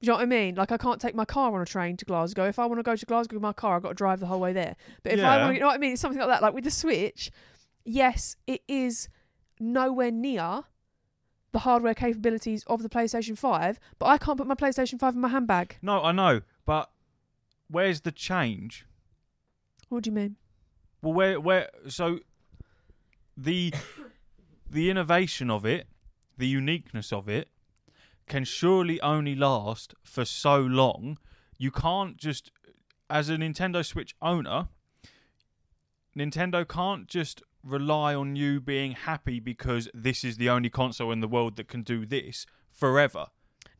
you 0.00 0.06
know 0.06 0.14
what 0.14 0.22
I 0.22 0.26
mean? 0.26 0.54
Like 0.54 0.70
I 0.70 0.76
can't 0.76 1.00
take 1.00 1.14
my 1.14 1.24
car 1.24 1.52
on 1.52 1.60
a 1.60 1.64
train 1.64 1.96
to 1.96 2.04
Glasgow. 2.04 2.46
If 2.46 2.58
I 2.58 2.66
want 2.66 2.78
to 2.78 2.84
go 2.84 2.94
to 2.94 3.06
Glasgow 3.06 3.36
with 3.36 3.42
my 3.42 3.52
car, 3.52 3.76
I've 3.76 3.82
got 3.82 3.88
to 3.88 3.94
drive 3.94 4.20
the 4.20 4.26
whole 4.26 4.40
way 4.40 4.52
there. 4.52 4.76
But 5.02 5.12
if 5.14 5.24
I 5.24 5.38
want 5.38 5.50
to, 5.50 5.54
you 5.54 5.60
know 5.60 5.66
what 5.66 5.74
I 5.74 5.78
mean? 5.78 5.92
It's 5.92 6.00
something 6.00 6.20
like 6.20 6.28
that. 6.28 6.42
Like 6.42 6.54
with 6.54 6.64
the 6.64 6.70
Switch, 6.70 7.32
yes, 7.84 8.36
it 8.46 8.62
is 8.68 9.08
nowhere 9.58 10.12
near 10.12 10.62
the 11.50 11.60
hardware 11.60 11.94
capabilities 11.94 12.62
of 12.68 12.82
the 12.82 12.88
PlayStation 12.88 13.36
5, 13.36 13.80
but 13.98 14.06
I 14.06 14.18
can't 14.18 14.38
put 14.38 14.46
my 14.46 14.54
PlayStation 14.54 15.00
5 15.00 15.14
in 15.14 15.20
my 15.20 15.28
handbag. 15.28 15.78
No, 15.82 16.02
I 16.02 16.12
know, 16.12 16.42
but 16.64 16.90
where's 17.68 18.02
the 18.02 18.12
change? 18.12 18.86
What 19.88 20.04
do 20.04 20.10
you 20.10 20.14
mean? 20.14 20.36
Well, 21.02 21.14
where 21.14 21.40
where 21.40 21.70
so 21.88 22.20
the 23.36 23.72
the 24.70 24.90
innovation 24.90 25.50
of 25.50 25.64
it, 25.64 25.88
the 26.36 26.46
uniqueness 26.46 27.12
of 27.12 27.28
it, 27.28 27.48
can 28.28 28.44
surely 28.44 29.00
only 29.00 29.34
last 29.34 29.94
for 30.02 30.24
so 30.24 30.58
long. 30.60 31.18
You 31.56 31.70
can't 31.70 32.16
just, 32.16 32.50
as 33.10 33.28
a 33.28 33.36
Nintendo 33.36 33.84
Switch 33.84 34.14
owner, 34.22 34.68
Nintendo 36.16 36.66
can't 36.66 37.06
just 37.06 37.42
rely 37.62 38.14
on 38.14 38.36
you 38.36 38.60
being 38.60 38.92
happy 38.92 39.40
because 39.40 39.88
this 39.92 40.24
is 40.24 40.36
the 40.36 40.48
only 40.48 40.70
console 40.70 41.12
in 41.12 41.20
the 41.20 41.28
world 41.28 41.56
that 41.56 41.68
can 41.68 41.82
do 41.82 42.06
this 42.06 42.46
forever. 42.70 43.26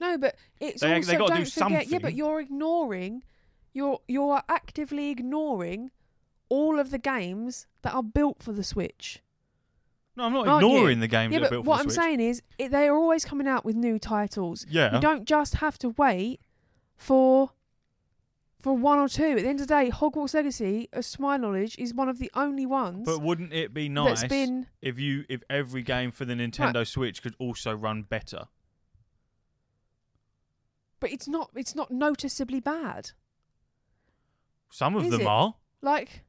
No, 0.01 0.18
but 0.18 0.36
it's 0.61 0.80
They- 0.80 0.88
they 0.88 0.94
also 0.94 1.12
do 1.12 1.18
don't 1.18 1.49
forget. 1.53 1.88
Yeah, 1.88 1.99
but 1.99 2.14
you're 2.14 2.40
ignoring, 2.40 3.24
you're 3.72 4.01
you're 4.07 4.42
actively 4.49 5.11
ignoring 5.11 5.90
all 6.49 6.78
of 6.78 6.90
the 6.90 6.99
games 6.99 7.66
that 7.82 7.94
are 7.94 8.03
built 8.03 8.42
for 8.42 8.53
the 8.53 8.64
Switch. 8.64 9.20
No, 10.18 10.24
I'm 10.24 10.32
not 10.32 10.48
Aren't 10.48 10.66
you? 10.66 10.74
ignoring 10.76 11.00
the 11.00 11.06
games 11.08 11.32
yeah, 11.32 11.38
that 11.38 11.46
are 11.46 11.48
but 11.48 11.54
built 11.54 11.66
what 11.66 11.76
for 11.76 11.80
I'm 11.84 11.90
Switch. 11.90 11.94
saying 12.04 12.20
is, 12.20 12.42
it, 12.58 12.70
they 12.72 12.88
are 12.88 12.96
always 12.96 13.24
coming 13.24 13.46
out 13.46 13.64
with 13.64 13.76
new 13.76 13.98
titles. 13.98 14.66
yeah, 14.68 14.94
You 14.94 15.00
don't 15.00 15.24
just 15.24 15.54
have 15.56 15.78
to 15.78 15.90
wait 15.90 16.40
for 16.96 17.50
for 18.60 18.76
one 18.76 18.98
or 18.98 19.08
two. 19.08 19.22
At 19.22 19.36
the 19.42 19.48
end 19.48 19.60
of 19.60 19.68
the 19.68 19.72
day, 19.74 19.90
Hogwarts 19.90 20.34
Legacy, 20.34 20.88
as 20.92 21.12
to 21.12 21.22
my 21.22 21.36
knowledge, 21.36 21.78
is 21.78 21.94
one 21.94 22.08
of 22.08 22.18
the 22.18 22.30
only 22.34 22.66
ones 22.66 23.06
but 23.06 23.22
wouldn't 23.22 23.52
it 23.52 23.72
be 23.72 23.88
nice 23.88 24.24
been. 24.24 24.66
if 24.82 24.98
you 24.98 25.24
if 25.28 25.42
every 25.48 25.82
game 25.82 26.10
for 26.10 26.24
the 26.24 26.34
Nintendo 26.34 26.84
Switch 26.84 27.22
could 27.22 27.36
also 27.38 27.72
run 27.72 28.02
better? 28.02 28.48
But 31.00 31.12
it's 31.12 31.28
not. 31.28 31.50
It's 31.54 31.76
not 31.76 31.90
noticeably 31.92 32.58
bad. 32.60 33.12
Some 34.70 34.96
of 34.96 35.04
Is 35.04 35.12
them 35.12 35.20
it? 35.20 35.26
are. 35.26 35.54
Like 35.80 36.24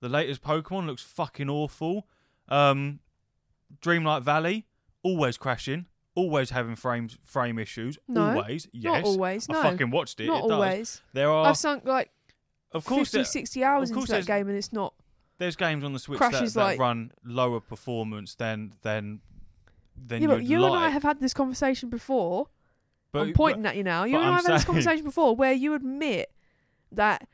The 0.00 0.08
latest 0.10 0.42
Pokemon 0.42 0.86
looks 0.86 1.02
fucking 1.02 1.48
awful. 1.48 2.06
Um, 2.48 3.00
Dreamlight 3.80 4.22
Valley 4.22 4.66
always 5.02 5.36
crashing, 5.36 5.86
always 6.14 6.50
having 6.50 6.76
frames 6.76 7.18
frame 7.24 7.58
issues. 7.58 7.98
No, 8.08 8.30
always, 8.38 8.68
yes. 8.72 9.02
not 9.02 9.04
always. 9.04 9.48
No, 9.48 9.60
I 9.60 9.62
fucking 9.70 9.90
watched 9.90 10.20
it. 10.20 10.26
not 10.26 10.44
it 10.44 10.48
does. 10.48 10.52
always. 10.52 11.02
There 11.12 11.30
are, 11.30 11.46
I've 11.46 11.56
sunk 11.56 11.84
like 11.84 12.10
of 12.72 12.84
course, 12.84 13.08
50, 13.08 13.18
there- 13.18 13.24
60 13.24 13.64
hours 13.64 13.90
into 13.90 14.06
that 14.06 14.26
game, 14.26 14.48
and 14.48 14.56
it's 14.56 14.72
not. 14.72 14.94
there's 15.38 15.56
games 15.56 15.84
on 15.84 15.92
the 15.92 15.98
Switch 15.98 16.18
that, 16.18 16.32
that 16.32 16.56
like- 16.56 16.78
run 16.78 17.12
lower 17.24 17.60
performance 17.60 18.34
than 18.34 18.72
than 18.82 19.20
than 19.96 20.22
yeah, 20.22 20.28
but 20.28 20.42
you 20.44 20.60
like. 20.60 20.72
and 20.72 20.84
I 20.84 20.88
have 20.88 21.02
had 21.02 21.20
this 21.20 21.34
conversation 21.34 21.88
before. 21.90 22.48
but, 23.12 23.22
I'm 23.22 23.32
pointing 23.34 23.66
at 23.66 23.76
you 23.76 23.84
now. 23.84 24.04
You 24.04 24.14
but 24.14 24.18
and 24.20 24.26
I 24.26 24.28
I'm 24.30 24.36
have 24.36 24.46
had 24.46 24.54
this 24.56 24.64
conversation 24.64 25.04
before 25.04 25.36
where 25.36 25.52
you 25.52 25.74
admit 25.74 26.30
that 26.92 27.28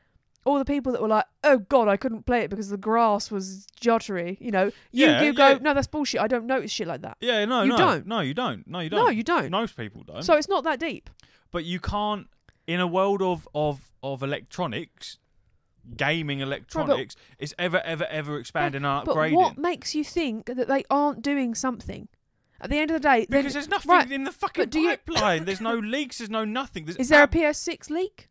all 0.49 0.57
the 0.59 0.65
people 0.65 0.91
that 0.91 1.01
were 1.01 1.07
like, 1.07 1.25
"Oh 1.43 1.59
God, 1.59 1.87
I 1.87 1.95
couldn't 1.97 2.25
play 2.25 2.41
it 2.41 2.49
because 2.49 2.69
the 2.69 2.77
grass 2.77 3.29
was 3.31 3.67
jottery," 3.79 4.37
you 4.41 4.51
know, 4.51 4.65
you 4.91 5.05
Yeah, 5.07 5.21
you 5.21 5.33
go, 5.33 5.49
yeah. 5.49 5.57
"No, 5.61 5.73
that's 5.73 5.87
bullshit. 5.87 6.19
I 6.21 6.27
don't 6.27 6.45
notice 6.45 6.71
shit 6.71 6.87
like 6.87 7.01
that." 7.01 7.17
but- 7.19 7.25
yeah, 7.27 7.45
no, 7.45 7.63
You 7.63 7.69
no, 7.69 7.77
don't. 7.77 8.07
no, 8.07 8.19
you 8.21 8.33
don't, 8.33 8.67
no, 8.67 8.79
you 8.79 8.89
don't. 8.89 9.05
No, 9.05 9.09
you 9.09 9.23
don't. 9.23 9.49
Most 9.51 9.77
people 9.77 10.03
don't. 10.03 10.23
So 10.23 10.35
it's 10.35 10.49
not 10.49 10.63
that 10.65 10.79
deep. 10.79 11.09
but 11.51 11.65
you 11.65 11.79
can't 11.79 12.27
in 12.67 12.79
a 12.79 12.87
world 12.87 13.21
of 13.21 13.47
of 13.55 13.91
of 14.03 14.21
electronics 14.23 15.17
gaming 15.97 16.39
electronics 16.39 17.15
it's 17.39 17.53
ever 17.57 17.81
ever 17.83 18.05
ever 18.05 18.37
expanding 18.37 18.85
and 18.85 19.05
But 19.05 19.15
upgrading 19.15 19.33
what 19.35 19.57
makes 19.57 19.95
you 19.95 20.03
think 20.03 20.45
that 20.45 20.67
they 20.67 20.83
aren't 20.89 21.21
doing 21.21 21.55
something? 21.55 22.07
At 22.61 22.69
the 22.69 22.77
end 22.77 22.91
of 22.91 23.01
the 23.01 23.07
day, 23.07 23.25
because 23.29 23.53
there's 23.53 23.69
nothing 23.69 23.89
right, 23.89 24.11
in 24.11 24.25
the 24.25 24.31
fucking 24.33 24.63
but 24.65 24.69
do 24.69 24.79
you- 24.81 24.89
pipeline 24.89 25.45
there's 25.45 25.61
no 25.61 25.75
leaks 25.79 26.17
there's 26.19 26.29
no 26.29 26.43
nothing 26.45 26.85
there's 26.85 26.97
is 26.97 27.09
there 27.09 27.23
a 27.23 27.27
PS6 27.27 27.89
leak? 27.89 28.27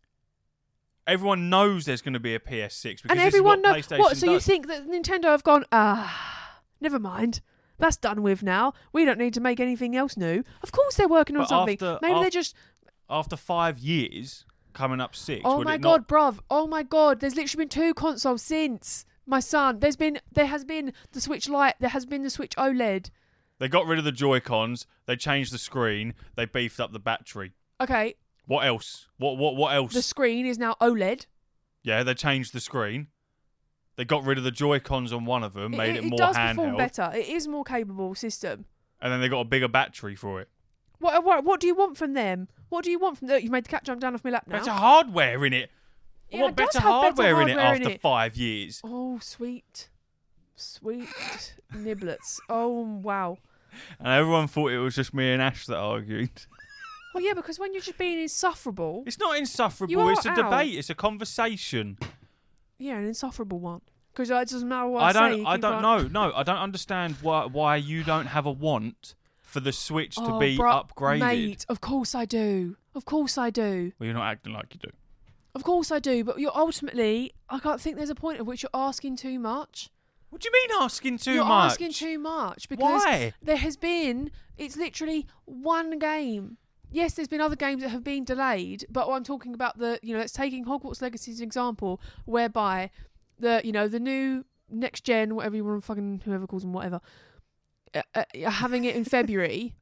Everyone 1.08 1.50
knows 1.50 1.84
there's 1.86 2.02
going 2.02 2.12
to 2.12 2.20
be 2.20 2.34
a 2.34 2.38
PS6 2.38 2.82
because 3.02 3.10
and 3.10 3.18
everyone 3.18 3.60
what 3.62 3.72
knows 3.74 3.86
PlayStation 3.88 3.98
what. 3.98 4.16
So 4.16 4.30
you 4.30 4.38
think 4.38 4.68
that 4.68 4.86
Nintendo 4.88 5.24
have 5.24 5.42
gone? 5.42 5.64
Ah, 5.72 6.60
never 6.80 6.98
mind. 7.00 7.40
That's 7.78 7.96
done 7.96 8.22
with 8.22 8.42
now. 8.42 8.74
We 8.92 9.04
don't 9.04 9.18
need 9.18 9.34
to 9.34 9.40
make 9.40 9.58
anything 9.60 9.96
else 9.96 10.16
new. 10.16 10.44
Of 10.62 10.70
course 10.72 10.96
they're 10.96 11.08
working 11.08 11.36
on 11.36 11.42
But 11.42 11.48
something. 11.48 11.74
after- 11.74 11.98
Maybe 12.02 12.20
they're 12.20 12.30
just. 12.30 12.54
after 13.10 13.36
5 13.36 13.78
years 13.78 14.44
coming 14.74 15.00
up 15.00 15.16
6 15.16 15.42
Oh 15.44 15.58
would 15.58 15.64
my 15.66 15.74
it 15.74 15.80
not- 15.80 16.06
god, 16.06 16.08
bruv! 16.08 16.38
Oh 16.50 16.66
my 16.66 16.82
god! 16.82 17.20
There's 17.20 17.34
literally 17.36 17.62
been 17.64 17.68
two 17.68 17.94
consoles 17.94 18.42
since 18.42 19.04
my 19.26 19.40
son. 19.40 19.80
There's 19.80 19.96
been 19.96 20.18
there 20.32 20.46
has 20.46 20.64
been 20.64 20.92
the 21.12 21.20
Switch 21.20 21.48
Lite. 21.48 21.74
There 21.80 21.90
has 21.90 22.04
been 22.06 22.22
the 22.22 22.30
Switch 22.30 22.54
OLED. 22.56 23.10
they 23.60 23.68
got 23.68 23.86
rid 23.86 23.98
of 23.98 24.04
the 24.04 24.12
Joy-Cons 24.12 24.86
they 25.06 25.16
changed 25.16 25.52
the 25.52 25.58
screen 25.58 26.14
they 26.36 26.44
beefed 26.46 26.78
up 26.78 26.92
the 26.92 27.00
battery 27.00 27.52
Okay, 27.80 28.14
what 28.48 28.66
else 28.66 29.06
what 29.18 29.36
what 29.36 29.54
what 29.54 29.74
else 29.74 29.92
the 29.92 30.02
screen 30.02 30.44
is 30.46 30.58
now 30.58 30.74
OLED. 30.80 31.26
Yeah, 31.84 32.02
they 32.02 32.14
changed 32.14 32.52
the 32.52 32.60
screen. 32.60 33.06
They 33.96 34.04
got 34.04 34.24
rid 34.24 34.38
of 34.38 34.44
the 34.44 34.50
Joy 34.50 34.80
Cons 34.80 35.12
on 35.12 35.24
one 35.24 35.42
of 35.44 35.54
them, 35.54 35.72
made 35.72 35.96
it, 35.96 36.04
it, 36.04 36.08
more 36.08 36.18
does 36.18 36.36
perform 36.36 36.76
better. 36.76 37.10
It 37.14 37.28
is 37.28 37.46
more 37.46 37.64
capable 37.64 38.14
system. 38.14 38.64
and 39.00 39.12
then 39.12 39.20
they 39.20 39.28
got 39.28 39.40
a 39.40 39.44
bigger 39.44 39.68
battery 39.68 40.14
for 40.14 40.40
it. 40.40 40.48
What, 40.98 41.16
uh, 41.16 41.20
what 41.20 41.44
what 41.44 41.60
do 41.60 41.66
you 41.66 41.74
want 41.74 41.96
from 41.96 42.14
them? 42.14 42.48
What 42.70 42.84
do 42.84 42.90
you 42.90 42.98
want 42.98 43.18
from 43.18 43.28
them? 43.28 43.40
You've 43.42 43.52
made 43.52 43.64
the 43.64 43.68
cat 43.68 43.84
jump 43.84 44.00
down 44.00 44.14
off 44.14 44.24
my 44.24 44.30
lap 44.30 44.46
now. 44.46 44.58
Better 44.58 44.70
hardware 44.70 45.44
in 45.44 45.52
it. 45.52 45.70
Yeah, 46.30 46.48
it 46.48 46.56
does 46.56 46.66
better 46.66 46.80
have 46.80 47.16
better 47.16 47.24
hardware, 47.24 47.42
in 47.42 47.48
it 47.48 47.56
hardware 47.56 47.74
in 47.76 47.82
after 47.82 47.94
it. 47.94 48.00
five 48.00 48.36
years. 48.36 48.80
Oh, 48.84 49.18
sweet, 49.20 49.88
sweet 50.56 51.54
niblets. 51.74 52.38
Oh, 52.48 52.82
wow. 53.02 53.38
And 53.98 54.08
everyone 54.08 54.48
thought 54.48 54.72
it 54.72 54.78
was 54.78 54.94
just 54.94 55.14
me 55.14 55.32
and 55.32 55.40
Ash 55.42 55.66
that 55.66 55.76
argued. 55.76 56.30
Well, 57.14 57.24
yeah, 57.24 57.34
because 57.34 57.58
when 57.58 57.72
you're 57.72 57.82
just 57.82 57.98
being 57.98 58.18
insufferable, 58.20 59.02
It's 59.06 59.18
not 59.18 59.36
insufferable. 59.38 60.00
Are 60.00 60.12
It's 60.12 60.26
a 60.26 60.30
out. 60.30 60.36
debate. 60.36 60.74
It's 60.78 60.90
a 60.90 60.94
conversation. 60.94 61.98
yeah, 62.78 62.96
an 62.98 63.06
insufferable 63.06 63.58
one. 63.60 63.80
Because 64.12 64.30
it 64.30 64.48
doesn't 64.48 64.68
matter 64.68 64.88
what 64.88 65.02
I, 65.02 65.06
I 65.08 65.12
say. 65.12 65.18
don't. 65.18 65.38
you 65.40 65.46
I 65.46 65.54
keep 65.54 65.62
don't 65.62 65.82
like- 65.82 66.02
know. 66.12 66.28
No, 66.28 66.32
I 66.34 66.42
don't 66.42 66.56
understand 66.58 67.16
why 67.22 67.46
why 67.46 67.76
you 67.76 68.02
don't 68.04 68.26
have 68.26 68.46
a 68.46 68.50
want 68.50 69.14
for 69.40 69.60
the 69.60 69.72
Switch 69.72 70.16
to 70.16 70.22
Oh, 70.22 70.38
be 70.38 70.58
upgraded. 70.58 71.20
Mate, 71.20 71.66
of 71.68 71.80
course 71.80 72.14
I 72.14 72.24
do. 72.24 72.76
Of 72.94 73.04
course 73.04 73.38
I 73.38 73.50
do. 73.50 73.92
Well, 73.98 74.06
you're 74.06 74.14
not 74.14 74.26
acting 74.26 74.52
like 74.52 74.74
you 74.74 74.80
do. 74.80 74.90
Of 75.54 75.62
course 75.64 75.90
I 75.92 75.98
do. 76.00 76.24
But 76.24 76.38
you're 76.40 76.56
ultimately, 76.56 77.32
I 77.48 77.58
can't 77.60 77.80
think 77.80 77.96
there's 77.96 78.10
a 78.10 78.14
point 78.14 78.38
at 78.40 78.46
which 78.46 78.62
you're 78.64 78.70
asking 78.74 79.16
too 79.16 79.38
much. 79.38 79.88
What 80.30 80.42
do 80.42 80.48
you 80.48 80.52
mean 80.52 80.82
asking 80.82 81.18
too 81.18 81.32
you're 81.32 81.44
much? 81.44 81.72
asking 81.72 81.92
too 81.92 82.18
much 82.18 82.68
because 82.68 83.02
Why? 83.04 83.32
there 83.40 83.56
has 83.56 83.76
been. 83.78 84.30
It's 84.58 84.76
literally 84.76 85.26
one 85.46 85.98
game. 85.98 86.58
Yes, 86.90 87.14
there's 87.14 87.28
been 87.28 87.40
other 87.40 87.56
games 87.56 87.82
that 87.82 87.90
have 87.90 88.04
been 88.04 88.24
delayed, 88.24 88.86
but 88.90 89.08
I'm 89.08 89.24
talking 89.24 89.54
about 89.54 89.78
the. 89.78 89.98
You 90.02 90.14
know, 90.14 90.20
it's 90.20 90.32
taking 90.32 90.64
Hogwarts 90.64 91.02
Legacy 91.02 91.32
as 91.32 91.40
an 91.40 91.44
example, 91.44 92.00
whereby 92.24 92.90
the 93.38 93.60
you 93.64 93.72
know 93.72 93.88
the 93.88 94.00
new 94.00 94.44
next 94.70 95.04
gen, 95.04 95.34
whatever 95.34 95.56
you 95.56 95.64
want 95.64 95.82
to 95.82 95.86
fucking 95.86 96.22
whoever 96.24 96.46
calls 96.46 96.62
them 96.62 96.72
whatever, 96.72 97.00
uh, 97.94 98.02
uh, 98.14 98.50
having 98.50 98.84
it 98.84 98.96
in 98.96 99.04
February, 99.16 99.74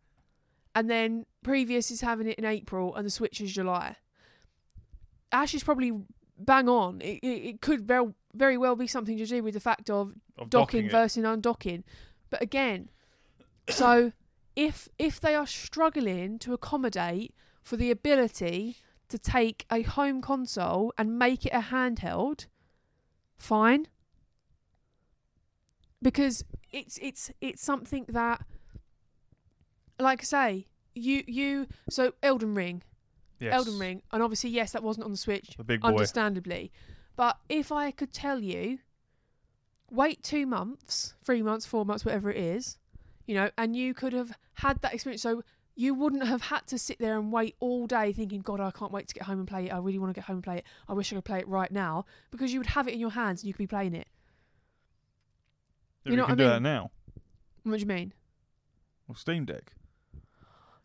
and 0.74 0.90
then 0.90 1.26
previous 1.42 1.90
is 1.90 2.00
having 2.00 2.26
it 2.26 2.38
in 2.38 2.44
April, 2.44 2.94
and 2.94 3.06
the 3.06 3.10
Switch 3.10 3.40
is 3.40 3.52
July. 3.52 3.96
Ash 5.32 5.54
is 5.54 5.62
probably 5.62 5.92
bang 6.38 6.68
on. 6.68 7.00
It, 7.00 7.18
it, 7.22 7.26
it 7.48 7.60
could 7.60 7.86
very 7.86 8.12
very 8.34 8.58
well 8.58 8.76
be 8.76 8.86
something 8.86 9.16
to 9.16 9.26
do 9.26 9.42
with 9.42 9.54
the 9.54 9.60
fact 9.60 9.88
of 9.90 10.12
Of 10.36 10.50
docking 10.50 10.86
it. 10.86 10.90
versus 10.92 11.24
undocking. 11.24 11.84
But 12.30 12.42
again, 12.42 12.90
so 13.68 14.12
if 14.56 14.88
if 14.98 15.20
they 15.20 15.34
are 15.34 15.46
struggling 15.46 16.38
to 16.40 16.54
accommodate 16.54 17.34
for 17.62 17.76
the 17.76 17.90
ability 17.90 18.78
to 19.08 19.18
take 19.18 19.66
a 19.70 19.82
home 19.82 20.20
console 20.20 20.92
and 20.98 21.18
make 21.18 21.44
it 21.46 21.52
a 21.52 21.60
handheld, 21.60 22.46
fine. 23.36 23.86
Because 26.02 26.44
it's 26.72 26.98
it's 27.00 27.30
it's 27.40 27.62
something 27.62 28.06
that 28.08 28.44
like 29.98 30.20
I 30.22 30.24
say, 30.24 30.66
you 30.94 31.22
you 31.26 31.66
so 31.90 32.12
Elden 32.22 32.54
Ring. 32.54 32.82
Yes. 33.38 33.52
Elden 33.52 33.78
Ring. 33.78 34.02
And 34.12 34.22
obviously 34.22 34.50
yes, 34.50 34.72
that 34.72 34.82
wasn't 34.82 35.04
on 35.04 35.10
the 35.10 35.18
Switch 35.18 35.56
The 35.56 35.64
big 35.64 35.82
boy. 35.82 35.88
understandably. 35.88 36.72
But 37.16 37.38
if 37.48 37.70
I 37.70 37.90
could 37.90 38.12
tell 38.12 38.40
you, 38.40 38.78
wait 39.90 40.22
two 40.22 40.46
months, 40.46 41.14
three 41.24 41.42
months, 41.42 41.66
four 41.66 41.84
months, 41.84 42.04
whatever 42.04 42.30
it 42.30 42.36
is, 42.38 42.78
you 43.26 43.34
know, 43.34 43.50
and 43.58 43.76
you 43.76 43.92
could 43.94 44.12
have 44.12 44.32
had 44.54 44.80
that 44.82 44.94
experience. 44.94 45.22
So 45.22 45.42
you 45.74 45.92
wouldn't 45.94 46.26
have 46.26 46.42
had 46.42 46.66
to 46.68 46.78
sit 46.78 46.98
there 46.98 47.18
and 47.18 47.30
wait 47.30 47.54
all 47.60 47.86
day 47.86 48.12
thinking, 48.12 48.40
God, 48.40 48.60
I 48.60 48.70
can't 48.70 48.92
wait 48.92 49.08
to 49.08 49.14
get 49.14 49.24
home 49.24 49.40
and 49.40 49.46
play 49.48 49.66
it. 49.66 49.72
I 49.72 49.78
really 49.78 49.98
want 49.98 50.10
to 50.14 50.18
get 50.18 50.24
home 50.24 50.36
and 50.36 50.44
play 50.44 50.58
it. 50.58 50.64
I 50.88 50.94
wish 50.94 51.12
I 51.12 51.16
could 51.16 51.24
play 51.24 51.40
it 51.40 51.48
right 51.48 51.70
now 51.70 52.06
because 52.30 52.52
you 52.52 52.60
would 52.60 52.68
have 52.68 52.88
it 52.88 52.94
in 52.94 53.00
your 53.00 53.10
hands 53.10 53.42
and 53.42 53.48
you 53.48 53.52
could 53.52 53.58
be 53.64 53.66
playing 53.66 53.94
it. 53.94 54.06
Yeah, 56.04 56.10
you 56.10 56.10
we 56.12 56.16
know 56.16 56.22
can 56.26 56.30
what 56.30 56.40
I 56.40 56.44
do 56.44 56.44
mean? 56.44 56.62
that 56.62 56.68
now. 56.68 56.90
What 57.64 57.72
do 57.74 57.78
you 57.80 57.86
mean? 57.86 58.12
Well, 59.06 59.16
Steam 59.16 59.44
Deck. 59.44 59.72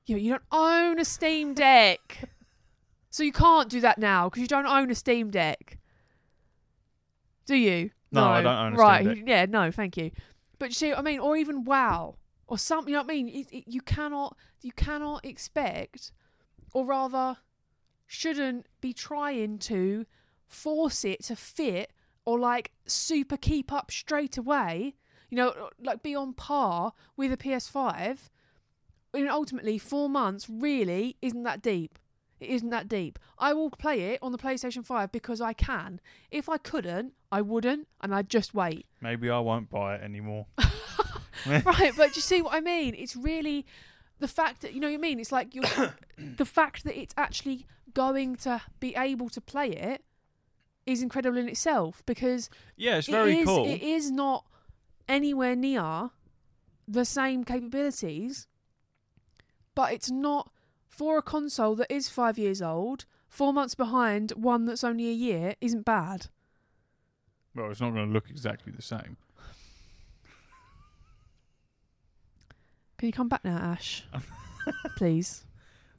You, 0.08 0.18
you 0.18 0.32
don't 0.32 0.44
own 0.52 1.00
a 1.00 1.06
Steam 1.06 1.54
Deck. 1.54 2.30
so 3.10 3.24
you 3.24 3.32
can't 3.32 3.70
do 3.70 3.80
that 3.82 3.98
now 3.98 4.28
because 4.30 4.42
you 4.42 4.48
don't 4.48 4.66
own 4.66 4.89
a 4.92 4.96
Steam 4.96 5.30
Deck. 5.30 5.78
Do 7.46 7.56
you? 7.56 7.92
No, 8.12 8.26
I 8.26 8.42
don't 8.42 8.58
own 8.58 8.74
a 8.74 8.76
Steam 8.76 8.80
right. 8.88 9.06
Deck. 9.06 9.24
Yeah, 9.26 9.46
no, 9.46 9.72
thank 9.72 9.96
you. 9.96 10.12
But 10.60 10.70
you 10.70 10.74
see 10.76 10.89
what 10.89 11.00
I 11.00 11.02
mean? 11.02 11.20
Or 11.20 11.38
even 11.38 11.64
WoW. 11.64 12.16
Or 12.52 12.58
something, 12.58 12.89
you 12.91 12.97
know 12.97 13.04
what 13.04 13.12
I 13.12 13.16
mean? 13.16 13.30
It, 13.30 13.47
it, 13.49 13.64
you 13.66 13.80
cannot 13.80 14.36
you 14.62 14.74
cannot 14.74 15.24
expect 15.24 16.12
or 16.74 16.86
rather 16.86 17.38
shouldn't 18.08 18.66
be 18.82 18.91
trying 18.91 19.58
to 19.60 20.06
force 20.47 21.06
it 21.06 21.24
to 21.24 21.38
fit 21.38 21.93
or 22.26 22.38
like 22.38 22.72
super 22.86 23.38
keep 23.38 23.72
up 23.72 23.89
straight 23.89 24.38
away. 24.38 24.95
You 25.30 25.38
know, 25.38 25.70
like 25.82 26.04
be 26.04 26.14
on 26.14 26.34
par 26.34 26.91
with 27.16 27.32
a 27.32 27.38
PS5 27.38 28.30
and 29.14 29.30
ultimately 29.30 29.78
four 29.78 30.10
months 30.10 30.49
really 30.49 31.16
isn't 31.22 31.43
that 31.43 31.62
deep. 31.62 31.97
It 32.41 32.49
isn't 32.49 32.70
that 32.72 32.89
deep. 32.89 33.18
I 33.39 33.54
will 33.54 33.70
play 33.70 34.02
it 34.12 34.20
on 34.22 34.34
the 34.34 34.38
PlayStation 34.38 34.86
5 34.86 35.10
because 35.14 35.39
I 35.39 35.54
can. 35.54 36.02
If 36.32 36.49
I 36.49 36.58
couldn't, 36.58 37.14
I 37.32 37.39
wouldn't, 37.41 37.88
and 38.02 38.14
I'd 38.14 38.30
just 38.30 38.54
wait. 38.54 38.88
Maybe 38.99 39.30
I 39.30 39.39
won't 39.39 39.70
buy 39.70 39.95
it 39.95 40.02
anymore. 40.02 40.47
right, 41.48 41.94
but 41.96 42.16
you 42.16 42.22
see 42.22 42.42
what 42.42 42.54
I 42.54 42.60
mean? 42.60 42.96
It's 42.96 43.16
really 43.16 43.66
the 44.20 44.28
fact 44.28 44.62
that 44.62 44.74
you 44.74 44.80
know 44.80 44.88
what 44.88 44.94
I 44.96 44.98
mean. 44.98 45.20
It's 45.20 45.32
like 45.32 45.54
you're 45.56 45.66
the 46.38 46.46
fact 46.46 46.84
that 46.84 47.00
it's 47.00 47.14
actually 47.18 47.66
going 47.94 48.36
to 48.38 48.62
be 48.80 48.96
able 48.96 49.30
to 49.30 49.42
play 49.42 49.70
it 49.70 50.04
is 50.86 51.02
incredible 51.02 51.38
in 51.38 51.48
itself 51.48 52.04
because 52.06 52.50
Yeah, 52.78 52.98
it's 52.98 53.08
very 53.08 53.40
is- 53.40 53.46
cool. 53.46 53.66
It 53.68 53.82
is 53.82 54.12
not 54.12 54.46
anywhere 55.08 55.56
near 55.56 56.10
the 56.88 57.06
same 57.06 57.44
capabilities, 57.44 58.48
but 59.76 59.94
it's 59.94 60.12
not 60.12 60.52
for 60.90 61.18
a 61.18 61.22
console 61.22 61.76
that 61.76 61.92
is 61.92 62.10
five 62.10 62.38
years 62.38 62.62
old. 62.62 63.06
Four 63.30 63.54
months 63.54 63.76
behind 63.76 64.32
one 64.32 64.66
that's 64.66 64.84
only 64.84 65.08
a 65.08 65.14
year 65.14 65.56
isn't 65.62 65.86
bad. 65.86 66.28
Well, 67.56 67.72
it's 67.72 67.80
not 67.80 67.94
going 67.94 68.08
to 68.08 68.14
look 68.14 68.30
exactly 68.30 68.74
the 68.74 68.82
same. 68.82 69.18
Can 73.02 73.08
you 73.08 73.14
come 73.14 73.30
back 73.30 73.43
now, 73.43 73.58
Ash? 73.58 74.04
Please. 74.95 75.43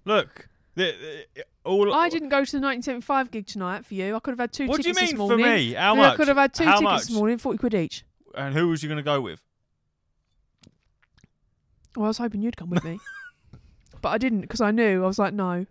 Look, 0.04 0.48
the, 0.76 0.94
the, 1.34 1.44
all 1.64 1.92
I 1.92 2.08
didn't 2.08 2.28
go 2.28 2.44
to 2.44 2.52
the 2.52 2.64
1975 2.64 3.32
gig 3.32 3.44
tonight 3.48 3.84
for 3.84 3.94
you. 3.94 4.14
I 4.14 4.20
could 4.20 4.30
have 4.30 4.38
had 4.38 4.52
two 4.52 4.68
What 4.68 4.80
do 4.80 4.88
you 4.88 4.94
tickets 4.94 5.10
mean 5.10 5.18
this 5.18 5.28
for 5.28 5.36
morning. 5.36 5.46
me? 5.52 5.72
How 5.72 5.94
I 5.94 5.96
much? 5.96 6.16
could 6.16 6.28
have 6.28 6.36
had 6.36 6.54
two 6.54 6.62
How 6.62 6.74
tickets 6.74 6.84
much? 6.84 7.00
this 7.00 7.10
morning, 7.10 7.38
40 7.38 7.58
quid 7.58 7.74
each. 7.74 8.04
And 8.36 8.54
who 8.54 8.68
was 8.68 8.84
you 8.84 8.88
going 8.88 8.98
to 8.98 9.02
go 9.02 9.20
with? 9.20 9.42
Well, 11.96 12.04
I 12.04 12.08
was 12.08 12.18
hoping 12.18 12.40
you'd 12.40 12.56
come 12.56 12.70
with 12.70 12.84
me. 12.84 13.00
but 14.00 14.10
I 14.10 14.18
didn't 14.18 14.42
because 14.42 14.60
I 14.60 14.70
knew. 14.70 15.02
I 15.02 15.06
was 15.08 15.18
like, 15.18 15.34
no. 15.34 15.66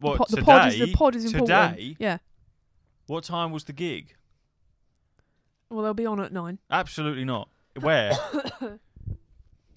What 0.00 0.18
Po- 0.18 0.26
the 0.28 0.36
today? 0.36 0.44
pod 0.44 0.68
is 0.68 0.78
the 0.78 0.92
pod 0.92 1.16
is 1.16 1.24
important. 1.24 1.48
Today? 1.78 1.96
Yeah. 1.98 2.18
What 3.06 3.24
time 3.24 3.52
was 3.52 3.64
the 3.64 3.72
gig? 3.72 4.16
Well, 5.70 5.82
they'll 5.82 5.94
be 5.94 6.04
on 6.04 6.20
at 6.20 6.30
nine. 6.30 6.58
Absolutely 6.70 7.24
not. 7.24 7.48
Where? 7.80 8.12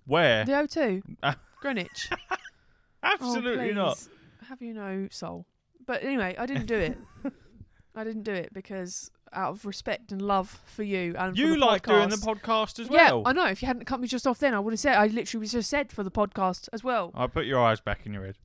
Where? 0.05 0.45
The 0.45 0.51
O2, 0.53 1.01
Ah. 1.23 1.37
Greenwich. 1.61 2.09
Absolutely 3.03 3.71
oh, 3.71 3.73
not. 3.73 4.07
Have 4.49 4.61
you 4.61 4.73
no 4.73 5.07
soul? 5.11 5.45
But 5.85 6.03
anyway, 6.03 6.35
I 6.37 6.45
didn't 6.45 6.65
do 6.67 6.75
it. 6.75 6.97
I 7.95 8.03
didn't 8.03 8.23
do 8.23 8.33
it 8.33 8.53
because 8.53 9.09
out 9.33 9.51
of 9.51 9.65
respect 9.65 10.11
and 10.11 10.21
love 10.21 10.59
for 10.65 10.83
you 10.83 11.15
and 11.17 11.35
for 11.35 11.39
You 11.41 11.53
the 11.53 11.57
like 11.65 11.85
doing 11.85 12.09
the 12.09 12.15
podcast. 12.15 12.41
podcast 12.41 12.79
as 12.79 12.89
Yeah, 12.89 13.11
well. 13.11 13.23
I 13.25 13.33
know. 13.33 13.45
If 13.47 13.61
you 13.61 13.67
hadn't 13.67 13.85
cut 13.85 13.99
me 13.99 14.07
just 14.07 14.25
off 14.27 14.39
then, 14.39 14.53
I 14.53 14.59
would 14.59 14.73
have 14.73 14.79
said. 14.79 14.95
I 14.97 15.07
literally 15.07 15.41
was 15.41 15.51
just 15.51 15.69
said 15.69 15.91
for 15.91 16.03
the 16.03 16.11
podcast 16.11 16.67
as 16.73 16.83
well. 16.83 17.11
I 17.15 17.27
put 17.27 17.45
your 17.45 17.59
eyes 17.61 17.79
back 17.81 18.05
in 18.05 18.13
your 18.13 18.25
head. 18.25 18.37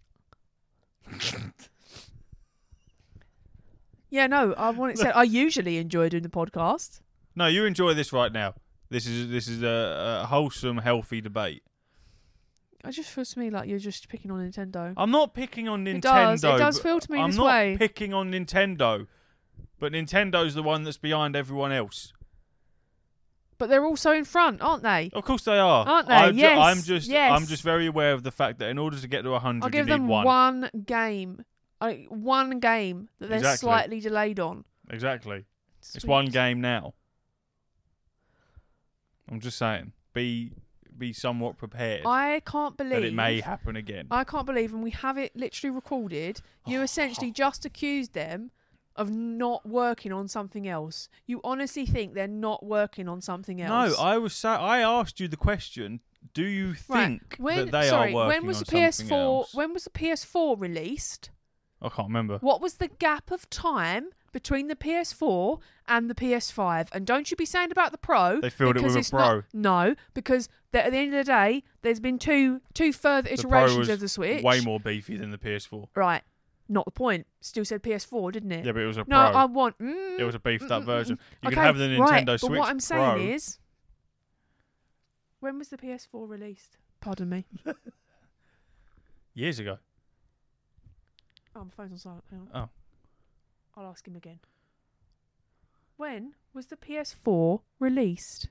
Yeah, 4.13 4.27
no, 4.27 4.55
I 4.55 4.71
want 4.71 4.93
it 4.95 4.99
said. 4.99 5.13
I 5.15 5.23
usually 5.23 5.79
enjoy 5.79 6.09
doing 6.09 6.25
the 6.25 6.29
podcast. 6.29 7.01
No, 7.37 7.47
you 7.47 7.65
enjoy 7.65 7.95
this 7.95 8.13
right 8.13 8.33
now. 8.33 8.55
This 8.91 9.07
is 9.07 9.29
this 9.31 9.47
is 9.49 9.63
a, 9.63 10.21
a 10.23 10.27
wholesome, 10.27 10.79
healthy 10.79 11.21
debate. 11.21 11.63
It 12.85 12.93
just 12.93 13.11
feels 13.11 13.31
to 13.35 13.39
me 13.39 13.51
like 13.51 13.69
you're 13.69 13.79
just 13.79 14.09
picking 14.09 14.31
on 14.31 14.41
Nintendo. 14.51 14.95
I'm 14.97 15.11
not 15.11 15.35
picking 15.35 15.69
on 15.69 15.85
Nintendo. 15.85 15.97
It 15.97 16.03
does. 16.03 16.45
It 16.45 16.59
does 16.59 16.77
but 16.79 16.83
feel 16.83 17.01
to 17.01 17.13
me 17.13 17.21
I'm 17.21 17.31
this 17.31 17.37
not 17.37 17.47
way. 17.47 17.77
picking 17.79 18.15
on 18.15 18.33
Nintendo, 18.33 19.07
but 19.79 19.93
Nintendo's 19.93 20.55
the 20.55 20.63
one 20.63 20.83
that's 20.85 20.97
behind 20.99 21.37
everyone 21.37 21.73
else. 21.73 22.13
But 23.59 23.69
they're 23.69 23.85
also 23.85 24.13
in 24.13 24.25
front, 24.25 24.63
aren't 24.63 24.83
they? 24.83 25.11
Of 25.13 25.23
course 25.25 25.45
they 25.45 25.59
are, 25.59 25.87
Aren't 25.87 26.09
they? 26.09 26.15
I'm, 26.15 26.33
ju- 26.35 26.41
Yes, 26.41 26.59
I'm 26.59 26.83
just 26.83 27.09
yes. 27.11 27.31
I'm 27.31 27.47
just 27.47 27.63
very 27.63 27.87
aware 27.87 28.15
of 28.15 28.23
the 28.23 28.31
fact 28.31 28.59
that 28.61 28.71
in 28.71 28.79
order 28.79 28.97
to 28.99 29.07
get 29.07 29.23
to 29.23 29.31
100, 29.33 29.63
I'll 29.63 29.69
you 29.69 29.73
give 29.73 29.87
need 29.87 29.93
them 29.93 30.09
one. 30.09 30.71
game. 30.87 31.45
I, 31.83 32.07
one 32.09 32.59
game 32.61 33.11
that 33.19 33.29
they're 33.29 33.37
Exactly. 33.39 33.59
slightly 33.67 34.01
delayed 34.01 34.41
on. 34.41 34.65
Exactly. 34.89 35.45
It's 35.81 35.93
Sweet. 35.93 36.07
one 36.09 36.27
game 36.27 36.63
now. 36.63 36.95
I'm 39.31 39.41
just 39.41 39.59
saying, 39.59 39.93
be 40.13 40.53
be 40.99 41.13
somewhat 41.15 41.57
prepared 41.57 42.03
I 42.05 42.43
can't 42.45 42.77
believe 42.77 42.93
that 43.01 43.05
it 43.05 43.15
may 43.15 43.41
happen 43.41 43.75
again. 43.77 44.07
I 44.11 44.25
can't 44.25 44.45
believe, 44.45 44.75
and 44.75 44.83
we 44.83 44.91
have 44.91 45.17
it 45.17 45.35
literally 45.35 45.75
recorded. 45.75 46.43
You 46.67 46.83
essentially 46.89 47.31
just 47.31 47.65
accused 47.65 48.13
them 48.13 48.51
of 48.97 49.11
not 49.11 49.67
working 49.67 50.13
on 50.13 50.29
something 50.29 50.69
else. 50.69 51.09
You 51.27 51.41
honestly 51.43 51.87
think 51.87 52.13
they're 52.15 52.27
not 52.27 52.65
working 52.65 53.09
on 53.09 53.21
something 53.23 53.63
else? 53.63 53.97
No, 53.97 54.03
I 54.03 54.19
was 54.19 54.35
sa- 54.35 54.59
I 54.59 54.81
asked 54.81 55.21
you 55.21 55.29
the 55.29 55.37
question. 55.39 56.01
Do 56.35 56.45
you 56.45 56.75
Right, 56.89 57.09
think 57.09 57.37
when, 57.39 57.57
that 57.57 57.71
they 57.71 57.89
sorry, 57.89 58.11
are 58.11 58.15
working 58.15 58.29
when 58.43 58.47
was 58.47 58.59
on 58.59 58.65
the 58.69 58.91
something 58.93 59.17
PS4? 59.17 59.19
else? 59.23 59.55
When 59.55 59.73
was 59.73 59.85
the 59.85 59.91
PS4 59.91 60.61
released? 60.61 61.31
I 61.81 61.89
can't 61.89 62.09
remember. 62.09 62.39
What 62.39 62.61
was 62.61 62.75
the 62.75 62.89
gap 62.89 63.31
of 63.31 63.49
time 63.49 64.11
between 64.33 64.69
the 64.69 64.77
PS4 64.77 65.61
and 65.89 66.11
the 66.11 66.15
PS5? 66.15 66.89
And 66.93 67.07
don't 67.07 67.31
you 67.31 67.37
be 67.37 67.47
saying 67.47 67.71
about 67.71 67.93
the 67.93 67.99
Pro. 67.99 68.41
They 68.41 68.51
filled 68.51 68.77
it 68.77 68.83
with 68.83 68.97
a 68.97 68.99
it's 68.99 69.13
not- 69.13 69.31
Pro. 69.31 69.43
no, 69.53 69.95
because 70.15 70.49
at 70.73 70.91
the 70.93 70.99
end 70.99 71.15
of 71.15 71.27
the 71.27 71.33
day, 71.33 71.63
there's 71.83 72.01
been 72.01 72.19
two 72.19 72.61
two 72.75 72.93
further 72.93 73.35
The 73.35 73.43
Pro 73.43 73.65
iterations 73.65 73.79
was 73.79 73.89
of 73.89 74.01
the 74.01 74.09
Switch. 74.09 74.43
Way 74.43 74.61
more 74.61 74.81
beefy 74.81 75.17
than 75.17 75.31
the 75.31 75.39
PS4. 75.39 75.89
Right. 75.95 76.23
Not 76.69 76.85
the 76.85 76.93
point. 76.93 77.27
Still 77.41 77.65
said 77.65 77.83
PS4, 77.83 78.33
didn't 78.33 78.53
it? 78.53 78.65
Yeah, 78.65 78.73
but 78.73 78.83
it 78.83 78.87
was 78.87 78.97
a 78.97 79.01
no, 79.01 79.05
Pro. 79.07 79.17
I 79.17 79.45
want. 79.47 79.79
Mm, 79.79 80.21
it 80.21 80.25
was 80.25 80.37
a 80.37 80.39
beefed 80.39 80.65
mm, 80.65 80.71
up 80.71 80.83
mm, 80.83 80.85
mm, 80.85 80.87
version. 80.87 81.19
You 81.43 81.49
okay, 81.49 81.55
can 81.57 81.65
have 81.65 81.77
the 81.77 81.85
Nintendo 81.85 82.01
right, 82.01 82.41
Switch 82.41 82.51
But 82.51 82.59
what 82.59 82.69
I'm 82.69 82.81
saying 82.81 83.13
Pro. 83.13 83.21
is, 83.21 83.59
when 85.41 85.59
was 85.59 85.69
the 85.69 85.79
PS4 85.79 86.29
released? 86.29 86.77
Pardon 87.01 87.29
me. 87.29 87.47
Years 89.35 89.59
ago. 89.59 89.79
Oh, 91.57 91.65
my 91.65 91.71
phone's 91.77 91.93
on 91.93 91.99
silent. 91.99 92.25
Hang 92.31 92.41
on. 92.41 92.49
Oh. 92.55 92.69
I'll 93.81 93.89
ask 93.91 94.07
him 94.07 94.15
again. 94.17 94.41
When 95.97 96.35
was 96.53 96.67
the 96.67 96.77
PS4 96.77 97.61
released? 97.79 98.49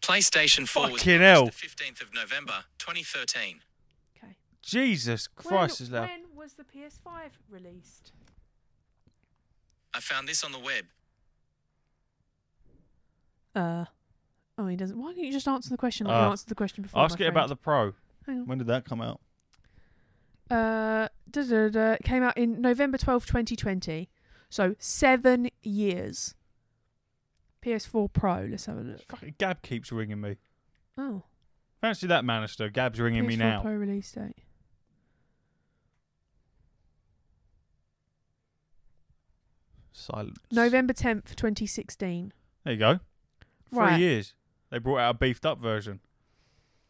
PlayStation 0.00 0.66
4 0.68 0.90
was 0.90 1.02
Fucking 1.02 1.20
launched 1.20 1.22
hell. 1.22 1.44
the 1.46 1.50
15th 1.52 2.00
of 2.02 2.14
November 2.14 2.64
2013. 2.78 3.60
Okay. 4.16 4.36
Jesus 4.62 5.26
Christ 5.26 5.80
is 5.80 5.90
when, 5.90 6.00
loud. 6.02 6.10
when 6.10 6.20
was 6.36 6.54
the 6.54 6.64
PS5 6.64 7.30
released? 7.50 8.12
I 9.92 10.00
found 10.00 10.28
this 10.28 10.42
on 10.44 10.52
the 10.52 10.58
web. 10.58 10.84
Uh. 13.54 13.84
Oh, 14.58 14.66
he 14.68 14.76
doesn't. 14.76 14.96
Why 14.98 15.12
don't 15.12 15.18
you 15.24 15.32
just 15.32 15.48
answer 15.48 15.68
the 15.68 15.76
question 15.76 16.06
like 16.06 16.16
Uh, 16.16 16.24
you 16.24 16.30
answered 16.30 16.48
the 16.48 16.54
question 16.54 16.82
before? 16.82 17.02
Ask 17.02 17.18
my 17.18 17.26
it 17.26 17.28
about 17.28 17.48
the 17.48 17.56
Pro. 17.56 17.92
Hang 18.26 18.40
on. 18.40 18.46
When 18.46 18.58
did 18.58 18.66
that 18.68 18.84
come 18.86 19.02
out? 19.02 19.20
Uh, 20.50 21.08
da, 21.30 21.42
da, 21.42 21.68
da, 21.68 21.92
it 21.92 22.02
came 22.04 22.22
out 22.22 22.36
in 22.36 22.60
November 22.60 22.98
12, 22.98 23.26
2020. 23.26 24.08
So 24.48 24.74
seven 24.78 25.48
years. 25.62 26.34
PS4 27.62 28.12
Pro. 28.12 28.46
Let's 28.50 28.66
have 28.66 28.78
a 28.78 28.80
look. 28.82 29.02
Fucking 29.10 29.34
Gab 29.38 29.62
keeps 29.62 29.90
ringing 29.90 30.20
me. 30.20 30.36
Oh, 30.96 31.24
Fancy 31.80 32.06
that, 32.06 32.24
Manister. 32.24 32.72
Gab's 32.72 33.00
ringing 33.00 33.26
me 33.26 33.36
now. 33.36 33.44
PS4 33.44 33.48
me 33.48 33.54
now. 33.56 33.62
Pro 33.62 33.72
release 33.74 34.12
date. 34.12 34.36
Silence. 39.92 40.36
November 40.52 40.92
10th, 40.92 41.34
2016. 41.36 42.32
There 42.64 42.72
you 42.72 42.78
go. 42.78 43.00
Three 43.70 43.78
Right. 43.78 44.00
years. 44.00 44.34
They 44.70 44.78
brought 44.78 44.98
out 44.98 45.14
a 45.14 45.18
beefed 45.18 45.46
up 45.46 45.58
version. 45.58 46.00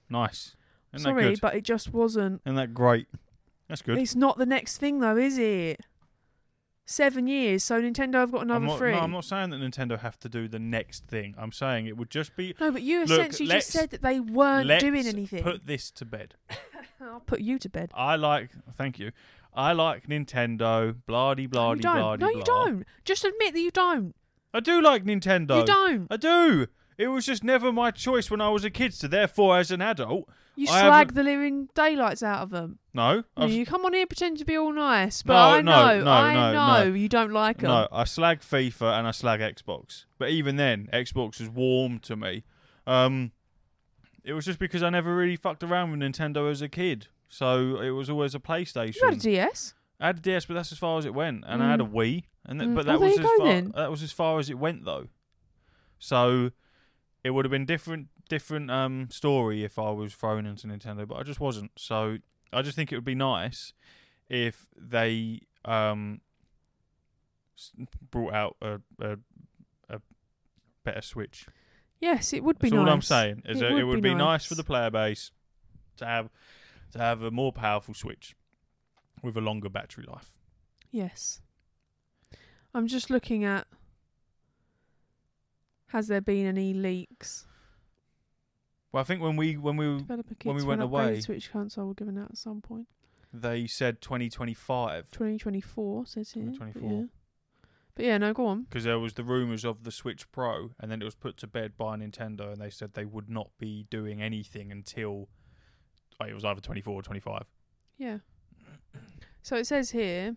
Nice. 0.09 0.57
Isn't 0.92 1.04
Sorry, 1.04 1.30
good? 1.30 1.40
but 1.40 1.54
it 1.54 1.62
just 1.62 1.92
wasn't. 1.92 2.42
Isn't 2.44 2.57
that 2.57 2.74
great? 2.74 3.07
That's 3.69 3.83
good. 3.83 3.99
It's 3.99 4.14
not 4.14 4.39
the 4.39 4.47
next 4.47 4.79
thing 4.79 5.01
though, 5.01 5.17
is 5.17 5.39
it? 5.39 5.81
Seven 6.89 7.27
years, 7.27 7.64
so 7.64 7.83
Nintendo 7.83 8.14
have 8.14 8.31
got 8.31 8.43
another 8.43 8.64
I'm 8.64 8.67
not, 8.67 8.79
three. 8.79 8.93
No, 8.93 9.01
I'm 9.01 9.11
not 9.11 9.25
saying 9.25 9.51
that 9.51 9.57
Nintendo 9.57 9.99
have 9.99 10.21
to 10.21 10.29
do 10.29 10.47
the 10.47 10.61
next 10.61 11.05
thing. 11.07 11.35
I'm 11.37 11.51
saying 11.51 11.87
it 11.87 11.97
would 11.97 12.11
just 12.11 12.37
be. 12.37 12.55
No, 12.61 12.71
but 12.71 12.83
you 12.83 13.01
Look, 13.01 13.11
essentially 13.11 13.49
just 13.49 13.71
said 13.71 13.91
that 13.91 14.03
they 14.03 14.21
weren't 14.21 14.69
let's 14.69 14.85
doing 14.85 15.05
anything. 15.05 15.43
Put 15.43 15.67
this 15.67 15.91
to 15.91 16.05
bed. 16.05 16.37
I'll 17.01 17.21
put 17.21 17.41
you 17.41 17.59
to 17.59 17.69
bed. 17.69 17.91
I 17.93 18.14
like. 18.14 18.51
Thank 18.77 19.01
you. 19.01 19.11
I 19.53 19.73
like 19.73 20.07
Nintendo. 20.07 20.95
Blah-de, 21.07 21.43
you 21.43 21.49
don't. 21.49 22.21
no, 22.21 22.29
you 22.29 22.45
don't. 22.45 22.85
Just 23.05 23.25
admit 23.25 23.55
that 23.55 23.61
you 23.61 23.71
don't. 23.73 24.14
I 24.55 24.61
do 24.61 24.81
like 24.81 25.05
Nintendo. 25.05 25.61
You 25.61 25.67
don't. 25.67 26.07
I 26.11 26.17
do. 26.17 26.69
It 26.99 27.09
was 27.09 27.27
just 27.27 27.43
never 27.43 27.73
my 27.73 27.91
choice 27.91 28.31
when 28.31 28.41
I 28.41 28.49
was 28.51 28.64
a 28.64 28.71
kid. 28.71 28.95
So 28.95 29.09
therefore, 29.09 29.59
as 29.59 29.71
an 29.71 29.83
adult, 29.83 30.29
You 30.59 30.66
I 30.68 30.80
slag 30.80 30.92
haven't- 30.92 31.14
the 31.16 31.22
living 31.22 31.68
daylights 31.74 32.22
out 32.22 32.40
of 32.42 32.50
them. 32.50 32.78
no. 32.94 33.24
I've, 33.36 33.50
You 33.50 33.66
come 33.66 33.84
on 33.84 33.92
here 33.92 34.07
pretend 34.07 34.38
to 34.38 34.44
be 34.46 34.57
all 34.57 34.72
nice, 34.72 35.22
but 35.22 35.34
No, 35.34 35.38
I 35.38 35.61
no, 35.61 35.72
know, 35.98 36.04
no, 36.04 36.11
I 36.11 36.34
no, 36.34 36.52
know 36.52 36.84
no. 36.90 36.94
you 36.94 37.09
don't 37.11 37.30
like 37.32 37.59
them. 37.59 37.68
No, 37.70 37.88
I 37.92 38.04
slag 38.04 38.40
FIFA 38.40 38.98
and 38.98 39.07
I 39.07 39.11
slag 39.11 39.40
Xbox. 39.40 40.07
But 40.18 40.30
even 40.30 40.57
then, 40.57 40.88
Xbox 40.92 41.40
was 41.40 41.50
warm 41.50 41.98
to 42.00 42.16
me. 42.16 42.44
Um, 42.86 43.32
it 44.24 44.32
was 44.32 44.44
just 44.46 44.59
because 44.59 44.82
I 44.82 44.88
never 44.90 45.14
really 45.14 45.36
fucked 45.36 45.62
around 45.62 45.90
with 45.90 46.00
Nintendo 46.00 46.50
as 46.50 46.62
a 46.62 46.68
kid. 46.68 47.09
So 47.28 47.80
it 47.80 47.90
was 47.90 48.09
always 48.09 48.34
a 48.34 48.40
PlayStation. 48.40 48.96
You 48.96 49.04
had 49.04 49.14
a 49.14 49.20
DS. 49.20 49.74
I 50.00 50.07
had 50.07 50.18
a 50.18 50.20
DS, 50.20 50.46
but 50.46 50.54
that's 50.54 50.72
as 50.72 50.78
far 50.78 50.98
as 50.98 51.04
it 51.04 51.12
went, 51.14 51.44
and 51.46 51.62
I 51.62 51.70
had 51.70 51.80
a 51.80 51.84
Mm. 51.84 51.92
Wii, 51.92 52.24
and 52.46 52.61
th- 52.61 52.70
Mm. 52.70 52.74
but 52.74 52.80
Oh, 52.88 52.92
that 52.92 52.98
there 52.98 53.09
was 53.09 53.16
you 53.18 53.20
as 53.22 53.26
go 53.30 53.36
far. 53.38 53.46
then. 53.46 53.72
That 53.74 53.90
was 53.90 54.02
as 54.02 54.12
far 54.12 54.38
as 54.38 54.48
it 54.50 54.59
went, 54.59 54.84
though. 54.84 55.09
So 55.98 56.50
it 57.24 57.30
would 57.30 57.44
have 57.44 57.50
been 57.50 57.66
different, 57.66 58.09
different 58.29 58.70
um 58.70 59.09
story 59.11 59.64
if 59.64 59.79
I 59.79 59.91
was 59.91 60.14
thrown 60.14 60.47
into 60.47 60.66
Nintendo, 60.66 61.07
but 61.07 61.16
I 61.16 61.22
just 61.22 61.41
wasn't. 61.41 61.70
So 61.77 62.18
I 62.53 62.62
just 62.62 62.77
think 62.77 62.93
it 62.93 62.97
would 62.97 63.05
be 63.05 63.14
nice 63.14 63.72
if 64.29 64.66
they 64.77 65.41
um 65.64 66.20
brought 68.11 68.33
out 68.35 68.57
a 68.62 68.81
a, 69.01 69.18
a 69.89 70.01
better 70.85 71.03
Switch. 71.03 71.47
Yes, 72.01 72.33
it 72.33 72.45
would 72.45 72.59
be 72.59 72.68
That's 72.68 72.77
nice. 72.79 72.87
all 72.89 72.93
I'm 72.93 73.03
saying. 73.03 73.43
Is 73.47 73.59
It 73.59 73.61
that 73.61 73.70
it 73.70 73.74
would 73.74 73.85
would 73.87 74.03
be 74.03 74.11
be 74.11 74.14
nice 74.14 74.45
for 74.45 74.55
the 74.55 74.64
player 74.64 74.91
base 74.91 75.31
to 75.97 76.05
have 76.07 76.29
to 76.93 76.99
have 76.99 77.22
a 77.22 77.31
more 77.31 77.53
powerful 77.53 77.95
Switch 77.95 78.35
with 79.22 79.37
a 79.37 79.41
longer 79.41 79.68
battery 79.70 80.05
life. 80.07 80.33
Yes. 80.91 81.41
I'm 82.74 82.87
just 82.87 83.09
looking 83.11 83.45
at. 83.45 83.66
Has 85.89 86.09
there 86.09 86.20
been 86.20 86.47
any 86.47 86.74
leaks? 86.74 87.47
Well, 88.97 89.03
I 89.03 89.05
think 89.05 89.20
when 89.20 89.36
we 89.36 89.59
when 89.59 89.76
we 89.76 89.99
When 89.99 90.57
we 90.57 90.64
went 90.64 90.80
away- 90.80 91.20
Switch 91.20 91.53
console 91.53 91.88
were 91.88 91.92
given 91.92 92.16
out 92.16 92.30
at 92.30 92.38
some 92.38 92.62
point. 92.62 92.88
they 93.30 93.66
said 93.66 94.01
2025 94.01 95.11
2024 95.11 96.07
says 96.07 96.32
here. 96.32 96.44
but 96.44 96.53
2024. 96.55 96.90
yeah. 96.90 97.07
But 97.94 98.05
yeah, 98.07 98.16
no, 98.16 98.32
go 98.32 98.47
on. 98.47 98.62
because 98.62 98.84
there 98.84 98.99
was 98.99 99.12
the 99.12 99.22
rumors 99.22 99.66
of 99.66 99.84
the 99.84 99.90
Switch 99.90 100.32
Pro, 100.32 100.70
and 100.80 100.90
then 100.90 101.03
it 101.03 101.05
was 101.05 101.14
put 101.14 101.36
to 101.36 101.47
bed 101.47 101.76
by 101.76 101.99
Nintendo, 101.99 102.51
and 102.51 102.59
they 102.59 102.70
said 102.70 102.94
they 102.94 103.05
would 103.05 103.28
not 103.28 103.51
be 103.59 103.86
doing 103.90 104.22
anything 104.22 104.72
until 104.72 105.28
oh, 106.18 106.24
it 106.24 106.32
was 106.32 106.47
either 106.47 106.62
24 106.62 106.94
or 106.94 107.03
25. 107.03 107.42
Yeah. 107.99 108.20
So 109.42 109.57
it 109.57 109.66
says 109.66 109.90
here 109.90 110.36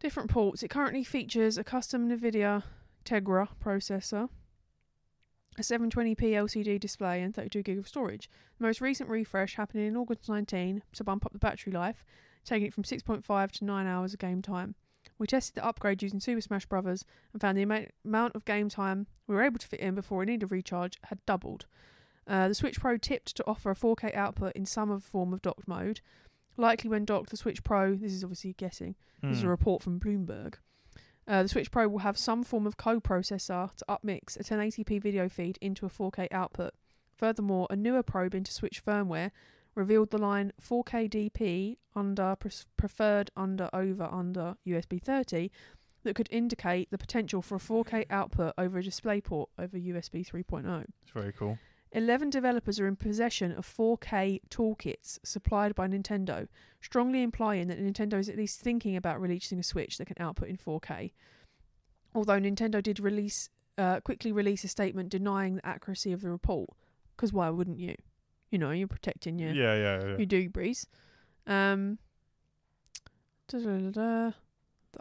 different 0.00 0.28
ports. 0.28 0.62
It 0.62 0.68
currently 0.68 1.02
features 1.02 1.56
a 1.56 1.64
custom 1.64 2.10
NVIDIA 2.10 2.62
Tegra 3.06 3.48
processor, 3.58 4.28
a 5.58 5.62
720p 5.62 6.16
LCD 6.32 6.78
display, 6.80 7.22
and 7.22 7.34
32 7.34 7.62
gig 7.62 7.78
of 7.78 7.88
storage. 7.88 8.28
The 8.58 8.64
most 8.66 8.80
recent 8.80 9.08
refresh 9.08 9.54
happening 9.54 9.86
in 9.86 9.96
August 9.96 10.28
19 10.28 10.82
to 10.92 11.04
bump 11.04 11.24
up 11.24 11.32
the 11.32 11.38
battery 11.38 11.72
life, 11.72 12.04
taking 12.44 12.66
it 12.66 12.74
from 12.74 12.84
6.5 12.84 13.50
to 13.52 13.64
9 13.64 13.86
hours 13.86 14.12
of 14.12 14.18
game 14.18 14.42
time. 14.42 14.74
We 15.18 15.26
tested 15.26 15.54
the 15.54 15.64
upgrade 15.64 16.02
using 16.02 16.18
Super 16.20 16.40
Smash 16.40 16.66
Bros. 16.66 17.04
and 17.32 17.40
found 17.40 17.56
the 17.56 17.62
ama- 17.62 17.86
amount 18.04 18.34
of 18.34 18.44
game 18.44 18.68
time 18.68 19.06
we 19.26 19.34
were 19.34 19.42
able 19.42 19.58
to 19.58 19.66
fit 19.66 19.80
in 19.80 19.94
before 19.94 20.22
it 20.22 20.26
needed 20.26 20.44
a 20.44 20.46
recharge 20.48 20.98
had 21.04 21.24
doubled. 21.26 21.66
Uh, 22.26 22.48
the 22.48 22.54
Switch 22.54 22.80
Pro 22.80 22.96
tipped 22.96 23.36
to 23.36 23.46
offer 23.46 23.70
a 23.70 23.74
4K 23.76 24.14
output 24.14 24.54
in 24.56 24.64
some 24.66 24.98
form 24.98 25.32
of 25.32 25.42
docked 25.42 25.68
mode. 25.68 26.00
Likely 26.56 26.88
when 26.90 27.04
docked, 27.04 27.30
the 27.30 27.36
Switch 27.36 27.62
Pro, 27.62 27.94
this 27.94 28.12
is 28.12 28.24
obviously 28.24 28.54
guessing, 28.54 28.94
this 29.22 29.38
is 29.38 29.42
a 29.42 29.46
Hmm. 29.46 29.50
report 29.50 29.82
from 29.82 30.00
Bloomberg. 30.00 30.54
Uh, 31.26 31.42
the 31.42 31.48
Switch 31.48 31.70
Pro 31.70 31.88
will 31.88 32.00
have 32.00 32.18
some 32.18 32.44
form 32.44 32.66
of 32.66 32.76
co-processor 32.76 33.74
to 33.76 33.84
upmix 33.88 34.38
a 34.38 34.44
1080p 34.44 35.00
video 35.00 35.28
feed 35.28 35.58
into 35.60 35.86
a 35.86 35.88
4K 35.88 36.28
output. 36.30 36.74
Furthermore, 37.16 37.66
a 37.70 37.76
newer 37.76 38.02
probe 38.02 38.34
into 38.34 38.52
Switch 38.52 38.84
firmware 38.84 39.30
revealed 39.74 40.10
the 40.10 40.18
line 40.18 40.52
4K 40.60 41.08
DP 41.08 41.76
under 41.96 42.36
pres- 42.36 42.66
preferred 42.76 43.30
under 43.36 43.70
over 43.72 44.04
under 44.04 44.56
USB 44.66 45.00
30 45.00 45.50
that 46.02 46.14
could 46.14 46.28
indicate 46.30 46.90
the 46.90 46.98
potential 46.98 47.40
for 47.40 47.56
a 47.56 47.58
4K 47.58 48.04
output 48.10 48.52
over 48.58 48.78
a 48.78 48.82
DisplayPort 48.82 49.46
over 49.58 49.78
USB 49.78 50.26
3.0. 50.26 50.84
It's 51.02 51.12
very 51.12 51.32
cool. 51.32 51.58
11 51.94 52.28
developers 52.30 52.78
are 52.80 52.86
in 52.88 52.96
possession 52.96 53.52
of 53.52 53.64
4K 53.66 54.40
toolkits 54.50 55.18
supplied 55.24 55.74
by 55.74 55.86
Nintendo, 55.88 56.48
strongly 56.82 57.22
implying 57.22 57.68
that 57.68 57.78
Nintendo 57.80 58.14
is 58.18 58.28
at 58.28 58.36
least 58.36 58.60
thinking 58.60 58.96
about 58.96 59.20
releasing 59.20 59.58
a 59.58 59.62
Switch 59.62 59.96
that 59.98 60.06
can 60.06 60.16
output 60.18 60.48
in 60.48 60.56
4K. 60.56 61.12
Although 62.14 62.40
Nintendo 62.40 62.82
did 62.82 62.98
release, 63.00 63.48
uh, 63.78 64.00
quickly 64.00 64.32
release 64.32 64.64
a 64.64 64.68
statement 64.68 65.08
denying 65.08 65.56
the 65.56 65.66
accuracy 65.66 66.12
of 66.12 66.20
the 66.20 66.30
report, 66.30 66.70
because 67.16 67.32
why 67.32 67.48
wouldn't 67.50 67.78
you? 67.78 67.94
You 68.50 68.58
know, 68.58 68.70
you're 68.72 68.88
protecting 68.88 69.38
your 69.38 69.52
Yeah, 69.52 69.74
yeah, 69.74 70.00
yeah. 70.06 70.16
your 70.18 70.26
doobies. 70.26 70.86
Um, 71.46 71.98
the 73.48 74.34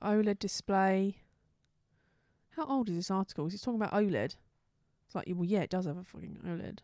OLED 0.01 0.39
display. 0.39 1.17
How 2.51 2.65
old 2.65 2.89
is 2.89 2.95
this 2.95 3.11
article? 3.11 3.45
'Cause 3.45 3.53
it's 3.55 3.63
talking 3.63 3.81
about 3.81 3.93
OLED. 3.93 4.35
It's 5.14 5.28
like, 5.28 5.36
well, 5.36 5.45
yeah, 5.45 5.59
it 5.59 5.70
does 5.70 5.86
have 5.86 5.97
a 5.97 6.03
fucking 6.03 6.39
OLED. 6.43 6.80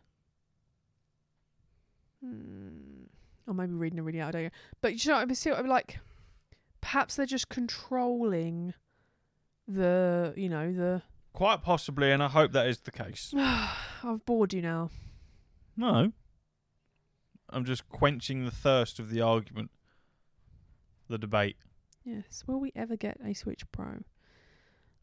Hmm. 2.24 3.06
I 3.48 3.52
may 3.52 3.66
be 3.66 3.72
reading 3.72 3.98
a 3.98 4.04
really 4.04 4.20
out 4.20 4.36
of 4.36 4.40
date. 4.40 4.52
But 4.80 5.04
you 5.04 5.10
know, 5.10 5.16
I 5.16 5.32
see 5.32 5.50
what 5.50 5.58
I'm 5.58 5.66
like. 5.66 5.98
Perhaps 6.80 7.16
they're 7.16 7.26
just 7.26 7.48
controlling 7.48 8.74
the, 9.66 10.32
you 10.36 10.48
know, 10.48 10.72
the. 10.72 11.02
Quite 11.32 11.62
possibly, 11.62 12.12
and 12.12 12.22
I 12.22 12.28
hope 12.28 12.52
that 12.52 12.68
is 12.68 12.80
the 12.80 12.92
case. 12.92 13.34
I've 13.36 14.24
bored 14.24 14.52
you 14.52 14.62
now. 14.62 14.90
No. 15.76 16.12
I'm 17.48 17.64
just 17.64 17.88
quenching 17.88 18.44
the 18.44 18.52
thirst 18.52 19.00
of 19.00 19.10
the 19.10 19.20
argument, 19.22 19.72
the 21.08 21.18
debate. 21.18 21.56
Yes. 22.04 22.44
Will 22.46 22.60
we 22.60 22.70
ever 22.76 22.96
get 22.96 23.18
a 23.24 23.34
Switch 23.34 23.64
Pro? 23.72 24.04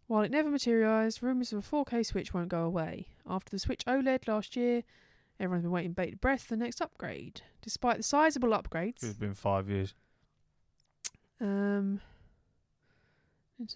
While 0.07 0.23
it 0.23 0.31
never 0.31 0.49
materialised, 0.49 1.21
rumours 1.21 1.51
of 1.51 1.59
a 1.59 1.61
4K 1.75 2.05
Switch 2.05 2.33
won't 2.33 2.47
go 2.49 2.63
away. 2.63 3.07
After 3.29 3.49
the 3.51 3.59
Switch 3.59 3.83
OLED 3.85 4.27
last 4.27 4.55
year, 4.55 4.83
everyone's 5.39 5.63
been 5.63 5.71
waiting 5.71 5.91
bated 5.91 6.21
breath 6.21 6.43
for 6.43 6.55
the 6.55 6.63
next 6.63 6.81
upgrade. 6.81 7.41
Despite 7.61 7.97
the 7.97 8.03
sizable 8.03 8.49
upgrades, 8.49 9.03
It's 9.03 9.17
been 9.17 9.33
five 9.33 9.69
years. 9.69 9.93
um, 11.41 11.99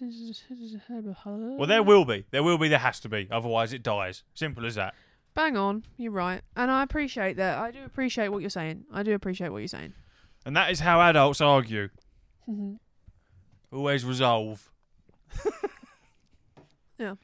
Well, 1.26 1.66
there 1.66 1.82
will 1.82 2.04
be. 2.04 2.24
There 2.30 2.42
will 2.42 2.56
be. 2.56 2.68
There 2.68 2.78
has 2.78 3.00
to 3.00 3.08
be. 3.08 3.28
Otherwise, 3.30 3.72
it 3.72 3.82
dies. 3.82 4.22
Simple 4.32 4.64
as 4.64 4.76
that. 4.76 4.94
Bang 5.34 5.56
on, 5.56 5.84
you're 5.96 6.12
right, 6.12 6.42
and 6.56 6.70
I 6.70 6.82
appreciate 6.82 7.36
that. 7.38 7.58
I 7.58 7.70
do 7.70 7.78
appreciate 7.86 8.28
what 8.28 8.42
you're 8.42 8.50
saying. 8.50 8.84
I 8.92 9.02
do 9.02 9.14
appreciate 9.14 9.48
what 9.50 9.58
you're 9.58 9.68
saying. 9.68 9.94
And 10.44 10.54
that 10.56 10.70
is 10.70 10.80
how 10.80 11.00
adults 11.00 11.40
argue. 11.40 11.88
Always 13.72 14.04
resolve. 14.04 14.70
Yeah. 17.02 17.14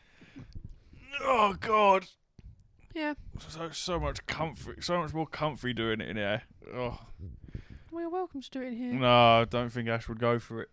Oh 1.22 1.54
God. 1.60 2.06
yeah, 2.94 3.14
So 3.38 3.70
so 3.70 4.00
much 4.00 4.24
comfort. 4.26 4.82
So 4.84 5.00
much 5.00 5.12
more 5.14 5.26
comfy 5.26 5.72
doing 5.72 6.00
it 6.00 6.08
in 6.08 6.16
here. 6.16 6.42
Oh 6.74 6.98
well, 7.90 8.00
you're 8.02 8.10
welcome 8.10 8.40
to 8.42 8.50
do 8.50 8.60
it 8.62 8.68
in 8.68 8.76
here. 8.76 8.92
no, 8.92 9.40
I 9.40 9.44
don't 9.44 9.70
think 9.70 9.88
Ash 9.88 10.08
would 10.08 10.18
go 10.20 10.38
for 10.38 10.62
it. 10.62 10.68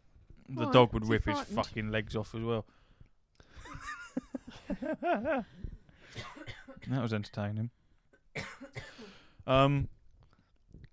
The 0.50 0.66
Why? 0.66 0.72
dog 0.72 0.94
would 0.94 1.04
Is 1.04 1.08
he 1.10 1.12
whip 1.12 1.26
his 1.26 1.36
frightened? 1.36 1.56
fucking 1.56 1.90
legs 1.90 2.16
off 2.16 2.34
as 2.36 2.42
well. 2.42 2.66
that 4.82 5.46
was 6.88 7.14
entertaining. 7.14 7.70
Um. 9.48 9.90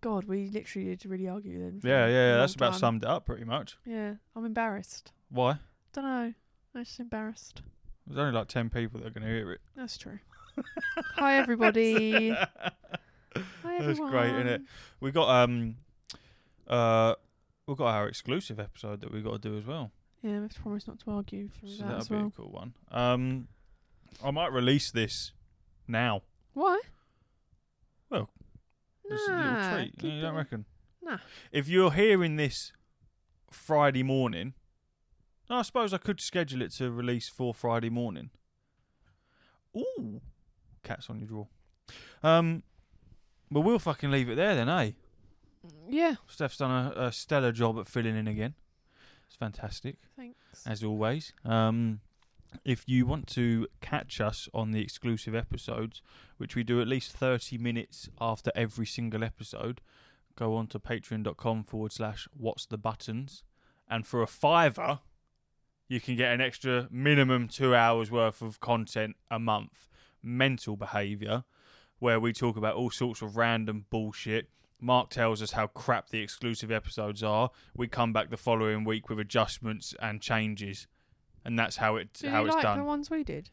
God, 0.01 0.25
we 0.25 0.49
literally 0.49 0.89
did 0.97 1.07
really 1.09 1.29
argue 1.29 1.61
then. 1.61 1.81
for 1.81 1.87
Yeah, 1.87 2.07
a 2.07 2.11
yeah, 2.11 2.31
long 2.33 2.39
that's 2.41 2.55
about 2.57 2.71
time. 2.73 2.79
summed 2.81 3.03
it 3.05 3.09
up 3.09 3.25
pretty 3.27 3.45
much. 3.45 3.77
Yeah, 3.87 4.15
I'm 4.35 4.45
embarrassed. 4.45 5.13
Why? 5.31 5.59
Don't 5.93 6.05
know. 6.05 6.35
I'm 6.75 6.85
just 6.85 6.99
embarrassed. 6.99 7.63
There's 8.07 8.19
only 8.19 8.33
like 8.33 8.49
ten 8.49 8.69
people 8.71 9.01
that 9.01 9.07
are 9.07 9.11
going 9.11 9.27
to 9.27 9.33
hear 9.33 9.53
it. 9.53 9.61
That's 9.77 9.97
true. 9.97 10.19
Hi 11.17 11.37
everybody. 11.39 12.31
Hi 12.31 12.73
That's 13.65 13.83
everyone. 13.85 14.11
great, 14.11 14.47
it? 14.47 14.63
We 15.01 15.11
got 15.13 15.29
um, 15.45 15.77
uh, 16.69 17.15
we 17.67 17.75
got 17.75 17.87
our 17.95 18.09
exclusive 18.09 18.61
episode 18.61 19.01
that 19.01 19.13
we've 19.13 19.25
got 19.25 19.41
to 19.41 19.49
do 19.49 19.57
as 19.57 19.65
well. 19.65 19.91
Yeah, 20.23 20.37
we 20.37 20.43
have 20.43 20.55
to 20.55 20.61
promise 20.61 20.87
not 20.87 21.01
to 21.01 21.11
argue 21.11 21.49
through 21.49 21.71
So 21.71 21.77
that 21.79 21.85
that'll 21.85 22.01
as 22.01 22.09
be 22.09 22.17
well. 22.17 22.27
a 22.27 22.31
cool 22.31 22.51
one. 22.53 22.75
Um, 22.91 23.49
I 24.23 24.31
might 24.31 24.53
release 24.53 24.91
this 24.91 25.33
now. 25.89 26.23
Why? 26.55 26.81
Well, 28.11 28.29
Just 29.09 29.29
a 29.29 29.33
little 29.35 29.53
Nah, 29.53 29.75
treat. 29.77 29.99
keep 29.99 30.13
you 30.13 30.21
don't 30.21 30.35
it- 30.35 30.39
reckon? 30.39 30.65
Nah. 31.03 31.19
If 31.51 31.67
you're 31.69 31.93
hearing 31.93 32.37
this 32.37 32.73
Friday 33.51 34.03
morning, 34.03 34.55
no, 35.53 35.59
I 35.59 35.63
suppose 35.63 35.93
I 35.93 35.99
could 35.99 36.19
schedule 36.19 36.63
it 36.63 36.73
to 36.73 36.91
release 36.91 37.29
for 37.29 37.53
Friday 37.53 37.91
morning. 37.91 38.31
Ooh, 39.77 40.23
cats 40.83 41.11
on 41.11 41.19
your 41.19 41.29
drawer. 41.29 41.49
Um, 42.23 42.63
but 43.51 43.61
we'll 43.61 43.79
fucking 43.79 44.11
leave 44.11 44.31
it 44.31 44.37
there 44.37 44.55
then, 44.55 44.71
eh? 44.71 44.93
Yeah, 45.87 46.15
Steph's 46.27 46.57
done 46.57 46.93
a, 46.97 47.09
a 47.09 47.13
stellar 47.13 47.53
job 47.53 47.79
at 47.79 47.87
filling 47.87 48.17
in 48.17 48.27
again. 48.27 48.55
It's 49.27 49.37
fantastic, 49.37 49.97
thanks. 50.17 50.67
as 50.67 50.83
always. 50.83 51.35
Um, 51.45 52.01
if 52.65 52.85
you 52.87 53.05
want 53.05 53.27
to 53.29 53.67
catch 53.83 54.23
us 54.23 54.49
on 54.55 54.71
the 54.71 54.81
exclusive 54.81 55.35
episodes, 55.35 56.01
which 56.39 56.57
we 56.57 56.63
do 56.65 56.81
at 56.81 56.89
least 56.89 57.13
30 57.13 57.59
minutes 57.59 58.09
after 58.19 58.51
every 58.55 58.87
single 58.87 59.23
episode, 59.23 59.83
go 60.35 60.55
on 60.55 60.67
to 60.69 60.79
patreon.com 60.79 61.65
forward 61.65 61.93
slash 61.93 62.27
what's 62.35 62.65
the 62.65 62.79
buttons. 62.79 63.45
And 63.87 64.07
for 64.07 64.23
a 64.23 64.27
fiver, 64.27 65.01
you 65.93 66.01
can 66.01 66.17
get 66.17 66.33
an 66.33 66.41
extra 66.41 66.89
minimum 66.91 67.49
two 67.49 67.75
hours 67.75 68.11
worth 68.11 68.41
of 68.41 68.61
content 68.61 69.15
a 69.31 69.39
month. 69.39 69.89
Mental 70.23 70.75
behaviour, 70.77 71.45
where 71.99 72.19
we 72.19 72.33
talk 72.33 72.57
about 72.57 72.77
all 72.77 72.91
sorts 72.91 73.21
of 73.21 73.37
random 73.37 73.85
bullshit. 73.91 74.49
Mark 74.81 75.11
tells 75.11 75.43
us 75.43 75.53
how 75.53 75.67
crap 75.67 76.09
the 76.09 76.21
exclusive 76.21 76.71
episodes 76.73 77.23
are. 77.23 77.51
We 77.77 77.89
come 77.89 78.13
back 78.13 78.31
the 78.31 78.37
following 78.37 78.85
week 78.85 79.09
with 79.11 79.19
adjustments 79.21 79.95
and 80.01 80.21
changes, 80.23 80.87
and 81.45 81.59
that's 81.59 81.77
how 81.77 81.97
it 81.97 82.13
Do 82.15 82.29
how 82.31 82.41
you 82.41 82.47
it's 82.47 82.55
like 82.55 82.63
done. 82.63 82.79
the 82.79 82.85
ones 82.85 83.11
we 83.11 83.23
did? 83.23 83.51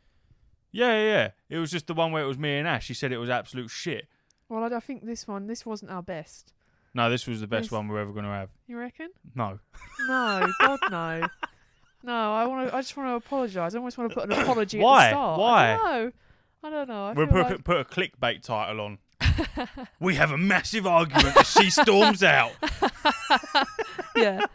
Yeah, 0.71 0.93
yeah, 0.93 1.03
yeah. 1.03 1.29
It 1.49 1.57
was 1.57 1.71
just 1.71 1.87
the 1.87 1.93
one 1.93 2.11
where 2.11 2.23
it 2.23 2.27
was 2.27 2.37
me 2.37 2.57
and 2.57 2.67
Ash. 2.67 2.87
He 2.87 2.93
said 2.93 3.11
it 3.11 3.17
was 3.17 3.29
absolute 3.29 3.69
shit. 3.69 4.07
Well, 4.47 4.63
I, 4.71 4.75
I 4.77 4.79
think 4.79 5.05
this 5.05 5.27
one, 5.27 5.47
this 5.47 5.65
wasn't 5.65 5.91
our 5.91 6.03
best. 6.03 6.53
No, 6.93 7.09
this 7.09 7.27
was 7.27 7.41
the 7.41 7.47
best 7.47 7.65
Yes. 7.65 7.71
one 7.71 7.87
we're 7.87 7.99
ever 7.99 8.11
going 8.13 8.25
to 8.25 8.31
have. 8.31 8.49
You 8.67 8.77
reckon? 8.77 9.09
No. 9.35 9.59
No, 10.07 10.47
God 10.61 10.79
no. 10.89 11.27
No, 12.03 12.33
I 12.33 12.45
want 12.45 12.69
to. 12.69 12.75
I 12.75 12.81
just 12.81 12.95
want 12.95 13.09
to 13.09 13.15
apologise. 13.15 13.75
I 13.75 13.77
almost 13.77 13.97
want 13.97 14.11
to 14.11 14.15
put 14.15 14.31
an 14.31 14.31
apology 14.41 14.79
Why? 14.79 15.07
at 15.07 15.09
the 15.09 15.15
start. 15.15 15.39
Why? 15.39 15.65
I 15.65 15.77
don't 15.77 15.83
know. 15.83 16.11
I 16.63 16.69
don't 16.69 16.87
know. 16.89 17.05
I 17.07 17.13
We'll 17.13 17.27
feel 17.27 17.43
put, 17.43 17.51
like- 17.51 17.63
put 17.63 17.77
a 17.79 17.85
clickbait 17.85 18.41
title 18.43 18.81
on. 18.81 18.97
we 19.99 20.15
have 20.15 20.31
a 20.31 20.37
massive 20.37 20.87
argument 20.87 21.35
as 21.37 21.49
she 21.49 21.69
storms 21.69 22.23
out. 22.23 22.51
yeah. 24.15 24.45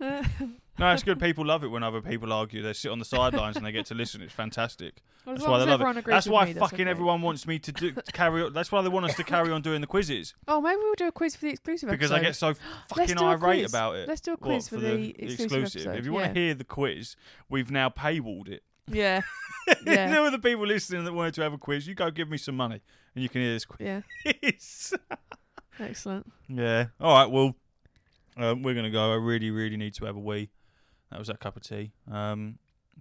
No, 0.78 0.92
it's 0.92 1.02
good. 1.02 1.18
People 1.18 1.44
love 1.44 1.64
it 1.64 1.68
when 1.68 1.82
other 1.82 2.00
people 2.00 2.32
argue. 2.32 2.62
They 2.62 2.72
sit 2.72 2.90
on 2.92 2.98
the 2.98 3.04
sidelines 3.04 3.56
and 3.56 3.66
they 3.66 3.72
get 3.72 3.86
to 3.86 3.94
listen. 3.94 4.22
It's 4.22 4.32
fantastic. 4.32 5.02
Well, 5.28 5.34
That's 5.36 5.46
why 5.46 5.58
they 5.58 5.66
love 5.66 5.96
it. 5.98 6.04
That's 6.06 6.26
why 6.26 6.44
me, 6.46 6.54
fucking 6.54 6.80
okay. 6.80 6.88
everyone 6.90 7.20
wants 7.20 7.46
me 7.46 7.58
to, 7.58 7.70
do, 7.70 7.92
to 8.06 8.12
carry 8.12 8.42
on. 8.44 8.54
That's 8.54 8.72
why 8.72 8.80
they 8.80 8.88
want 8.88 9.04
us 9.04 9.14
to 9.16 9.24
carry 9.24 9.52
on 9.52 9.60
doing 9.60 9.82
the 9.82 9.86
quizzes 9.86 10.32
Oh, 10.46 10.58
maybe 10.62 10.78
we'll 10.78 10.94
do 10.94 11.08
a 11.08 11.12
quiz 11.12 11.36
for 11.36 11.42
the 11.42 11.50
exclusive 11.50 11.90
because 11.90 12.10
I 12.10 12.20
get 12.20 12.34
so 12.34 12.54
fucking 12.88 13.18
irate 13.18 13.60
quiz. 13.60 13.70
about 13.70 13.96
it. 13.96 14.08
Let's 14.08 14.22
do 14.22 14.30
a 14.30 14.34
What, 14.36 14.42
quiz 14.46 14.70
for, 14.70 14.78
the, 14.78 15.14
exclusive, 15.22 15.64
episode. 15.64 15.96
If 15.96 16.06
you 16.06 16.12
yeah. 16.12 16.18
want 16.22 16.34
to 16.34 16.40
hear 16.40 16.54
the 16.54 16.64
quiz, 16.64 17.14
we've 17.50 17.70
now 17.70 17.90
paywalled 17.90 18.48
it. 18.48 18.62
yeah, 18.86 19.20
If 19.66 19.82
Yeah. 19.86 20.08
there 20.08 20.22
were 20.22 20.30
the 20.30 20.38
people 20.38 20.66
listening 20.66 21.04
that 21.04 21.12
wanted 21.12 21.34
to 21.34 21.42
have 21.42 21.52
a 21.52 21.58
quiz, 21.58 21.86
you 21.86 21.94
go 21.94 22.10
give 22.10 22.30
me 22.30 22.38
some 22.38 22.56
money 22.56 22.80
and 23.14 23.22
you 23.22 23.28
can 23.28 23.42
hear 23.42 23.52
this 23.52 23.66
quiz. 23.66 23.86
yeah, 23.86 24.00
quiz. 24.40 24.94
excellent. 25.78 26.32
yeah. 26.48 26.86
All 27.00 27.14
right. 27.14 27.30
Well, 27.30 27.54
um, 28.38 28.62
we're 28.62 28.74
gonna 28.74 28.90
go. 28.90 29.12
I 29.12 29.16
really, 29.16 29.50
really 29.50 29.76
need 29.76 29.92
to 29.94 30.06
have 30.06 30.16
a 30.16 30.20
wee. 30.20 30.48
That 31.10 31.18
was 31.18 31.28
that 31.28 31.40
cup 31.40 31.56
of 31.56 31.62
tea. 31.62 31.92
Um, 32.10 32.58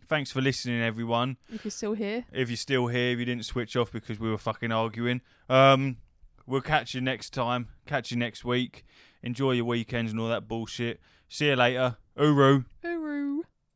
thanks 0.08 0.32
for 0.32 0.42
listening, 0.42 0.82
everyone. 0.82 1.38
If 1.54 1.66
you're 1.66 1.72
still 1.72 1.94
here, 1.94 2.26
If 2.32 2.50
you're 2.50 2.58
still 2.58 2.88
here, 2.88 3.12
if 3.12 3.20
you 3.20 3.26
didn't 3.26 3.46
switch 3.46 3.76
off 3.76 3.92
because 3.92 4.20
we 4.20 4.30
were 4.30 4.38
fucking 4.38 4.72
arguing, 4.72 5.22
um, 5.50 5.98
we'll 6.46 6.62
catch 6.62 6.94
you 6.94 7.02
next 7.02 7.32
time. 7.34 7.68
Catch 7.86 8.12
you 8.12 8.18
next 8.18 8.46
week. 8.46 8.86
Enjoy 9.24 9.52
your 9.52 9.66
weekends 9.66 10.12
and 10.12 10.22
all 10.22 10.30
that 10.30 10.48
bullshit. 10.48 11.00
See 11.28 11.48
you 11.48 11.56
later. 11.56 11.98
Uru. 12.18 12.64
Hooroo. 12.84 12.97